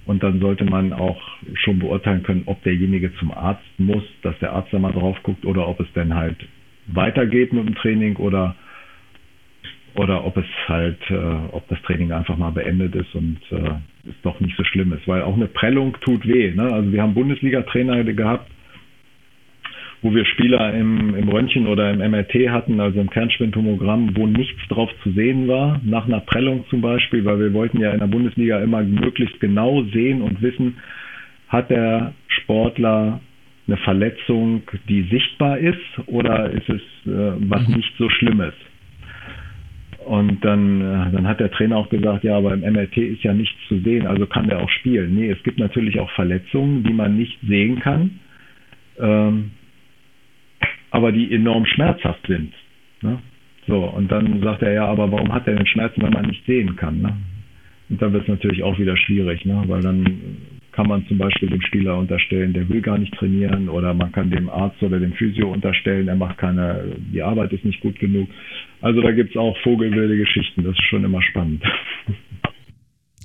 Und 0.06 0.22
dann 0.22 0.42
sollte 0.42 0.66
man 0.66 0.92
auch 0.92 1.22
schon 1.54 1.80
beurteilen 1.80 2.24
können, 2.24 2.44
ob 2.46 2.62
derjenige 2.64 3.14
zum 3.16 3.32
Arzt 3.32 3.64
muss, 3.78 4.04
dass 4.22 4.38
der 4.40 4.52
Arzt 4.52 4.74
da 4.74 4.80
mal 4.80 4.92
drauf 4.92 5.18
guckt 5.24 5.46
oder 5.46 5.68
ob 5.68 5.80
es 5.80 5.88
dann 5.94 6.14
halt 6.14 6.36
weitergeht 6.88 7.54
mit 7.54 7.68
dem 7.68 7.76
Training 7.76 8.18
oder 8.18 8.56
oder 9.96 10.26
ob 10.26 10.38
es 10.38 10.46
halt, 10.68 11.00
äh, 11.10 11.16
ob 11.52 11.68
das 11.70 11.80
Training 11.84 12.12
einfach 12.12 12.36
mal 12.36 12.50
beendet 12.50 12.96
ist 12.96 13.14
und 13.14 13.38
äh, 13.52 14.10
es 14.10 14.16
doch 14.24 14.40
nicht 14.40 14.58
so 14.58 14.64
schlimm 14.64 14.92
ist, 14.94 15.08
weil 15.08 15.22
auch 15.22 15.36
eine 15.36 15.48
Prellung 15.48 15.96
tut 16.02 16.28
weh. 16.28 16.52
Ne? 16.52 16.64
Also 16.64 16.92
wir 16.92 17.02
haben 17.02 17.14
Bundesliga-Trainer 17.14 18.04
gehabt, 18.04 18.50
wo 20.04 20.14
wir 20.14 20.26
Spieler 20.26 20.74
im, 20.74 21.16
im 21.16 21.30
Röntgen 21.30 21.66
oder 21.66 21.92
im 21.92 22.00
MRT 22.00 22.50
hatten, 22.50 22.80
also 22.82 23.00
im 23.00 23.10
Kernspintomogramm, 23.10 24.16
wo 24.16 24.28
nichts 24.28 24.60
drauf 24.68 24.90
zu 25.02 25.12
sehen 25.12 25.48
war, 25.48 25.80
nach 25.84 26.06
einer 26.06 26.20
Prellung 26.20 26.66
zum 26.70 26.82
Beispiel, 26.82 27.24
weil 27.24 27.40
wir 27.40 27.54
wollten 27.54 27.80
ja 27.80 27.92
in 27.92 28.00
der 28.00 28.08
Bundesliga 28.08 28.60
immer 28.60 28.84
möglichst 28.84 29.40
genau 29.40 29.82
sehen 29.94 30.22
und 30.22 30.42
wissen, 30.42 30.76
hat 31.48 31.70
der 31.70 32.14
Sportler 32.28 33.22
eine 33.66 33.78
Verletzung, 33.78 34.64
die 34.90 35.04
sichtbar 35.04 35.58
ist 35.58 35.80
oder 36.08 36.50
ist 36.52 36.68
es 36.68 36.82
äh, 37.06 37.32
was 37.48 37.66
mhm. 37.70 37.76
nicht 37.76 37.94
so 37.98 38.10
Schlimmes? 38.10 38.54
Und 40.06 40.44
dann, 40.44 40.82
äh, 40.82 41.12
dann 41.14 41.26
hat 41.26 41.40
der 41.40 41.50
Trainer 41.50 41.78
auch 41.78 41.88
gesagt, 41.88 42.26
ja, 42.26 42.36
aber 42.36 42.54
im 42.54 42.60
MRT 42.60 42.98
ist 42.98 43.24
ja 43.24 43.34
nichts 43.34 43.56
zu 43.70 43.80
sehen, 43.80 44.06
also 44.06 44.26
kann 44.26 44.50
der 44.50 44.60
auch 44.60 44.70
spielen. 44.70 45.16
Nee, 45.16 45.30
es 45.30 45.42
gibt 45.44 45.60
natürlich 45.60 45.98
auch 46.02 46.12
Verletzungen, 46.12 46.84
die 46.84 46.92
man 46.92 47.18
nicht 47.18 47.40
sehen 47.48 47.80
kann. 47.80 48.20
Ähm, 49.00 49.52
aber 50.94 51.12
die 51.12 51.34
enorm 51.34 51.66
schmerzhaft 51.66 52.26
sind. 52.28 52.54
Ne? 53.02 53.20
So, 53.68 53.84
und 53.84 54.12
dann 54.12 54.42
sagt 54.42 54.62
er, 54.62 54.74
ja, 54.74 54.86
aber 54.86 55.12
warum 55.12 55.34
hat 55.34 55.48
er 55.48 55.56
denn 55.56 55.66
Schmerzen, 55.66 56.04
wenn 56.04 56.14
man 56.14 56.28
nicht 56.28 56.46
sehen 56.46 56.76
kann? 56.76 57.02
Ne? 57.02 57.18
Und 57.90 58.02
dann 58.02 58.14
wird 58.14 58.24
es 58.24 58.30
natürlich 58.30 58.62
auch 58.62 58.78
wieder 58.78 58.96
schwierig, 58.96 59.44
ne? 59.44 59.64
weil 59.66 59.82
dann 59.82 60.06
kann 60.72 60.88
man 60.88 61.06
zum 61.08 61.18
Beispiel 61.18 61.50
dem 61.50 61.62
Spieler 61.64 61.98
unterstellen, 61.98 62.54
der 62.54 62.70
will 62.70 62.82
gar 62.82 63.00
nicht 63.00 63.14
trainieren 63.16 63.70
oder 63.70 63.96
man 63.96 64.12
kann 64.12 64.30
dem 64.30 64.50
Arzt 64.50 64.82
oder 64.84 65.00
dem 65.00 65.14
Physio 65.14 65.52
unterstellen, 65.52 66.08
er 66.08 66.16
macht 66.16 66.38
keine, 66.38 66.96
die 67.12 67.24
Arbeit 67.24 67.52
ist 67.54 67.66
nicht 67.66 67.82
gut 67.82 67.98
genug. 68.00 68.30
Also 68.82 69.02
da 69.02 69.12
gibt 69.12 69.32
es 69.32 69.38
auch 69.38 69.58
vogelwilde 69.64 70.16
Geschichten, 70.16 70.64
das 70.64 70.74
ist 70.74 70.84
schon 70.90 71.04
immer 71.04 71.24
spannend. 71.24 71.64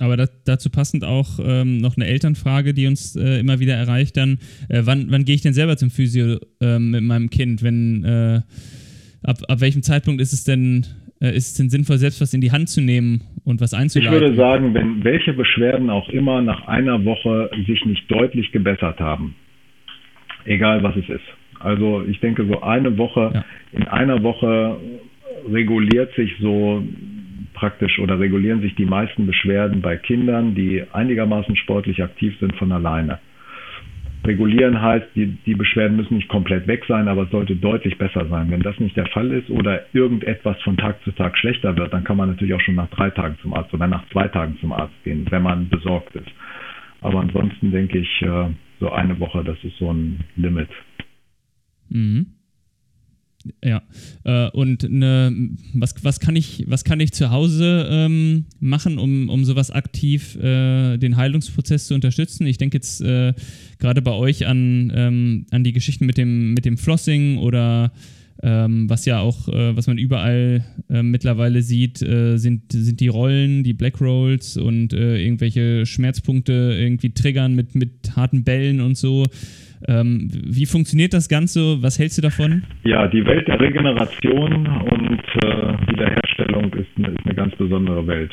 Aber 0.00 0.16
das, 0.16 0.30
dazu 0.44 0.70
passend 0.70 1.04
auch 1.04 1.38
ähm, 1.42 1.78
noch 1.78 1.96
eine 1.96 2.06
Elternfrage, 2.06 2.74
die 2.74 2.86
uns 2.86 3.16
äh, 3.16 3.40
immer 3.40 3.58
wieder 3.60 3.74
erreicht 3.74 4.16
dann. 4.16 4.38
Äh, 4.68 4.82
wann 4.84 5.10
wann 5.10 5.24
gehe 5.24 5.34
ich 5.34 5.42
denn 5.42 5.54
selber 5.54 5.76
zum 5.76 5.90
Physio 5.90 6.38
äh, 6.60 6.78
mit 6.78 7.02
meinem 7.02 7.30
Kind? 7.30 7.62
Wenn, 7.62 8.04
äh, 8.04 8.40
ab, 9.22 9.38
ab 9.48 9.60
welchem 9.60 9.82
Zeitpunkt 9.82 10.20
ist 10.20 10.32
es 10.32 10.44
denn, 10.44 10.86
äh, 11.20 11.34
ist 11.36 11.48
es 11.48 11.54
denn 11.54 11.70
sinnvoll, 11.70 11.98
selbst 11.98 12.20
was 12.20 12.34
in 12.34 12.40
die 12.40 12.52
Hand 12.52 12.68
zu 12.68 12.80
nehmen 12.80 13.22
und 13.44 13.60
was 13.60 13.74
einzuleiten? 13.74 14.14
Ich 14.14 14.20
würde 14.20 14.36
sagen, 14.36 14.74
wenn 14.74 15.02
welche 15.04 15.32
Beschwerden 15.32 15.90
auch 15.90 16.08
immer 16.10 16.42
nach 16.42 16.66
einer 16.68 17.04
Woche 17.04 17.50
sich 17.66 17.84
nicht 17.84 18.10
deutlich 18.10 18.52
gebessert 18.52 19.00
haben, 19.00 19.34
egal 20.44 20.82
was 20.82 20.96
es 20.96 21.08
ist. 21.08 21.24
Also 21.60 22.04
ich 22.08 22.20
denke, 22.20 22.46
so 22.46 22.60
eine 22.62 22.96
Woche, 22.98 23.32
ja. 23.34 23.44
in 23.72 23.88
einer 23.88 24.22
Woche 24.22 24.76
reguliert 25.50 26.14
sich 26.14 26.30
so 26.40 26.82
praktisch 27.58 27.98
oder 27.98 28.20
regulieren 28.20 28.60
sich 28.60 28.74
die 28.76 28.86
meisten 28.86 29.26
Beschwerden 29.26 29.82
bei 29.82 29.96
Kindern, 29.96 30.54
die 30.54 30.84
einigermaßen 30.92 31.56
sportlich 31.56 32.02
aktiv 32.02 32.38
sind, 32.38 32.54
von 32.56 32.70
alleine. 32.70 33.18
Regulieren 34.24 34.80
heißt, 34.80 35.06
die, 35.14 35.26
die 35.46 35.54
Beschwerden 35.54 35.96
müssen 35.96 36.16
nicht 36.16 36.28
komplett 36.28 36.66
weg 36.66 36.84
sein, 36.86 37.08
aber 37.08 37.22
es 37.22 37.30
sollte 37.30 37.56
deutlich 37.56 37.98
besser 37.98 38.26
sein. 38.28 38.50
Wenn 38.50 38.62
das 38.62 38.78
nicht 38.78 38.96
der 38.96 39.06
Fall 39.06 39.32
ist 39.32 39.50
oder 39.50 39.82
irgendetwas 39.92 40.60
von 40.62 40.76
Tag 40.76 41.02
zu 41.02 41.12
Tag 41.12 41.36
schlechter 41.36 41.76
wird, 41.76 41.92
dann 41.92 42.04
kann 42.04 42.16
man 42.16 42.28
natürlich 42.28 42.54
auch 42.54 42.60
schon 42.60 42.74
nach 42.76 42.90
drei 42.90 43.10
Tagen 43.10 43.36
zum 43.42 43.54
Arzt 43.54 43.72
oder 43.74 43.86
nach 43.86 44.08
zwei 44.10 44.28
Tagen 44.28 44.56
zum 44.60 44.72
Arzt 44.72 44.94
gehen, 45.04 45.26
wenn 45.30 45.42
man 45.42 45.68
besorgt 45.68 46.14
ist. 46.14 46.30
Aber 47.00 47.20
ansonsten 47.20 47.70
denke 47.70 47.98
ich, 47.98 48.22
äh, 48.22 48.48
so 48.80 48.90
eine 48.90 49.18
Woche, 49.18 49.42
das 49.44 49.56
ist 49.64 49.76
so 49.78 49.92
ein 49.92 50.20
Limit. 50.36 50.68
Mhm. 51.88 52.37
Ja. 53.64 53.82
Äh, 54.24 54.50
und 54.50 54.88
ne, 54.90 55.50
was, 55.74 55.94
was, 56.02 56.20
kann 56.20 56.36
ich, 56.36 56.64
was 56.66 56.84
kann 56.84 57.00
ich 57.00 57.12
zu 57.12 57.30
Hause 57.30 57.88
ähm, 57.90 58.46
machen, 58.60 58.98
um, 58.98 59.28
um 59.28 59.44
sowas 59.44 59.70
aktiv 59.70 60.36
äh, 60.36 60.96
den 60.98 61.16
Heilungsprozess 61.16 61.86
zu 61.86 61.94
unterstützen? 61.94 62.46
Ich 62.46 62.58
denke 62.58 62.76
jetzt 62.76 63.00
äh, 63.00 63.34
gerade 63.78 64.02
bei 64.02 64.12
euch 64.12 64.46
an, 64.46 64.92
ähm, 64.94 65.46
an 65.50 65.64
die 65.64 65.72
Geschichten 65.72 66.06
mit 66.06 66.16
dem, 66.16 66.54
mit 66.54 66.64
dem 66.64 66.78
Flossing 66.78 67.38
oder 67.38 67.92
ähm, 68.42 68.88
was 68.88 69.04
ja 69.04 69.20
auch, 69.20 69.48
äh, 69.48 69.76
was 69.76 69.86
man 69.88 69.98
überall 69.98 70.64
äh, 70.88 71.02
mittlerweile 71.02 71.62
sieht, 71.62 72.02
äh, 72.02 72.36
sind, 72.36 72.70
sind 72.72 73.00
die 73.00 73.08
Rollen, 73.08 73.64
die 73.64 73.72
Black 73.72 74.00
Rolls 74.00 74.56
und 74.56 74.92
irgendwelche 74.92 75.86
Schmerzpunkte 75.86 76.52
irgendwie 76.78 77.10
triggern 77.10 77.54
mit, 77.54 77.74
mit 77.74 78.16
harten 78.16 78.44
Bällen 78.44 78.80
und 78.80 78.96
so. 78.96 79.24
Ähm, 79.86 80.28
wie 80.32 80.66
funktioniert 80.66 81.14
das 81.14 81.28
Ganze? 81.28 81.82
Was 81.82 81.98
hältst 81.98 82.18
du 82.18 82.22
davon? 82.22 82.62
Ja, 82.84 83.06
die 83.06 83.24
Welt 83.24 83.46
der 83.46 83.60
Regeneration 83.60 84.66
und 84.66 85.22
äh, 85.44 85.90
Wiederherstellung 85.90 86.72
ist 86.74 86.88
eine, 86.96 87.08
ist 87.08 87.24
eine 87.24 87.34
ganz 87.34 87.54
besondere 87.56 88.06
Welt. 88.06 88.32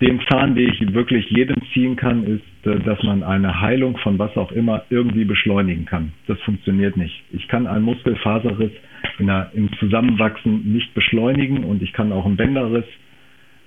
Den 0.00 0.20
Zahn, 0.28 0.56
den 0.56 0.68
ich 0.68 0.94
wirklich 0.94 1.30
jedem 1.30 1.56
ziehen 1.72 1.94
kann, 1.94 2.24
ist, 2.24 2.66
äh, 2.66 2.78
dass 2.80 3.02
man 3.02 3.22
eine 3.22 3.60
Heilung 3.60 3.96
von 3.98 4.18
was 4.18 4.36
auch 4.36 4.50
immer 4.50 4.82
irgendwie 4.90 5.24
beschleunigen 5.24 5.84
kann. 5.84 6.12
Das 6.26 6.40
funktioniert 6.40 6.96
nicht. 6.96 7.22
Ich 7.32 7.46
kann 7.48 7.66
einen 7.66 7.84
Muskelfaserriss 7.84 8.72
einer, 9.18 9.50
im 9.54 9.70
Zusammenwachsen 9.78 10.72
nicht 10.72 10.92
beschleunigen 10.94 11.64
und 11.64 11.82
ich 11.82 11.92
kann 11.92 12.12
auch 12.12 12.26
einen 12.26 12.36
Bänderriss, 12.36 12.84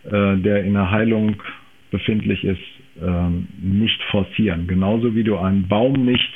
äh, 0.06 0.38
der 0.38 0.64
in 0.64 0.74
der 0.74 0.92
Heilung 0.92 1.42
befindlich 1.92 2.44
ist, 2.44 2.60
ähm, 3.02 3.48
nicht 3.62 4.02
forcieren. 4.12 4.68
Genauso 4.68 5.16
wie 5.16 5.24
du 5.24 5.38
einen 5.38 5.68
Baum 5.68 6.06
nicht 6.06 6.30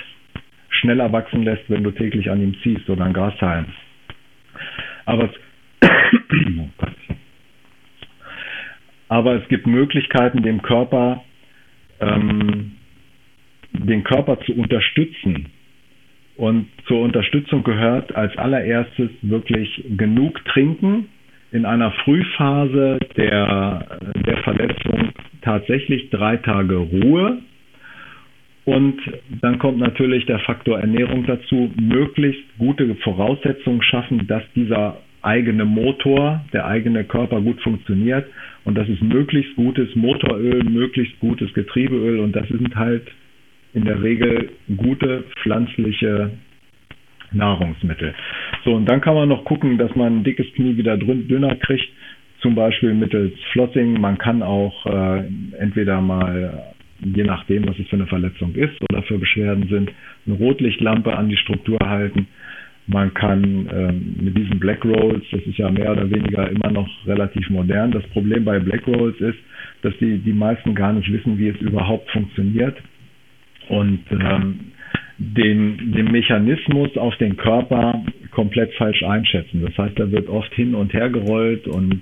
schneller 0.70 1.12
wachsen 1.12 1.44
lässt, 1.44 1.64
wenn 1.70 1.84
du 1.84 1.92
täglich 1.92 2.30
an 2.30 2.42
ihm 2.42 2.56
ziehst 2.62 2.90
oder 2.90 3.06
ein 3.06 3.14
Grashalm. 3.14 3.66
Aber 5.06 5.30
es, 5.30 5.90
aber 9.08 9.42
es 9.42 9.48
gibt 9.48 9.68
Möglichkeiten, 9.68 10.44
dem 10.44 10.62
Körper, 10.62 11.24
ähm, 12.00 12.74
den 13.74 14.04
Körper 14.04 14.40
zu 14.42 14.54
unterstützen. 14.54 15.48
Und 16.36 16.68
zur 16.88 17.02
Unterstützung 17.02 17.64
gehört 17.64 18.16
als 18.16 18.38
allererstes 18.38 19.10
wirklich 19.22 19.84
genug 19.98 20.44
trinken, 20.46 21.10
in 21.52 21.66
einer 21.66 21.92
Frühphase 22.04 23.00
der, 23.18 24.00
der 24.26 24.38
Verletzung 24.44 25.12
tatsächlich 25.50 26.12
drei 26.12 26.38
Tage 26.38 26.76
Ruhe. 26.76 27.40
Und 28.66 29.02
dann 29.42 29.58
kommt 29.58 29.80
natürlich 29.80 30.28
der 30.28 30.38
Faktor 30.40 30.80
Ernährung 30.80 31.26
dazu, 31.26 31.72
möglichst 31.82 32.44
gute 32.60 32.94
Voraussetzungen 32.98 33.82
schaffen, 33.82 34.28
dass 34.28 34.44
dieser 34.56 34.98
eigene 35.24 35.66
Motor, 35.66 36.46
der 36.54 36.68
eigene 36.68 37.04
Körper 37.04 37.42
gut 37.42 37.60
funktioniert. 37.62 38.28
Und 38.64 38.78
das 38.78 38.88
ist 38.88 39.02
möglichst 39.02 39.56
gutes 39.56 39.96
Motoröl, 39.96 40.64
möglichst 40.64 41.20
gutes 41.20 41.52
Getriebeöl. 41.56 42.20
Und 42.20 42.36
das 42.36 42.48
sind 42.48 42.76
halt 42.76 43.08
in 43.74 43.86
der 43.86 44.04
Regel 44.04 44.50
gute 44.78 45.24
pflanzliche 45.42 46.32
Nahrungsmittel. 47.32 48.14
So, 48.66 48.76
und 48.76 48.86
dann 48.86 49.02
kann 49.02 49.16
man 49.16 49.30
noch 49.30 49.46
gucken, 49.46 49.80
dass 49.80 49.96
man 49.96 50.18
ein 50.18 50.24
dickes 50.24 50.46
Knie 50.54 50.78
wieder 50.78 50.96
dünner 50.98 51.56
kriegt, 51.56 51.90
zum 52.42 52.56
Beispiel 52.56 52.94
mittels 52.94 53.34
Flossing. 53.52 54.00
Man 54.00 54.18
kann 54.18 54.42
auch 54.44 54.86
äh, 54.86 55.24
entweder 55.58 56.02
mal, 56.02 56.74
je 57.04 57.24
nachdem, 57.24 57.68
was 57.68 57.78
es 57.80 57.88
für 57.88 57.96
eine 57.96 58.08
Verletzung 58.08 58.56
ist 58.56 58.76
oder 58.92 59.04
für 59.04 59.18
Beschwerden 59.18 59.68
sind, 59.70 59.92
eine 60.26 60.36
Rotlichtlampe 60.36 61.16
an 61.16 61.30
die 61.30 61.38
Struktur 61.38 61.80
halten. 61.84 62.28
Man 62.88 63.14
kann 63.14 63.70
ähm, 63.72 64.16
mit 64.20 64.36
diesen 64.36 64.60
Black 64.60 64.84
Rolls, 64.84 65.24
das 65.32 65.42
ist 65.44 65.58
ja 65.58 65.70
mehr 65.70 65.92
oder 65.92 66.10
weniger 66.10 66.50
immer 66.50 66.72
noch 66.72 66.90
relativ 67.06 67.48
modern. 67.52 67.92
Das 67.92 68.04
Problem 68.08 68.46
bei 68.46 68.58
Black 68.60 68.88
Rolls 68.88 69.20
ist, 69.22 69.38
dass 69.84 69.96
die, 70.00 70.18
die 70.18 70.34
meisten 70.34 70.74
gar 70.74 70.94
nicht 70.94 71.12
wissen, 71.12 71.38
wie 71.38 71.50
es 71.50 71.62
überhaupt 71.62 72.10
funktioniert. 72.10 72.78
Und 73.68 74.00
ähm, 74.12 74.72
den, 75.20 75.92
den 75.92 76.12
Mechanismus 76.12 76.98
auf 76.98 77.16
den 77.18 77.38
Körper 77.38 78.04
komplett 78.32 78.74
falsch 78.76 79.04
einschätzen. 79.04 79.62
Das 79.62 79.78
heißt, 79.78 80.00
da 80.00 80.10
wird 80.12 80.30
oft 80.30 80.54
hin 80.54 80.74
und 80.74 80.94
her 80.94 81.10
gerollt 81.10 81.68
und 81.68 82.02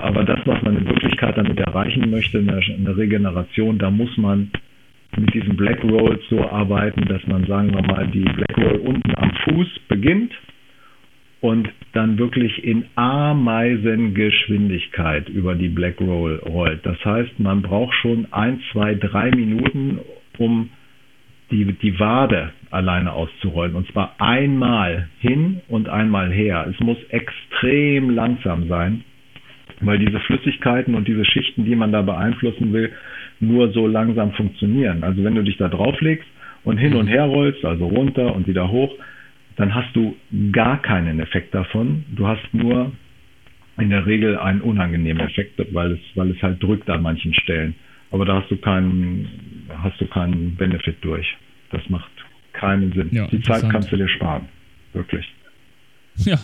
aber 0.00 0.24
das, 0.24 0.40
was 0.46 0.62
man 0.62 0.76
in 0.76 0.86
Wirklichkeit 0.86 1.36
damit 1.36 1.60
erreichen 1.60 2.10
möchte, 2.10 2.38
eine, 2.38 2.96
Regeneration, 2.96 3.78
da 3.78 3.90
muss 3.90 4.16
man 4.16 4.50
mit 5.16 5.34
diesen 5.34 5.56
Black 5.56 5.82
Rolls 5.84 6.22
so 6.30 6.48
arbeiten, 6.48 7.04
dass 7.06 7.26
man, 7.26 7.44
sagen 7.46 7.74
wir 7.74 7.82
mal, 7.82 8.06
die 8.06 8.24
Black 8.24 8.56
Roll 8.56 8.76
unten 8.76 9.14
am 9.16 9.32
Fuß 9.44 9.66
beginnt 9.88 10.32
und 11.40 11.68
dann 11.92 12.16
wirklich 12.18 12.64
in 12.64 12.86
Ameisengeschwindigkeit 12.94 15.28
über 15.28 15.54
die 15.54 15.68
Black 15.68 16.00
Roll 16.00 16.40
rollt. 16.46 16.86
Das 16.86 17.04
heißt, 17.04 17.38
man 17.40 17.60
braucht 17.62 17.94
schon 17.96 18.28
ein, 18.30 18.60
zwei, 18.72 18.94
drei 18.94 19.30
Minuten, 19.30 19.98
um 20.38 20.70
die, 21.50 21.64
die 21.64 21.98
Wade 22.00 22.52
alleine 22.70 23.12
auszurollen. 23.12 23.74
Und 23.74 23.90
zwar 23.92 24.14
einmal 24.18 25.08
hin 25.20 25.60
und 25.68 25.88
einmal 25.88 26.30
her. 26.32 26.66
Es 26.70 26.78
muss 26.80 26.96
extrem 27.10 28.10
langsam 28.10 28.68
sein, 28.68 29.04
weil 29.82 29.98
diese 29.98 30.20
Flüssigkeiten 30.20 30.94
und 30.94 31.06
diese 31.08 31.24
Schichten, 31.24 31.64
die 31.64 31.76
man 31.76 31.92
da 31.92 32.02
beeinflussen 32.02 32.72
will, 32.72 32.92
nur 33.40 33.72
so 33.72 33.86
langsam 33.86 34.32
funktionieren. 34.32 35.02
Also 35.02 35.24
wenn 35.24 35.34
du 35.34 35.42
dich 35.42 35.56
da 35.56 35.68
drauflegst 35.68 36.26
und 36.64 36.78
hin 36.78 36.94
und 36.94 37.08
her 37.08 37.24
rollst, 37.24 37.64
also 37.64 37.86
runter 37.86 38.34
und 38.34 38.46
wieder 38.46 38.70
hoch, 38.70 38.92
dann 39.56 39.74
hast 39.74 39.94
du 39.94 40.16
gar 40.52 40.80
keinen 40.80 41.20
Effekt 41.20 41.54
davon. 41.54 42.04
Du 42.14 42.26
hast 42.26 42.42
nur 42.52 42.92
in 43.78 43.90
der 43.90 44.06
Regel 44.06 44.38
einen 44.38 44.60
unangenehmen 44.60 45.26
Effekt, 45.26 45.60
weil 45.72 45.92
es, 45.92 46.00
weil 46.14 46.30
es 46.30 46.42
halt 46.42 46.62
drückt 46.62 46.88
an 46.88 47.02
manchen 47.02 47.34
Stellen. 47.34 47.74
Aber 48.10 48.24
da 48.24 48.40
hast 48.40 48.50
du 48.50 48.56
keinen, 48.56 49.26
hast 49.82 50.00
du 50.00 50.06
keinen 50.06 50.54
Benefit 50.56 50.96
durch. 51.00 51.36
Das 51.70 51.88
macht 51.88 52.10
keinen 52.52 52.92
Sinn. 52.92 53.08
Ja, 53.12 53.26
Die 53.26 53.40
Zeit 53.40 53.64
kannst 53.70 53.90
du 53.90 53.96
dir 53.96 54.08
sparen. 54.08 54.48
Wirklich. 54.92 55.26
Ja, 56.24 56.38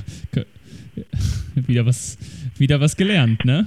wieder 1.54 1.86
was, 1.86 2.18
wieder 2.58 2.80
was 2.80 2.96
gelernt, 2.96 3.44
ne? 3.44 3.66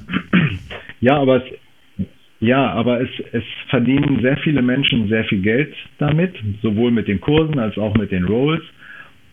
Ja, 0.99 1.17
aber 1.17 1.37
es, 1.37 2.05
ja, 2.39 2.71
aber 2.71 3.01
es, 3.01 3.09
es 3.31 3.43
verdienen 3.69 4.21
sehr 4.21 4.37
viele 4.37 4.61
Menschen 4.61 5.07
sehr 5.07 5.23
viel 5.25 5.41
Geld 5.41 5.73
damit, 5.99 6.35
sowohl 6.61 6.91
mit 6.91 7.07
den 7.07 7.21
Kursen 7.21 7.59
als 7.59 7.77
auch 7.77 7.95
mit 7.95 8.11
den 8.11 8.25
Rolls. 8.25 8.63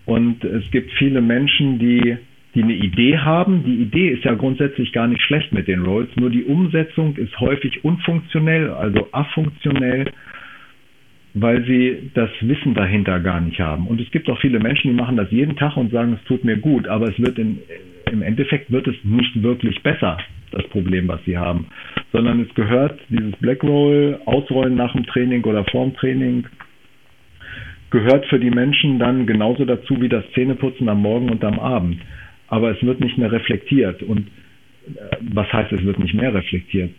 Und 0.06 0.44
es 0.44 0.70
gibt 0.70 0.92
viele 0.92 1.20
Menschen, 1.20 1.78
die 1.78 2.18
die 2.54 2.62
eine 2.62 2.74
Idee 2.74 3.18
haben. 3.18 3.62
Die 3.64 3.82
Idee 3.82 4.08
ist 4.08 4.24
ja 4.24 4.34
grundsätzlich 4.34 4.92
gar 4.92 5.06
nicht 5.06 5.22
schlecht 5.22 5.52
mit 5.52 5.68
den 5.68 5.84
Rolls, 5.84 6.08
nur 6.16 6.30
die 6.30 6.44
Umsetzung 6.44 7.16
ist 7.16 7.38
häufig 7.40 7.84
unfunktionell, 7.84 8.70
also 8.70 9.08
afunktionell, 9.12 10.10
weil 11.34 11.64
sie 11.64 12.10
das 12.14 12.30
Wissen 12.40 12.74
dahinter 12.74 13.20
gar 13.20 13.40
nicht 13.40 13.60
haben. 13.60 13.86
Und 13.86 14.00
es 14.00 14.10
gibt 14.10 14.28
auch 14.28 14.38
viele 14.40 14.58
Menschen, 14.58 14.90
die 14.90 14.96
machen 14.96 15.16
das 15.16 15.30
jeden 15.30 15.56
Tag 15.56 15.76
und 15.76 15.92
sagen, 15.92 16.18
es 16.20 16.26
tut 16.26 16.44
mir 16.44 16.56
gut, 16.56 16.88
aber 16.88 17.08
es 17.08 17.18
wird 17.18 17.38
in, 17.38 17.58
im 18.10 18.22
Endeffekt 18.22 18.70
wird 18.70 18.86
es 18.88 18.96
nicht 19.04 19.42
wirklich 19.42 19.82
besser, 19.82 20.18
das 20.50 20.66
Problem, 20.68 21.08
was 21.08 21.22
sie 21.24 21.36
haben, 21.36 21.66
sondern 22.12 22.40
es 22.40 22.54
gehört 22.54 22.98
dieses 23.10 23.36
Black 23.36 23.62
Roll, 23.62 24.18
Ausrollen 24.24 24.76
nach 24.76 24.92
dem 24.94 25.04
Training 25.06 25.44
oder 25.44 25.64
vorm 25.66 25.94
Training, 25.94 26.46
gehört 27.90 28.26
für 28.26 28.38
die 28.38 28.50
Menschen 28.50 28.98
dann 28.98 29.26
genauso 29.26 29.64
dazu 29.64 30.00
wie 30.00 30.08
das 30.08 30.24
Zähneputzen 30.34 30.88
am 30.88 31.02
Morgen 31.02 31.30
und 31.30 31.44
am 31.44 31.58
Abend 31.58 32.00
aber 32.48 32.70
es 32.70 32.82
wird 32.82 33.00
nicht 33.00 33.16
mehr 33.18 33.30
reflektiert. 33.30 34.02
Und 34.02 34.28
äh, 34.96 35.16
was 35.20 35.50
heißt, 35.52 35.72
es 35.72 35.84
wird 35.84 35.98
nicht 35.98 36.14
mehr 36.14 36.34
reflektiert? 36.34 36.90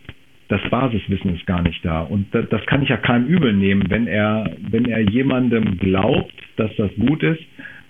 Das 0.50 0.60
Basiswissen 0.68 1.36
ist 1.36 1.46
gar 1.46 1.62
nicht 1.62 1.84
da. 1.84 2.00
Und 2.00 2.34
das, 2.34 2.48
das 2.48 2.66
kann 2.66 2.82
ich 2.82 2.88
ja 2.88 2.96
keinem 2.96 3.28
übel 3.28 3.52
nehmen, 3.52 3.88
wenn 3.88 4.08
er, 4.08 4.50
wenn 4.68 4.84
er 4.84 5.00
jemandem 5.08 5.78
glaubt, 5.78 6.34
dass 6.56 6.74
das 6.76 6.90
gut 6.96 7.22
ist, 7.22 7.40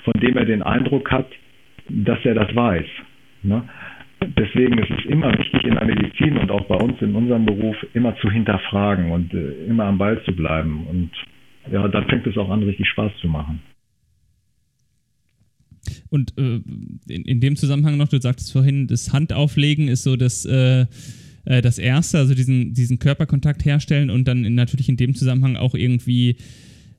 von 0.05 0.13
dem 0.21 0.37
er 0.37 0.45
den 0.45 0.63
Eindruck 0.63 1.11
hat, 1.11 1.27
dass 1.89 2.19
er 2.23 2.35
das 2.35 2.55
weiß. 2.55 2.85
Ne? 3.45 3.63
Deswegen 4.37 4.77
ist 4.77 4.91
es 4.91 5.07
immer 5.07 5.33
wichtig 5.39 5.65
in 5.65 5.75
der 5.75 5.87
Medizin 5.87 6.37
und 6.37 6.51
auch 6.51 6.67
bei 6.67 6.75
uns 6.75 7.01
in 7.01 7.15
unserem 7.15 7.47
Beruf 7.47 7.77
immer 7.95 8.15
zu 8.19 8.31
hinterfragen 8.31 9.11
und 9.11 9.33
äh, 9.33 9.65
immer 9.67 9.85
am 9.85 9.97
Ball 9.97 10.23
zu 10.25 10.33
bleiben. 10.33 10.87
Und 10.87 11.11
ja, 11.73 11.89
dann 11.89 12.05
fängt 12.09 12.27
es 12.27 12.37
auch 12.37 12.51
an, 12.51 12.63
richtig 12.63 12.87
Spaß 12.91 13.13
zu 13.23 13.29
machen. 13.29 13.63
und 16.11 16.37
äh, 16.37 16.61
in, 17.09 17.25
in, 17.25 17.41
dem 17.41 17.57
Zusammenhang 17.57 17.97
noch, 17.97 18.09
du 18.09 18.21
sagtest 18.21 18.53
vorhin, 18.53 18.87
das 18.87 19.15
Handauflegen 19.15 19.89
ist 19.89 20.03
so 20.03 20.17
das, 20.17 20.45
äh, 20.45 20.85
äh, 21.51 21.63
das 21.63 21.79
Erste, 21.79 22.19
also 22.19 22.35
diesen, 22.35 22.75
diesen 22.75 22.99
Körperkontakt 22.99 23.65
herstellen 23.65 24.09
und 24.09 24.29
dann 24.29 24.45
in, 24.45 24.55
natürlich 24.55 24.89
in 24.89 24.97
dem 24.97 25.15
Zusammenhang 25.15 25.57
auch 25.57 25.75
irgendwie 25.75 26.37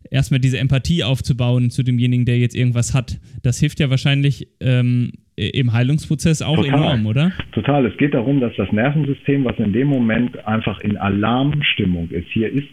erstmal 0.09 0.41
diese 0.41 0.59
Empathie 0.59 1.03
aufzubauen 1.03 1.69
zu 1.69 1.83
demjenigen, 1.83 2.25
der 2.25 2.37
jetzt 2.37 2.55
irgendwas 2.55 2.93
hat. 2.93 3.19
Das 3.43 3.59
hilft 3.59 3.79
ja 3.79 3.89
wahrscheinlich 3.89 4.47
ähm, 4.59 5.13
im 5.37 5.71
Heilungsprozess 5.71 6.41
auch 6.41 6.57
Total. 6.57 6.73
enorm, 6.73 7.05
oder? 7.05 7.31
Total. 7.53 7.85
Es 7.85 7.95
geht 7.97 8.13
darum, 8.13 8.41
dass 8.41 8.53
das 8.57 8.71
Nervensystem, 8.73 9.45
was 9.45 9.57
in 9.57 9.71
dem 9.71 9.87
Moment 9.87 10.45
einfach 10.45 10.81
in 10.81 10.97
Alarmstimmung 10.97 12.09
ist, 12.09 12.27
hier 12.33 12.51
ist 12.51 12.67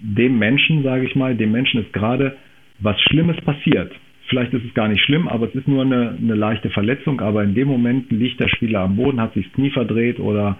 dem 0.00 0.38
Menschen, 0.38 0.82
sage 0.82 1.06
ich 1.06 1.14
mal, 1.14 1.36
dem 1.36 1.52
Menschen 1.52 1.82
ist 1.82 1.92
gerade 1.92 2.36
was 2.80 3.00
Schlimmes 3.02 3.36
passiert. 3.42 3.92
Vielleicht 4.28 4.52
ist 4.52 4.64
es 4.64 4.74
gar 4.74 4.88
nicht 4.88 5.00
schlimm, 5.04 5.28
aber 5.28 5.46
es 5.46 5.54
ist 5.54 5.68
nur 5.68 5.82
eine, 5.82 6.18
eine 6.20 6.34
leichte 6.34 6.68
Verletzung. 6.70 7.20
Aber 7.20 7.44
in 7.44 7.54
dem 7.54 7.68
Moment 7.68 8.10
liegt 8.10 8.40
der 8.40 8.48
Spieler 8.48 8.80
am 8.80 8.96
Boden, 8.96 9.20
hat 9.20 9.34
sich 9.34 9.46
das 9.46 9.54
Knie 9.54 9.70
verdreht 9.70 10.18
oder, 10.18 10.58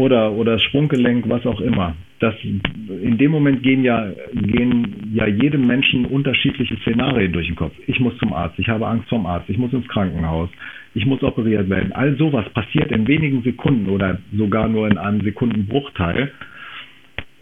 oder, 0.00 0.32
oder 0.32 0.58
Sprunggelenk, 0.58 1.28
was 1.28 1.44
auch 1.46 1.60
immer. 1.60 1.94
Das, 2.20 2.34
in 2.42 3.18
dem 3.18 3.30
Moment 3.30 3.62
gehen 3.62 3.84
ja, 3.84 4.10
gehen 4.32 5.12
ja 5.14 5.26
jedem 5.26 5.66
Menschen 5.66 6.06
unterschiedliche 6.06 6.76
Szenarien 6.78 7.32
durch 7.32 7.46
den 7.46 7.56
Kopf. 7.56 7.74
Ich 7.86 8.00
muss 8.00 8.16
zum 8.18 8.32
Arzt, 8.32 8.58
ich 8.58 8.68
habe 8.68 8.86
Angst 8.86 9.08
vom 9.08 9.26
Arzt, 9.26 9.48
ich 9.48 9.58
muss 9.58 9.72
ins 9.72 9.88
Krankenhaus, 9.88 10.48
ich 10.94 11.04
muss 11.04 11.22
operiert 11.22 11.68
werden. 11.68 11.92
All 11.92 12.16
sowas 12.16 12.48
passiert 12.50 12.90
in 12.92 13.06
wenigen 13.06 13.42
Sekunden 13.42 13.90
oder 13.90 14.18
sogar 14.32 14.68
nur 14.68 14.88
in 14.88 14.96
einem 14.96 15.20
Sekundenbruchteil. 15.20 16.32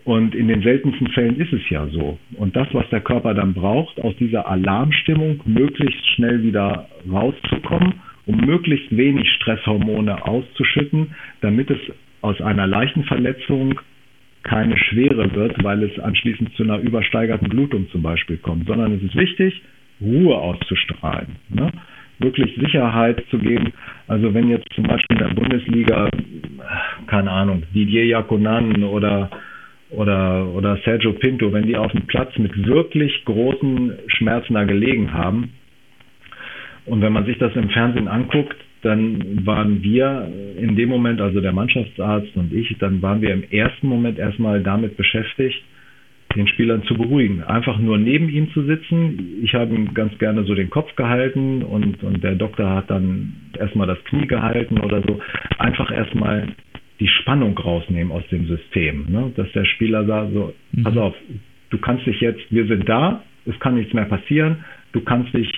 Und 0.04 0.34
in 0.34 0.48
den 0.48 0.62
seltensten 0.62 1.08
Fällen 1.08 1.38
ist 1.38 1.52
es 1.52 1.68
ja 1.68 1.86
so. 1.88 2.18
Und 2.36 2.56
das, 2.56 2.66
was 2.72 2.88
der 2.90 3.02
Körper 3.02 3.34
dann 3.34 3.52
braucht, 3.54 4.00
aus 4.00 4.16
dieser 4.16 4.48
Alarmstimmung 4.48 5.40
möglichst 5.44 6.04
schnell 6.14 6.42
wieder 6.42 6.88
rauszukommen, 7.10 7.94
um 8.26 8.36
möglichst 8.36 8.96
wenig 8.96 9.28
Stresshormone 9.36 10.26
auszuschütten, 10.26 11.14
damit 11.40 11.70
es 11.70 11.78
aus 12.20 12.40
einer 12.40 12.66
leichten 12.66 13.04
Verletzung 13.04 13.80
keine 14.42 14.76
schwere 14.78 15.34
wird, 15.34 15.62
weil 15.62 15.82
es 15.82 15.98
anschließend 15.98 16.54
zu 16.54 16.62
einer 16.62 16.78
übersteigerten 16.78 17.48
Blutung 17.48 17.88
zum 17.90 18.02
Beispiel 18.02 18.38
kommt, 18.38 18.66
sondern 18.66 18.92
es 18.94 19.02
ist 19.02 19.16
wichtig, 19.16 19.62
Ruhe 20.00 20.36
auszustrahlen. 20.36 21.36
Ne? 21.48 21.70
Wirklich 22.20 22.56
Sicherheit 22.56 23.22
zu 23.30 23.38
geben. 23.38 23.72
Also 24.06 24.32
wenn 24.34 24.48
jetzt 24.48 24.72
zum 24.74 24.84
Beispiel 24.84 25.16
in 25.18 25.24
der 25.24 25.34
Bundesliga, 25.34 26.08
keine 27.06 27.30
Ahnung, 27.30 27.62
Didier 27.74 28.06
Jakonan 28.06 28.82
oder 28.84 29.30
oder, 29.90 30.46
oder 30.48 30.76
Sergio 30.84 31.12
Pinto, 31.14 31.52
wenn 31.52 31.66
die 31.66 31.76
auf 31.76 31.92
dem 31.92 32.06
Platz 32.06 32.36
mit 32.36 32.66
wirklich 32.66 33.24
großen 33.24 33.92
Schmerzen 34.08 34.54
da 34.54 34.64
gelegen 34.64 35.12
haben. 35.14 35.54
Und 36.84 37.00
wenn 37.00 37.12
man 37.12 37.24
sich 37.24 37.38
das 37.38 37.54
im 37.56 37.70
Fernsehen 37.70 38.08
anguckt, 38.08 38.56
dann 38.82 39.44
waren 39.46 39.82
wir 39.82 40.30
in 40.56 40.76
dem 40.76 40.88
Moment, 40.88 41.20
also 41.20 41.40
der 41.40 41.52
Mannschaftsarzt 41.52 42.36
und 42.36 42.52
ich, 42.52 42.76
dann 42.78 43.02
waren 43.02 43.20
wir 43.20 43.32
im 43.32 43.44
ersten 43.50 43.88
Moment 43.88 44.18
erstmal 44.18 44.62
damit 44.62 44.96
beschäftigt, 44.96 45.62
den 46.36 46.46
Spielern 46.46 46.82
zu 46.84 46.94
beruhigen. 46.94 47.42
Einfach 47.42 47.78
nur 47.78 47.98
neben 47.98 48.28
ihm 48.28 48.50
zu 48.52 48.62
sitzen. 48.62 49.40
Ich 49.42 49.54
habe 49.54 49.74
ihm 49.74 49.94
ganz 49.94 50.16
gerne 50.18 50.44
so 50.44 50.54
den 50.54 50.70
Kopf 50.70 50.94
gehalten 50.94 51.62
und, 51.62 52.02
und 52.02 52.22
der 52.22 52.34
Doktor 52.34 52.70
hat 52.70 52.90
dann 52.90 53.34
erstmal 53.58 53.86
das 53.86 54.02
Knie 54.04 54.26
gehalten 54.26 54.78
oder 54.78 55.02
so. 55.02 55.20
Einfach 55.58 55.90
erstmal 55.90 56.48
die 57.00 57.08
Spannung 57.08 57.56
rausnehmen 57.56 58.12
aus 58.12 58.26
dem 58.30 58.46
System. 58.46 59.06
Ne? 59.08 59.32
Dass 59.36 59.50
der 59.52 59.64
Spieler 59.64 60.04
sagt, 60.04 60.32
so, 60.32 60.52
mhm. 60.72 60.82
pass 60.84 60.96
auf, 60.96 61.14
du 61.70 61.78
kannst 61.78 62.06
dich 62.06 62.20
jetzt, 62.20 62.40
wir 62.50 62.66
sind 62.66 62.88
da, 62.88 63.22
es 63.46 63.58
kann 63.60 63.76
nichts 63.76 63.94
mehr 63.94 64.04
passieren, 64.04 64.64
du 64.92 65.00
kannst 65.00 65.32
dich 65.32 65.50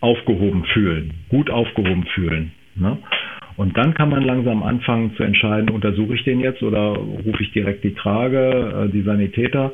aufgehoben 0.00 0.64
fühlen, 0.72 1.12
gut 1.28 1.50
aufgehoben 1.50 2.04
fühlen. 2.14 2.52
Ne? 2.80 2.98
Und 3.56 3.76
dann 3.76 3.94
kann 3.94 4.10
man 4.10 4.22
langsam 4.22 4.62
anfangen 4.62 5.14
zu 5.16 5.24
entscheiden, 5.24 5.70
untersuche 5.70 6.14
ich 6.14 6.22
den 6.24 6.40
jetzt 6.40 6.62
oder 6.62 6.92
rufe 6.92 7.42
ich 7.42 7.52
direkt 7.52 7.82
die 7.84 7.94
Trage, 7.94 8.86
äh, 8.86 8.92
die 8.92 9.02
Sanitäter 9.02 9.72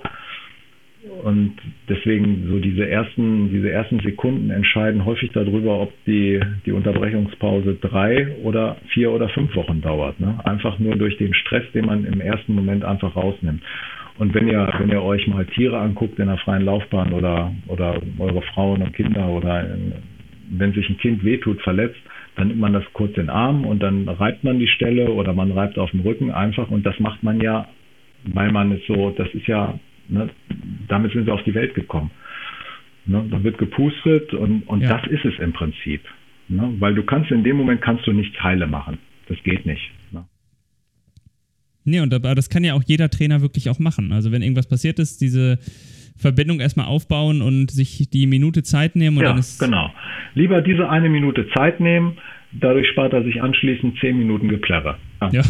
und 1.23 1.53
deswegen 1.89 2.47
so 2.49 2.59
diese 2.59 2.89
ersten, 2.89 3.51
diese 3.51 3.71
ersten 3.71 4.01
Sekunden 4.01 4.51
entscheiden 4.51 5.05
häufig 5.05 5.31
darüber, 5.33 5.81
ob 5.81 5.93
die, 6.07 6.41
die 6.65 6.73
Unterbrechungspause 6.73 7.75
drei 7.75 8.37
oder 8.43 8.77
vier 8.89 9.13
oder 9.13 9.29
fünf 9.29 9.55
Wochen 9.55 9.81
dauert. 9.83 10.19
Ne? 10.19 10.39
Einfach 10.45 10.79
nur 10.79 10.97
durch 10.97 11.17
den 11.19 11.35
Stress, 11.35 11.65
den 11.73 11.87
man 11.87 12.05
im 12.05 12.21
ersten 12.21 12.55
Moment 12.55 12.85
einfach 12.85 13.15
rausnimmt. 13.17 13.63
Und 14.17 14.33
wenn 14.33 14.49
ihr, 14.49 14.73
wenn 14.79 14.91
ihr 14.91 15.03
euch 15.03 15.27
mal 15.27 15.45
Tiere 15.45 15.79
anguckt 15.79 16.19
in 16.19 16.29
der 16.29 16.39
freien 16.39 16.65
Laufbahn 16.65 17.13
oder, 17.13 17.53
oder 17.67 18.01
eure 18.19 18.43
Frauen 18.55 18.81
und 18.81 18.95
Kinder 18.95 19.29
oder 19.29 19.67
wenn 20.51 20.73
sich 20.73 20.89
ein 20.89 20.99
Kind 20.99 21.25
wehtut, 21.25 21.61
verletzt, 21.63 22.01
dann 22.37 22.49
nimmt 22.49 22.61
man 22.61 22.72
das 22.72 22.85
kurz 22.93 23.11
in 23.16 23.24
den 23.24 23.30
Arm 23.30 23.64
und 23.64 23.82
dann 23.82 24.09
reibt 24.09 24.45
man 24.45 24.59
die 24.59 24.68
Stelle 24.68 25.11
oder 25.11 25.32
man 25.32 25.53
reibt 25.53 25.78
auf 25.78 25.91
dem 25.93 26.01
Rücken 26.01 26.30
einfach 26.30 26.70
und 26.70 26.85
das 26.85 26.99
macht 27.01 27.22
man 27.22 27.41
ja, 27.41 27.68
weil 28.24 28.51
man 28.51 28.72
es 28.72 28.87
so, 28.87 29.11
das 29.11 29.28
ist 29.35 29.47
ja 29.47 29.78
Ne? 30.09 30.30
Damit 30.89 31.12
sind 31.12 31.24
sie 31.24 31.30
auf 31.30 31.43
die 31.45 31.55
Welt 31.55 31.74
gekommen. 31.74 32.11
Ne? 33.07 33.26
Da 33.30 33.43
wird 33.43 33.59
gepustet 33.59 34.35
und, 34.35 34.62
und 34.62 34.82
ja. 34.82 34.97
das 34.97 35.07
ist 35.11 35.24
es 35.24 35.39
im 35.39 35.53
Prinzip. 35.53 36.03
Ne? 36.49 36.74
Weil 36.78 36.95
du 36.95 37.03
kannst 37.03 37.30
in 37.30 37.45
dem 37.45 37.57
Moment 37.57 37.80
kannst 37.80 38.07
du 38.07 38.12
nicht 38.12 38.37
Teile 38.37 38.66
machen. 38.66 38.99
Das 39.28 39.43
geht 39.43 39.64
nicht. 39.66 39.91
Ne? 40.12 40.24
Nee, 41.85 42.01
und 42.01 42.11
das 42.11 42.49
kann 42.49 42.64
ja 42.64 42.74
auch 42.74 42.82
jeder 42.85 43.11
Trainer 43.11 43.41
wirklich 43.43 43.68
auch 43.70 43.78
machen. 43.78 44.12
Also 44.12 44.32
wenn 44.32 44.43
irgendwas 44.43 44.66
passiert 44.66 44.99
ist, 44.99 45.20
diese 45.20 45.59
Verbindung 46.16 46.61
erstmal 46.61 46.87
aufbauen 46.87 47.43
und 47.43 47.70
sich 47.70 48.09
die 48.11 48.26
Minute 48.26 48.62
Zeit 48.62 48.97
nehmen. 48.97 49.18
Und 49.18 49.24
ja, 49.24 49.30
dann 49.30 49.39
ist 49.39 49.59
genau. 49.59 49.93
Lieber 50.35 50.62
diese 50.62 50.89
eine 50.89 51.09
Minute 51.09 51.47
Zeit 51.55 51.80
nehmen, 51.80 52.18
dadurch 52.53 52.89
spart 52.89 53.12
er 53.12 53.24
sich 53.24 53.43
anschließend 53.43 53.99
zehn 54.01 54.16
Minuten 54.16 54.49
Geplärre. 54.49 54.97
Ja. 55.20 55.30
ja. 55.30 55.43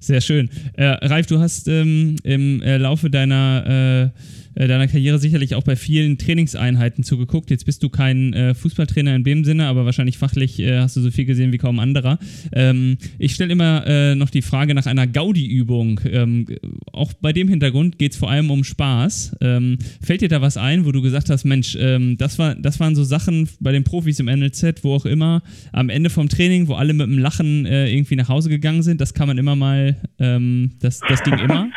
Sehr 0.00 0.20
schön. 0.20 0.48
Äh, 0.74 0.84
Ralf, 0.84 1.26
du 1.26 1.38
hast 1.38 1.68
ähm, 1.68 2.16
im 2.22 2.62
äh, 2.62 2.76
Laufe 2.78 3.10
deiner 3.10 3.64
äh, 3.66 4.02
äh, 4.04 4.10
deiner 4.56 4.88
Karriere 4.88 5.18
sicherlich 5.18 5.54
auch 5.54 5.62
bei 5.62 5.76
vielen 5.76 6.18
Trainingseinheiten 6.18 7.04
zugeguckt. 7.04 7.50
Jetzt 7.50 7.66
bist 7.66 7.82
du 7.82 7.88
kein 7.88 8.32
äh, 8.32 8.54
Fußballtrainer 8.54 9.14
in 9.14 9.24
dem 9.24 9.44
Sinne, 9.44 9.66
aber 9.66 9.84
wahrscheinlich 9.84 10.18
fachlich 10.18 10.58
äh, 10.60 10.78
hast 10.78 10.96
du 10.96 11.00
so 11.00 11.10
viel 11.10 11.26
gesehen 11.26 11.52
wie 11.52 11.58
kaum 11.58 11.78
anderer. 11.78 12.18
Ähm, 12.52 12.96
ich 13.18 13.34
stelle 13.34 13.52
immer 13.52 13.84
äh, 13.86 14.14
noch 14.14 14.30
die 14.30 14.42
Frage 14.42 14.74
nach 14.74 14.86
einer 14.86 15.06
Gaudi-Übung. 15.06 16.00
Ähm, 16.10 16.46
auch 16.92 17.12
bei 17.14 17.32
dem 17.32 17.48
Hintergrund 17.48 17.98
geht 17.98 18.12
es 18.12 18.18
vor 18.18 18.30
allem 18.30 18.50
um 18.50 18.64
Spaß. 18.64 19.36
Ähm, 19.42 19.78
fällt 20.02 20.22
dir 20.22 20.28
da 20.28 20.40
was 20.40 20.56
ein, 20.56 20.86
wo 20.86 20.92
du 20.92 21.02
gesagt 21.02 21.28
hast, 21.28 21.44
Mensch, 21.44 21.76
ähm, 21.78 22.16
das, 22.16 22.38
war, 22.38 22.54
das 22.54 22.80
waren 22.80 22.94
so 22.94 23.04
Sachen 23.04 23.48
bei 23.60 23.72
den 23.72 23.84
Profis 23.84 24.20
im 24.20 24.26
NLZ, 24.26 24.82
wo 24.84 24.94
auch 24.94 25.06
immer, 25.06 25.42
am 25.72 25.90
Ende 25.90 26.08
vom 26.08 26.28
Training, 26.28 26.68
wo 26.68 26.74
alle 26.74 26.94
mit 26.94 27.06
einem 27.06 27.18
Lachen 27.18 27.66
äh, 27.66 27.90
irgendwie 27.92 28.16
nach 28.16 28.28
Hause 28.28 28.48
gegangen 28.48 28.82
sind, 28.82 29.00
das 29.00 29.12
kann 29.12 29.28
man 29.28 29.38
immer 29.38 29.56
mal, 29.56 29.96
ähm, 30.18 30.72
das, 30.80 31.00
das 31.00 31.22
ging 31.22 31.38
immer? 31.38 31.68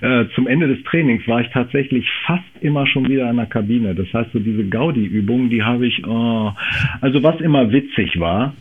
Äh, 0.00 0.26
zum 0.34 0.46
Ende 0.46 0.68
des 0.68 0.78
Trainings 0.84 1.26
war 1.26 1.40
ich 1.40 1.48
tatsächlich 1.48 2.06
fast 2.26 2.44
immer 2.60 2.86
schon 2.86 3.08
wieder 3.08 3.28
in 3.30 3.36
der 3.36 3.46
Kabine. 3.46 3.94
Das 3.94 4.12
heißt, 4.12 4.32
so 4.32 4.38
diese 4.38 4.64
Gaudi-Übungen, 4.64 5.50
die 5.50 5.62
habe 5.62 5.86
ich, 5.86 6.06
oh, 6.06 6.52
also 7.00 7.22
was 7.22 7.40
immer 7.40 7.70
witzig 7.72 8.18
war, 8.18 8.54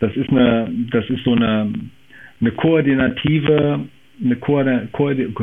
das 0.00 0.16
ist 0.16 0.30
eine, 0.30 0.68
das 0.90 1.08
ist 1.10 1.24
so 1.24 1.32
eine, 1.32 1.72
eine 2.40 2.50
koordinative, 2.52 3.80
eine, 4.22 4.36
Ko 4.36 4.60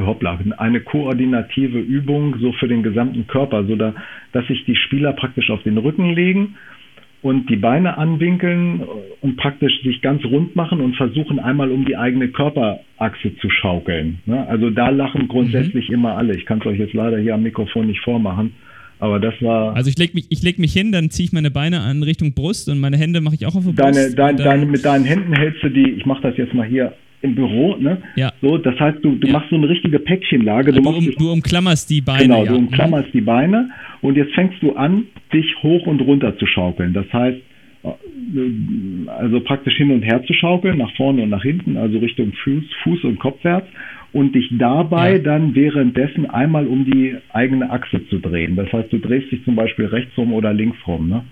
hoppla, 0.06 0.40
eine 0.58 0.82
koordinative 0.82 1.80
Übung 1.80 2.36
so 2.40 2.52
für 2.54 2.68
den 2.68 2.84
gesamten 2.84 3.28
Körper, 3.28 3.64
so 3.64 3.76
da, 3.76 3.94
dass 4.34 4.46
sich 4.48 4.66
die 4.66 4.76
Spieler 4.76 5.14
praktisch 5.14 5.50
auf 5.50 5.64
den 5.64 5.78
Rücken 5.78 6.14
legen 6.14 6.56
und 7.22 7.50
die 7.50 7.58
Beine 7.58 7.98
anwinkeln 7.98 8.82
und 9.22 9.36
praktisch 9.38 9.82
sich 9.84 10.02
ganz 10.02 10.24
rund 10.24 10.56
machen 10.56 10.80
und 10.80 10.96
versuchen 10.96 11.40
einmal 11.40 11.72
um 11.72 11.86
die 11.86 11.98
eigene 11.98 12.30
Körperachse 12.30 13.36
zu 13.42 13.50
schaukeln. 13.50 14.20
Ne? 14.26 14.48
Also 14.48 14.70
da 14.70 14.90
lachen 14.90 15.28
grundsätzlich 15.28 15.90
mhm. 15.90 15.96
immer 15.96 16.18
alle. 16.18 16.36
Ich 16.36 16.46
kann 16.46 16.60
es 16.60 16.66
euch 16.66 16.80
jetzt 16.80 16.94
leider 16.94 17.18
hier 17.18 17.36
am 17.36 17.44
Mikrofon 17.44 17.88
nicht 17.88 18.02
vormachen. 18.02 18.54
Aber 19.00 19.20
das 19.20 19.34
war. 19.42 19.76
Also 19.76 19.90
ich 19.90 19.98
lege 19.98 20.14
mich, 20.14 20.26
ich 20.30 20.44
leg 20.44 20.60
mich 20.60 20.74
hin, 20.74 20.92
dann 20.92 21.10
ziehe 21.10 21.26
ich 21.26 21.32
meine 21.32 21.52
Beine 21.52 21.80
an 21.82 22.04
Richtung 22.04 22.34
Brust 22.34 22.68
und 22.70 22.80
meine 22.80 22.98
Hände 22.98 23.22
mache 23.22 23.36
ich 23.36 23.46
auch 23.46 23.56
auf 23.56 23.66
die 23.66 23.72
Brust. 23.72 24.18
Deine, 24.18 24.36
deine, 24.36 24.66
mit 24.66 24.84
deinen 24.84 25.06
Händen 25.06 25.34
hältst 25.34 25.64
du 25.64 25.70
die, 25.70 25.92
ich 25.92 26.06
mache 26.06 26.22
das 26.22 26.38
jetzt 26.38 26.54
mal 26.54 26.68
hier 26.68 26.94
im 27.22 27.36
Büro, 27.36 27.76
ne? 27.78 28.02
Ja. 28.16 28.32
So, 28.42 28.58
das 28.58 28.80
heißt, 28.80 29.00
du, 29.04 29.16
du 29.16 29.28
ja. 29.28 29.34
machst 29.34 29.50
so 29.50 29.56
eine 29.56 29.68
richtige 29.68 30.00
Päckchenlage. 30.00 30.72
Du, 30.72 30.82
du, 30.82 30.90
um, 30.90 31.12
du 31.18 31.32
umklammerst 31.32 31.90
die 31.90 32.02
Beine. 32.02 32.24
Genau, 32.24 32.46
du 32.46 32.56
umklammerst 32.56 33.08
mhm. 33.08 33.18
die 33.18 33.22
Beine 33.22 33.70
und 34.02 34.16
jetzt 34.16 34.34
fängst 34.34 34.62
du 34.62 34.74
an, 34.74 35.06
dich 35.34 35.46
hoch 35.64 35.86
und 35.88 36.02
runter 36.02 36.38
zu 36.38 36.46
schaukeln. 36.46 36.94
Das 36.94 37.12
heißt, 37.12 37.38
äh, 37.84 39.10
also 39.10 39.40
praktisch 39.42 39.76
hin 39.76 39.92
und 39.92 40.04
her 40.04 40.24
zu 40.26 40.34
schaukeln, 40.34 40.78
nach 40.78 40.96
vorne 40.96 41.24
und 41.24 41.30
nach 41.30 41.44
hinten, 41.44 41.78
also 41.78 42.00
Richtung 42.00 42.34
Fuß, 42.44 42.64
Fuß 42.84 43.04
und 43.06 43.20
Kopfwärts 43.20 43.68
und 44.12 44.34
dich 44.34 44.50
dabei 44.58 45.14
ja. 45.14 45.20
dann 45.20 45.56
währenddessen 45.56 46.30
einmal 46.30 46.68
um 46.68 46.86
die 46.86 47.16
eigene 47.32 47.70
Achse 47.70 48.06
zu 48.10 48.20
drehen. 48.20 48.56
Das 48.56 48.72
heißt, 48.72 48.92
du 48.92 48.98
drehst 48.98 49.32
dich 49.32 49.44
zum 49.46 49.56
Beispiel 49.56 49.86
rechts 49.86 50.18
rum 50.18 50.34
oder 50.34 50.54
links 50.54 50.78
rum. 50.88 51.10
Ne? 51.10 51.24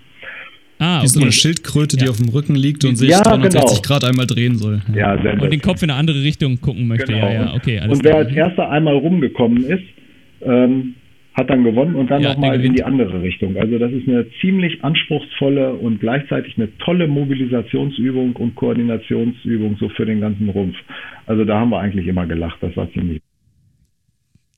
Ah, 0.78 0.98
okay. 0.98 1.04
Wie 1.04 1.08
so 1.08 1.20
eine 1.20 1.32
Schildkröte, 1.32 1.96
die 1.96 2.08
auf 2.08 2.18
dem 2.18 2.28
Rücken 2.28 2.54
liegt 2.54 2.84
und 2.84 2.96
sich 2.96 3.10
ja, 3.10 3.20
360 3.20 3.82
genau. 3.82 3.82
Grad 3.82 4.04
einmal 4.04 4.26
drehen 4.26 4.56
soll. 4.56 4.80
Ja, 4.94 5.20
sehr 5.20 5.40
Und 5.40 5.52
den 5.52 5.60
Kopf 5.60 5.82
in 5.82 5.90
eine 5.90 5.98
andere 5.98 6.22
Richtung 6.22 6.60
gucken 6.60 6.86
möchte. 6.86 7.12
Genau. 7.12 7.26
Ja, 7.26 7.32
ja, 7.32 7.54
okay, 7.54 7.80
und 7.88 8.04
wer 8.04 8.16
als 8.16 8.32
erster 8.32 8.70
einmal 8.70 8.94
rumgekommen 8.94 9.64
ist, 9.64 9.82
ähm, 10.42 10.94
hat 11.38 11.48
dann 11.50 11.64
gewonnen 11.64 11.94
und 11.94 12.10
dann 12.10 12.20
Ja, 12.20 12.30
nochmal 12.30 12.58
der 12.58 12.66
in 12.66 12.74
die 12.74 12.82
andere 12.82 13.22
Richtung. 13.22 13.56
Also 13.56 13.78
das 13.78 13.92
ist 13.92 14.08
eine 14.08 14.26
ziemlich 14.40 14.82
anspruchsvolle 14.82 15.74
und 15.74 16.00
gleichzeitig 16.00 16.56
eine 16.56 16.76
tolle 16.78 17.06
Mobilisationsübung 17.06 18.34
und 18.36 18.54
Koordinationsübung 18.56 19.76
so 19.78 19.88
für 19.90 20.04
den 20.04 20.20
ganzen 20.20 20.48
Rumpf. 20.48 20.76
Also 21.26 21.44
da 21.44 21.60
haben 21.60 21.70
wir 21.70 21.78
eigentlich 21.78 22.06
immer 22.06 22.26
gelacht. 22.26 22.58
Das 22.60 22.76
war 22.76 22.90
ziemlich. 22.92 23.22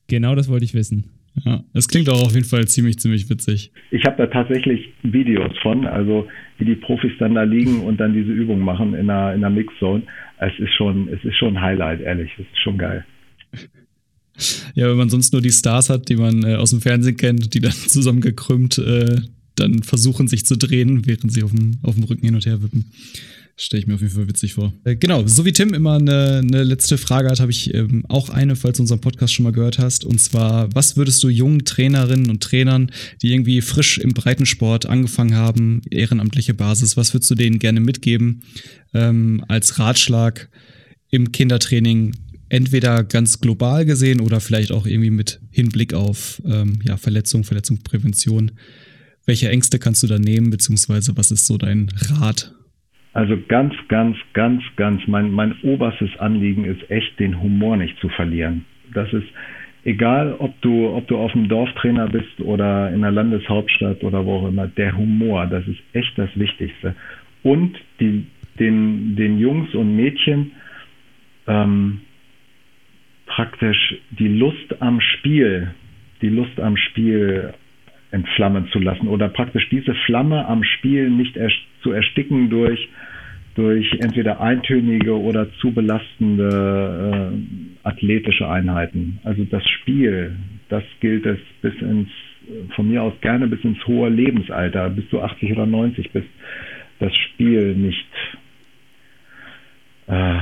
Genau 0.07 0.35
das 0.35 0.49
wollte 0.49 0.65
ich 0.65 0.73
wissen. 0.73 1.05
Ja, 1.45 1.63
es 1.73 1.87
klingt 1.87 2.09
auch 2.09 2.21
auf 2.21 2.33
jeden 2.33 2.47
Fall 2.47 2.67
ziemlich, 2.67 2.99
ziemlich 2.99 3.29
witzig. 3.29 3.71
Ich 3.91 4.03
habe 4.03 4.17
da 4.17 4.27
tatsächlich 4.27 4.89
Videos 5.03 5.57
von, 5.59 5.85
also 5.85 6.27
wie 6.57 6.65
die 6.65 6.75
Profis 6.75 7.13
dann 7.19 7.35
da 7.35 7.43
liegen 7.43 7.81
und 7.81 7.99
dann 8.01 8.13
diese 8.13 8.31
Übung 8.31 8.59
machen 8.59 8.93
in 8.93 9.09
einer, 9.09 9.33
in 9.33 9.43
einer 9.43 9.49
Mixzone. 9.49 10.03
Es 10.39 10.51
ist 10.59 10.73
schon, 10.73 11.07
es 11.07 11.23
ist 11.23 11.37
schon 11.37 11.55
ein 11.55 11.61
Highlight, 11.61 12.01
ehrlich. 12.01 12.31
Es 12.33 12.45
ist 12.45 12.61
schon 12.61 12.77
geil. 12.77 13.05
Ja, 14.75 14.89
wenn 14.89 14.97
man 14.97 15.09
sonst 15.09 15.33
nur 15.33 15.41
die 15.41 15.51
Stars 15.51 15.89
hat, 15.89 16.09
die 16.09 16.15
man 16.15 16.43
äh, 16.43 16.55
aus 16.55 16.71
dem 16.71 16.81
Fernsehen 16.81 17.17
kennt, 17.17 17.53
die 17.53 17.59
dann 17.59 17.73
zusammengekrümmt 17.87 18.77
äh, 18.77 19.21
dann 19.55 19.83
versuchen, 19.83 20.27
sich 20.27 20.45
zu 20.45 20.57
drehen, 20.57 21.05
während 21.05 21.31
sie 21.31 21.43
auf 21.43 21.51
dem, 21.51 21.79
auf 21.83 21.95
dem 21.95 22.03
Rücken 22.05 22.25
hin 22.25 22.35
und 22.35 22.45
her 22.45 22.61
wippen. 22.61 22.91
Stelle 23.57 23.81
ich 23.81 23.87
mir 23.87 23.95
auf 23.95 24.01
jeden 24.01 24.13
Fall 24.13 24.27
witzig 24.27 24.53
vor. 24.53 24.73
Äh, 24.85 24.95
genau, 24.95 25.27
so 25.27 25.45
wie 25.45 25.51
Tim 25.51 25.73
immer 25.73 25.95
eine, 25.95 26.37
eine 26.39 26.63
letzte 26.63 26.97
Frage 26.97 27.29
hat, 27.29 27.39
habe 27.39 27.51
ich 27.51 27.73
ähm, 27.73 28.05
auch 28.07 28.29
eine, 28.29 28.55
falls 28.55 28.77
du 28.77 28.83
unseren 28.83 29.01
Podcast 29.01 29.33
schon 29.33 29.43
mal 29.43 29.51
gehört 29.51 29.77
hast. 29.77 30.05
Und 30.05 30.19
zwar, 30.19 30.73
was 30.73 30.97
würdest 30.97 31.21
du 31.21 31.29
jungen 31.29 31.63
Trainerinnen 31.65 32.29
und 32.29 32.41
Trainern, 32.41 32.91
die 33.21 33.33
irgendwie 33.33 33.61
frisch 33.61 33.97
im 33.99 34.13
Breitensport 34.13 34.87
angefangen 34.87 35.35
haben, 35.35 35.81
ehrenamtliche 35.91 36.53
Basis, 36.53 36.97
was 36.97 37.13
würdest 37.13 37.29
du 37.29 37.35
denen 37.35 37.59
gerne 37.59 37.81
mitgeben 37.81 38.41
ähm, 38.93 39.43
als 39.47 39.77
Ratschlag 39.77 40.49
im 41.11 41.31
Kindertraining? 41.31 42.15
Entweder 42.51 43.05
ganz 43.05 43.39
global 43.39 43.85
gesehen 43.85 44.19
oder 44.19 44.41
vielleicht 44.41 44.73
auch 44.73 44.85
irgendwie 44.85 45.09
mit 45.09 45.39
Hinblick 45.51 45.93
auf 45.93 46.41
ähm, 46.45 46.79
ja, 46.83 46.97
Verletzung, 46.97 47.45
Verletzungsprävention. 47.45 48.51
Welche 49.25 49.47
Ängste 49.47 49.79
kannst 49.79 50.03
du 50.03 50.07
da 50.07 50.19
nehmen, 50.19 50.49
beziehungsweise 50.49 51.15
was 51.15 51.31
ist 51.31 51.47
so 51.47 51.57
dein 51.57 51.87
Rat? 52.09 52.53
Also 53.13 53.37
ganz, 53.47 53.73
ganz, 53.87 54.17
ganz, 54.33 54.61
ganz, 54.75 55.01
mein, 55.07 55.31
mein 55.31 55.55
oberstes 55.61 56.09
Anliegen 56.19 56.65
ist 56.65 56.91
echt, 56.91 57.17
den 57.21 57.41
Humor 57.41 57.77
nicht 57.77 57.97
zu 58.01 58.09
verlieren. 58.09 58.65
Das 58.93 59.07
ist 59.13 59.27
egal, 59.85 60.35
ob 60.37 60.59
du, 60.59 60.89
ob 60.89 61.07
du 61.07 61.19
auf 61.19 61.31
dem 61.31 61.47
Dorftrainer 61.47 62.09
bist 62.09 62.41
oder 62.41 62.91
in 62.91 62.99
der 62.99 63.11
Landeshauptstadt 63.11 64.03
oder 64.03 64.25
wo 64.25 64.39
auch 64.39 64.49
immer, 64.49 64.67
der 64.67 64.97
Humor, 64.97 65.47
das 65.47 65.65
ist 65.69 65.79
echt 65.93 66.17
das 66.17 66.29
Wichtigste. 66.35 66.95
Und 67.43 67.77
die, 68.01 68.25
den, 68.59 69.15
den 69.15 69.39
Jungs 69.39 69.73
und 69.73 69.95
Mädchen 69.95 70.51
ähm, 71.47 72.01
praktisch 73.35 73.95
die 74.11 74.27
Lust 74.27 74.81
am 74.81 74.99
Spiel, 75.01 75.71
die 76.21 76.29
Lust 76.29 76.59
am 76.59 76.77
Spiel 76.77 77.53
entflammen 78.11 78.67
zu 78.71 78.79
lassen 78.79 79.07
oder 79.07 79.29
praktisch 79.29 79.67
diese 79.69 79.95
Flamme 80.05 80.45
am 80.45 80.63
Spiel 80.63 81.09
nicht 81.09 81.37
erst 81.37 81.55
zu 81.81 81.91
ersticken 81.91 82.49
durch 82.49 82.89
durch 83.55 83.91
entweder 83.99 84.39
eintönige 84.39 85.19
oder 85.19 85.51
zu 85.55 85.71
belastende 85.71 87.33
äh, 87.33 87.87
athletische 87.87 88.47
Einheiten. 88.49 89.19
Also 89.23 89.43
das 89.43 89.67
Spiel, 89.67 90.35
das 90.69 90.83
gilt 91.01 91.25
es 91.25 91.39
bis 91.61 91.73
ins, 91.81 92.09
von 92.75 92.89
mir 92.89 93.03
aus 93.03 93.13
gerne 93.21 93.47
bis 93.47 93.61
ins 93.63 93.85
hohe 93.85 94.09
Lebensalter, 94.09 94.89
bis 94.89 95.07
du 95.09 95.21
80 95.21 95.51
oder 95.51 95.65
90 95.65 96.11
bist, 96.11 96.29
das 96.99 97.13
Spiel 97.15 97.75
nicht, 97.75 98.07
äh, 100.07 100.37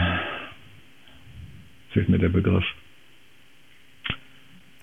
fehlt 1.91 2.09
mir 2.09 2.19
der 2.19 2.29
Begriff, 2.29 2.65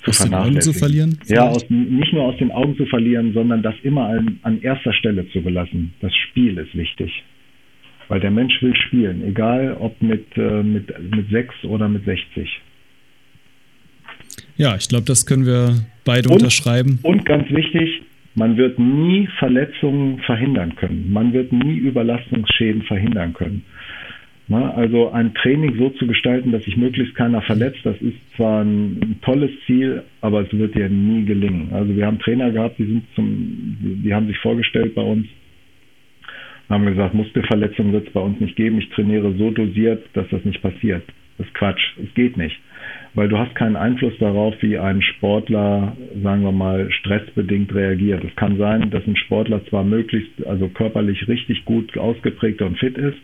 Aus 0.07 0.19
den 0.19 0.35
Augen 0.35 0.61
zu 0.61 0.73
verlieren? 0.73 1.19
Ja, 1.27 1.49
aus, 1.49 1.69
nicht 1.69 2.13
nur 2.13 2.23
aus 2.25 2.37
den 2.39 2.51
Augen 2.53 2.77
zu 2.77 2.87
verlieren, 2.87 3.33
sondern 3.33 3.63
das 3.63 3.75
immer 3.83 4.07
an, 4.09 4.39
an 4.43 4.61
erster 4.63 4.93
Stelle 4.93 5.29
zu 5.31 5.43
belassen. 5.43 5.93
Das 6.01 6.13
Spiel 6.15 6.57
ist 6.59 6.75
wichtig. 6.77 7.11
Weil 8.09 8.21
der 8.21 8.31
Mensch 8.31 8.63
will 8.63 8.75
spielen, 8.87 9.23
egal 9.27 9.77
ob 9.81 10.01
mit, 10.01 10.25
äh, 10.37 10.63
mit, 10.63 10.87
mit 11.11 11.29
6 11.31 11.65
oder 11.65 11.89
mit 11.89 12.05
60. 12.05 12.49
Ja, 14.57 14.77
ich 14.77 14.89
glaube, 14.89 15.05
das 15.07 15.27
können 15.27 15.45
wir 15.45 15.75
beide 16.05 16.29
Und- 16.29 16.37
unterschreiben. 16.37 16.99
Und 17.03 17.25
ganz 17.25 17.51
wichtig, 17.51 18.03
man 18.35 18.57
wird 18.57 18.79
nie 18.79 19.29
Verletzungen 19.39 20.19
verhindern 20.21 20.77
können. 20.77 21.13
Man 21.13 21.33
wird 21.33 21.53
nie 21.53 21.77
Überlastungsschäden 21.79 22.83
verhindern 22.83 23.33
können. 23.33 23.65
Na, 24.49 24.71
also 24.75 25.11
ein 25.11 25.35
Training 25.35 25.77
so 25.77 25.91
zu 25.91 26.07
gestalten, 26.07 26.53
dass 26.53 26.63
sich 26.65 26.77
möglichst 26.77 27.17
keiner 27.17 27.43
verletzt, 27.43 27.81
das 27.83 28.01
ist 28.01 28.17
zwar 28.37 28.63
ein, 28.63 29.19
tolles 29.23 29.51
Ziel, 29.67 30.05
aber 30.21 30.43
es 30.43 30.53
wird 30.53 30.77
dir 30.77 30.89
nie 30.89 31.25
gelingen. 31.25 31.71
Also 31.73 31.97
wir 31.97 32.07
haben 32.07 32.21
Trainer 32.21 32.53
gehabt, 32.53 32.79
die 32.79 32.85
sind 32.85 33.05
zum, 33.17 33.77
die 34.05 34.15
haben 34.15 34.29
sich 34.29 34.39
vorgestellt 34.39 34.95
bei 34.95 35.03
uns, 35.03 35.27
haben 36.69 36.87
gesagt, 36.87 37.15
Muskelverletzungen 37.15 37.93
wird 37.93 38.07
es 38.07 38.13
bei 38.13 38.21
uns 38.21 38.39
nicht 38.41 38.55
geben. 38.55 38.79
Ich 38.79 38.89
trainiere 38.91 39.35
so 39.37 39.51
dosiert, 39.51 40.05
dass 40.15 40.29
das 40.29 40.45
nicht 40.45 40.63
passiert. 40.63 41.03
Das 41.39 41.47
ist 41.47 41.55
Quatsch. 41.55 41.83
Es 42.03 42.13
geht 42.15 42.37
nicht. 42.37 42.57
Weil 43.15 43.29
du 43.29 43.39
hast 43.39 43.55
keinen 43.55 43.77
Einfluss 43.77 44.17
darauf, 44.19 44.55
wie 44.61 44.79
ein 44.79 45.03
Sportler, 45.03 45.97
sagen 46.23 46.43
wir 46.43 46.53
mal, 46.53 46.91
stressbedingt 46.91 47.75
reagiert. 47.75 48.25
Es 48.25 48.35
kann 48.37 48.59
sein, 48.59 48.91
dass 48.91 49.07
ein 49.07 49.17
Sportler 49.17 49.65
zwar 49.67 49.85
möglichst, 49.85 50.47
also 50.47 50.69
körperlich 50.69 51.27
richtig 51.29 51.65
gut 51.65 51.97
ausgeprägt 51.99 52.63
und 52.63 52.79
fit 52.79 52.97
ist, 52.97 53.19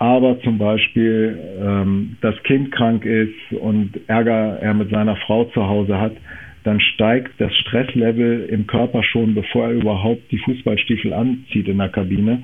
aber 0.00 0.40
zum 0.40 0.56
Beispiel 0.56 1.38
ähm, 1.60 2.16
das 2.22 2.34
Kind 2.44 2.72
krank 2.72 3.04
ist 3.04 3.52
und 3.60 4.00
Ärger 4.08 4.58
er 4.58 4.72
mit 4.72 4.88
seiner 4.90 5.14
Frau 5.16 5.44
zu 5.44 5.62
Hause 5.62 6.00
hat, 6.00 6.16
dann 6.64 6.80
steigt 6.80 7.38
das 7.38 7.54
Stresslevel 7.56 8.46
im 8.46 8.66
Körper 8.66 9.02
schon, 9.02 9.34
bevor 9.34 9.68
er 9.68 9.74
überhaupt 9.74 10.22
die 10.32 10.38
Fußballstiefel 10.38 11.12
anzieht 11.12 11.68
in 11.68 11.76
der 11.76 11.90
Kabine. 11.90 12.42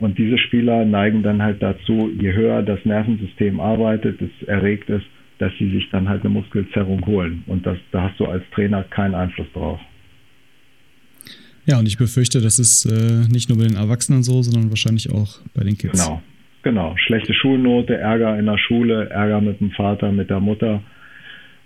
Und 0.00 0.18
diese 0.18 0.36
Spieler 0.36 0.84
neigen 0.84 1.22
dann 1.22 1.40
halt 1.40 1.62
dazu, 1.62 2.10
je 2.20 2.32
höher 2.32 2.62
das 2.62 2.84
Nervensystem 2.84 3.60
arbeitet, 3.60 4.20
es 4.20 4.48
erregt 4.48 4.90
ist, 4.90 5.06
dass 5.38 5.52
sie 5.60 5.70
sich 5.70 5.88
dann 5.90 6.08
halt 6.08 6.22
eine 6.22 6.30
Muskelzerrung 6.30 7.06
holen. 7.06 7.44
Und 7.46 7.66
das, 7.66 7.78
da 7.92 8.02
hast 8.02 8.18
du 8.18 8.26
als 8.26 8.42
Trainer 8.52 8.82
keinen 8.82 9.14
Einfluss 9.14 9.46
drauf. 9.54 9.78
Ja, 11.66 11.78
und 11.78 11.86
ich 11.86 11.98
befürchte, 11.98 12.40
das 12.40 12.58
ist 12.58 12.84
äh, 12.84 13.28
nicht 13.30 13.48
nur 13.48 13.58
bei 13.58 13.64
den 13.64 13.76
Erwachsenen 13.76 14.24
so, 14.24 14.42
sondern 14.42 14.70
wahrscheinlich 14.70 15.10
auch 15.10 15.38
bei 15.54 15.62
den 15.62 15.78
Kids. 15.78 16.04
Genau, 16.04 16.20
genau. 16.66 16.96
Schlechte 16.96 17.32
Schulnote, 17.32 17.96
Ärger 17.96 18.36
in 18.36 18.46
der 18.46 18.58
Schule, 18.58 19.08
Ärger 19.08 19.40
mit 19.40 19.60
dem 19.60 19.70
Vater, 19.70 20.10
mit 20.10 20.30
der 20.30 20.40
Mutter. 20.40 20.82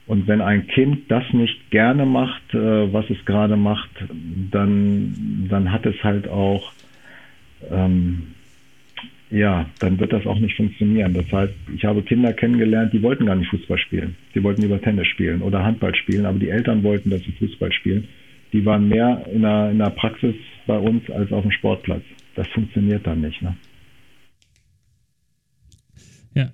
Und 0.06 0.28
wenn 0.28 0.42
ein 0.42 0.66
Kind 0.66 1.10
das 1.10 1.24
nicht 1.32 1.70
gerne 1.70 2.04
macht, 2.04 2.52
äh, 2.52 2.92
was 2.92 3.08
es 3.08 3.24
gerade 3.24 3.56
macht, 3.56 3.88
dann, 4.50 5.46
dann 5.48 5.72
hat 5.72 5.86
es 5.86 5.94
halt 6.04 6.28
auch, 6.28 6.72
ähm, 7.70 8.34
ja, 9.30 9.70
dann 9.78 9.98
wird 9.98 10.12
das 10.12 10.26
auch 10.26 10.38
nicht 10.38 10.54
funktionieren. 10.56 11.14
Das 11.14 11.32
heißt, 11.32 11.54
ich 11.74 11.86
habe 11.86 12.02
Kinder 12.02 12.34
kennengelernt, 12.34 12.92
die 12.92 13.02
wollten 13.02 13.24
gar 13.24 13.36
nicht 13.36 13.48
Fußball 13.48 13.78
spielen. 13.78 14.16
Die 14.34 14.42
wollten 14.42 14.60
lieber 14.60 14.82
Tennis 14.82 15.06
spielen 15.06 15.40
oder 15.40 15.64
Handball 15.64 15.94
spielen, 15.94 16.26
aber 16.26 16.38
die 16.38 16.50
Eltern 16.50 16.82
wollten, 16.82 17.08
dass 17.08 17.22
sie 17.22 17.32
Fußball 17.32 17.72
spielen. 17.72 18.06
Die 18.52 18.66
waren 18.66 18.86
mehr 18.86 19.24
in 19.32 19.40
der, 19.40 19.70
in 19.70 19.78
der 19.78 19.90
Praxis 19.90 20.34
bei 20.66 20.76
uns 20.76 21.08
als 21.10 21.32
auf 21.32 21.42
dem 21.42 21.52
Sportplatz. 21.52 22.02
Das 22.34 22.46
funktioniert 22.48 23.06
dann 23.06 23.22
nicht. 23.22 23.40
Ne? 23.40 23.56
Ja, 26.34 26.50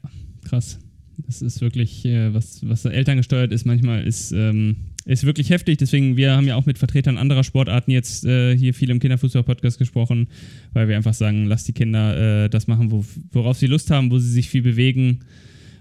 krass. 0.48 0.80
Das 1.26 1.40
ist 1.42 1.62
wirklich, 1.62 2.04
äh, 2.04 2.34
was, 2.34 2.68
was 2.68 2.84
Eltern 2.84 3.16
gesteuert 3.16 3.52
ist, 3.52 3.64
manchmal 3.64 4.02
ist, 4.02 4.32
ähm, 4.32 4.76
ist 5.06 5.24
wirklich 5.24 5.50
heftig. 5.50 5.78
Deswegen, 5.78 6.16
wir 6.16 6.36
haben 6.36 6.46
ja 6.46 6.56
auch 6.56 6.66
mit 6.66 6.78
Vertretern 6.78 7.16
anderer 7.16 7.42
Sportarten 7.42 7.90
jetzt 7.90 8.26
äh, 8.26 8.56
hier 8.56 8.74
viel 8.74 8.90
im 8.90 9.00
Kinderfußball-Podcast 9.00 9.78
gesprochen, 9.78 10.28
weil 10.72 10.88
wir 10.88 10.96
einfach 10.96 11.14
sagen, 11.14 11.46
lass 11.46 11.64
die 11.64 11.72
Kinder 11.72 12.44
äh, 12.44 12.48
das 12.50 12.66
machen, 12.66 12.90
wo, 12.90 13.04
worauf 13.32 13.56
sie 13.56 13.66
Lust 13.66 13.90
haben, 13.90 14.10
wo 14.10 14.18
sie 14.18 14.30
sich 14.30 14.50
viel 14.50 14.62
bewegen 14.62 15.20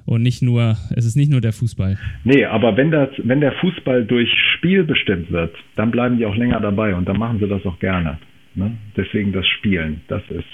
und 0.05 0.21
nicht 0.21 0.41
nur, 0.41 0.77
es 0.95 1.05
ist 1.05 1.15
nicht 1.15 1.31
nur 1.31 1.41
der 1.41 1.53
Fußball. 1.53 1.97
Nee, 2.23 2.45
aber 2.45 2.77
wenn, 2.77 2.91
das, 2.91 3.09
wenn 3.17 3.41
der 3.41 3.53
Fußball 3.53 4.05
durch 4.05 4.29
Spiel 4.55 4.83
bestimmt 4.83 5.31
wird, 5.31 5.55
dann 5.75 5.91
bleiben 5.91 6.17
die 6.17 6.25
auch 6.25 6.35
länger 6.35 6.59
dabei 6.59 6.95
und 6.95 7.07
dann 7.09 7.17
machen 7.17 7.39
sie 7.39 7.47
das 7.47 7.65
auch 7.65 7.79
gerne. 7.79 8.19
Ne? 8.53 8.77
Deswegen 8.95 9.33
das 9.33 9.45
Spielen, 9.47 10.01
das 10.07 10.21
ist, 10.29 10.45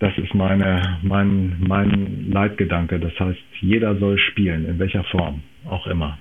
das 0.00 0.16
ist 0.16 0.34
meine, 0.34 0.98
mein, 1.02 1.60
mein 1.60 2.30
Leitgedanke. 2.30 2.98
Das 2.98 3.12
heißt, 3.20 3.38
jeder 3.60 3.98
soll 3.98 4.18
spielen, 4.18 4.64
in 4.66 4.78
welcher 4.78 5.04
Form 5.04 5.42
auch 5.66 5.86
immer. 5.86 6.18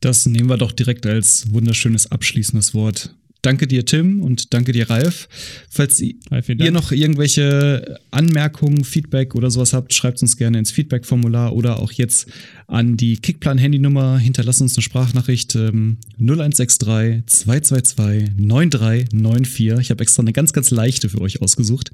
Das 0.00 0.26
nehmen 0.26 0.50
wir 0.50 0.58
doch 0.58 0.72
direkt 0.72 1.06
als 1.06 1.50
wunderschönes 1.52 2.12
abschließendes 2.12 2.74
Wort 2.74 3.14
danke 3.46 3.66
dir, 3.66 3.84
Tim, 3.84 4.20
und 4.20 4.52
danke 4.54 4.72
dir, 4.72 4.88
Ralf. 4.90 5.28
Falls 5.70 5.98
vielen 5.98 6.58
ihr 6.60 6.70
noch 6.70 6.92
irgendwelche 6.92 7.98
Anmerkungen, 8.10 8.84
Feedback 8.84 9.34
oder 9.34 9.50
sowas 9.50 9.72
habt, 9.72 9.92
schreibt 9.94 10.22
uns 10.22 10.36
gerne 10.36 10.58
ins 10.58 10.70
Feedback-Formular 10.70 11.54
oder 11.54 11.78
auch 11.80 11.92
jetzt 11.92 12.26
an 12.66 12.96
die 12.96 13.16
Kickplan-Handynummer. 13.18 14.18
Hinterlasst 14.18 14.62
uns 14.62 14.76
eine 14.76 14.82
Sprachnachricht 14.82 15.54
ähm, 15.54 15.98
0163 16.18 17.24
222 17.26 18.30
9394. 18.36 19.78
Ich 19.80 19.90
habe 19.90 20.02
extra 20.02 20.22
eine 20.22 20.32
ganz, 20.32 20.52
ganz 20.52 20.70
leichte 20.70 21.08
für 21.08 21.20
euch 21.20 21.42
ausgesucht. 21.42 21.90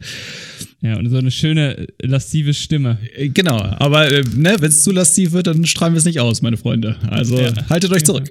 Ja, 0.82 0.96
und 0.96 1.10
so 1.10 1.18
eine 1.18 1.30
schöne, 1.30 1.88
lastive 2.00 2.54
Stimme. 2.54 2.98
Äh, 3.16 3.28
Genau, 3.28 3.56
aber 3.58 4.10
äh, 4.10 4.22
ne, 4.34 4.56
wenn 4.60 4.68
es 4.70 4.82
zu 4.82 4.92
lastiv 4.92 5.32
wird, 5.32 5.46
dann 5.46 5.64
strahlen 5.66 5.94
wir 5.94 5.98
es 5.98 6.04
nicht 6.04 6.20
aus, 6.20 6.42
meine 6.42 6.56
Freunde. 6.56 6.96
Also 7.08 7.38
Ja. 7.38 7.52
haltet 7.68 7.92
euch 7.92 8.04
zurück. 8.04 8.30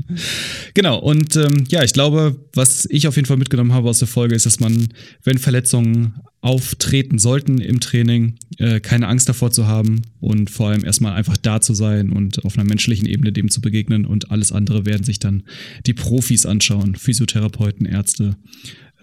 genau, 0.74 0.98
und 0.98 1.36
ähm, 1.36 1.64
ja, 1.68 1.82
ich 1.84 1.92
glaube, 1.92 2.35
was 2.52 2.86
ich 2.90 3.06
auf 3.06 3.16
jeden 3.16 3.26
Fall 3.26 3.36
mitgenommen 3.36 3.72
habe 3.72 3.88
aus 3.88 3.98
der 3.98 4.08
Folge, 4.08 4.34
ist, 4.34 4.46
dass 4.46 4.60
man, 4.60 4.88
wenn 5.24 5.38
Verletzungen 5.38 6.14
auftreten 6.40 7.18
sollten 7.18 7.58
im 7.58 7.80
Training, 7.80 8.38
äh, 8.58 8.80
keine 8.80 9.08
Angst 9.08 9.28
davor 9.28 9.50
zu 9.50 9.66
haben 9.66 10.02
und 10.20 10.50
vor 10.50 10.68
allem 10.68 10.84
erstmal 10.84 11.14
einfach 11.14 11.36
da 11.36 11.60
zu 11.60 11.74
sein 11.74 12.10
und 12.10 12.44
auf 12.44 12.56
einer 12.56 12.66
menschlichen 12.66 13.06
Ebene 13.06 13.32
dem 13.32 13.50
zu 13.50 13.60
begegnen 13.60 14.06
und 14.06 14.30
alles 14.30 14.52
andere 14.52 14.86
werden 14.86 15.04
sich 15.04 15.18
dann 15.18 15.42
die 15.86 15.94
Profis 15.94 16.46
anschauen, 16.46 16.94
Physiotherapeuten, 16.94 17.86
Ärzte 17.86 18.36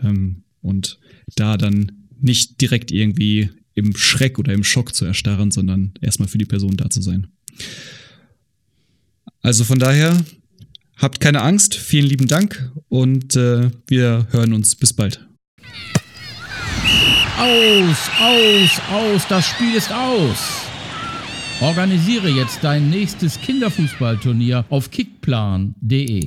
ähm, 0.02 0.44
und 0.62 1.00
da 1.36 1.58
dann 1.58 1.92
nicht 2.20 2.62
direkt 2.62 2.92
irgendwie 2.92 3.50
im 3.74 3.96
Schreck 3.96 4.40
oder 4.40 4.54
im 4.54 4.64
Schock 4.64 4.96
zu 4.96 5.06
erstarren, 5.06 5.52
sondern 5.52 5.94
erstmal 6.02 6.28
für 6.28 6.38
die 6.38 6.46
Person 6.46 6.78
da 6.78 6.90
zu 6.90 7.02
sein. 7.02 7.28
Also 9.42 9.66
von 9.66 9.80
daher, 9.80 10.24
habt 10.98 11.20
keine 11.20 11.42
Angst, 11.42 11.76
vielen 11.76 12.08
lieben 12.08 12.28
Dank 12.28 12.72
und 12.90 13.36
äh, 13.36 13.70
wir 13.88 14.28
hören 14.32 14.54
uns. 14.54 14.76
Bis 14.76 14.94
bald. 14.94 15.26
Aus, 17.38 18.10
aus, 18.22 18.82
aus, 18.92 19.28
das 19.28 19.46
Spiel 19.48 19.76
ist 19.76 19.92
aus. 19.92 20.64
Organisiere 21.62 22.30
jetzt 22.30 22.64
dein 22.64 22.90
nächstes 22.90 23.40
Kinderfußballturnier 23.40 24.66
auf 24.70 24.92
kickplan.de. 24.92 26.26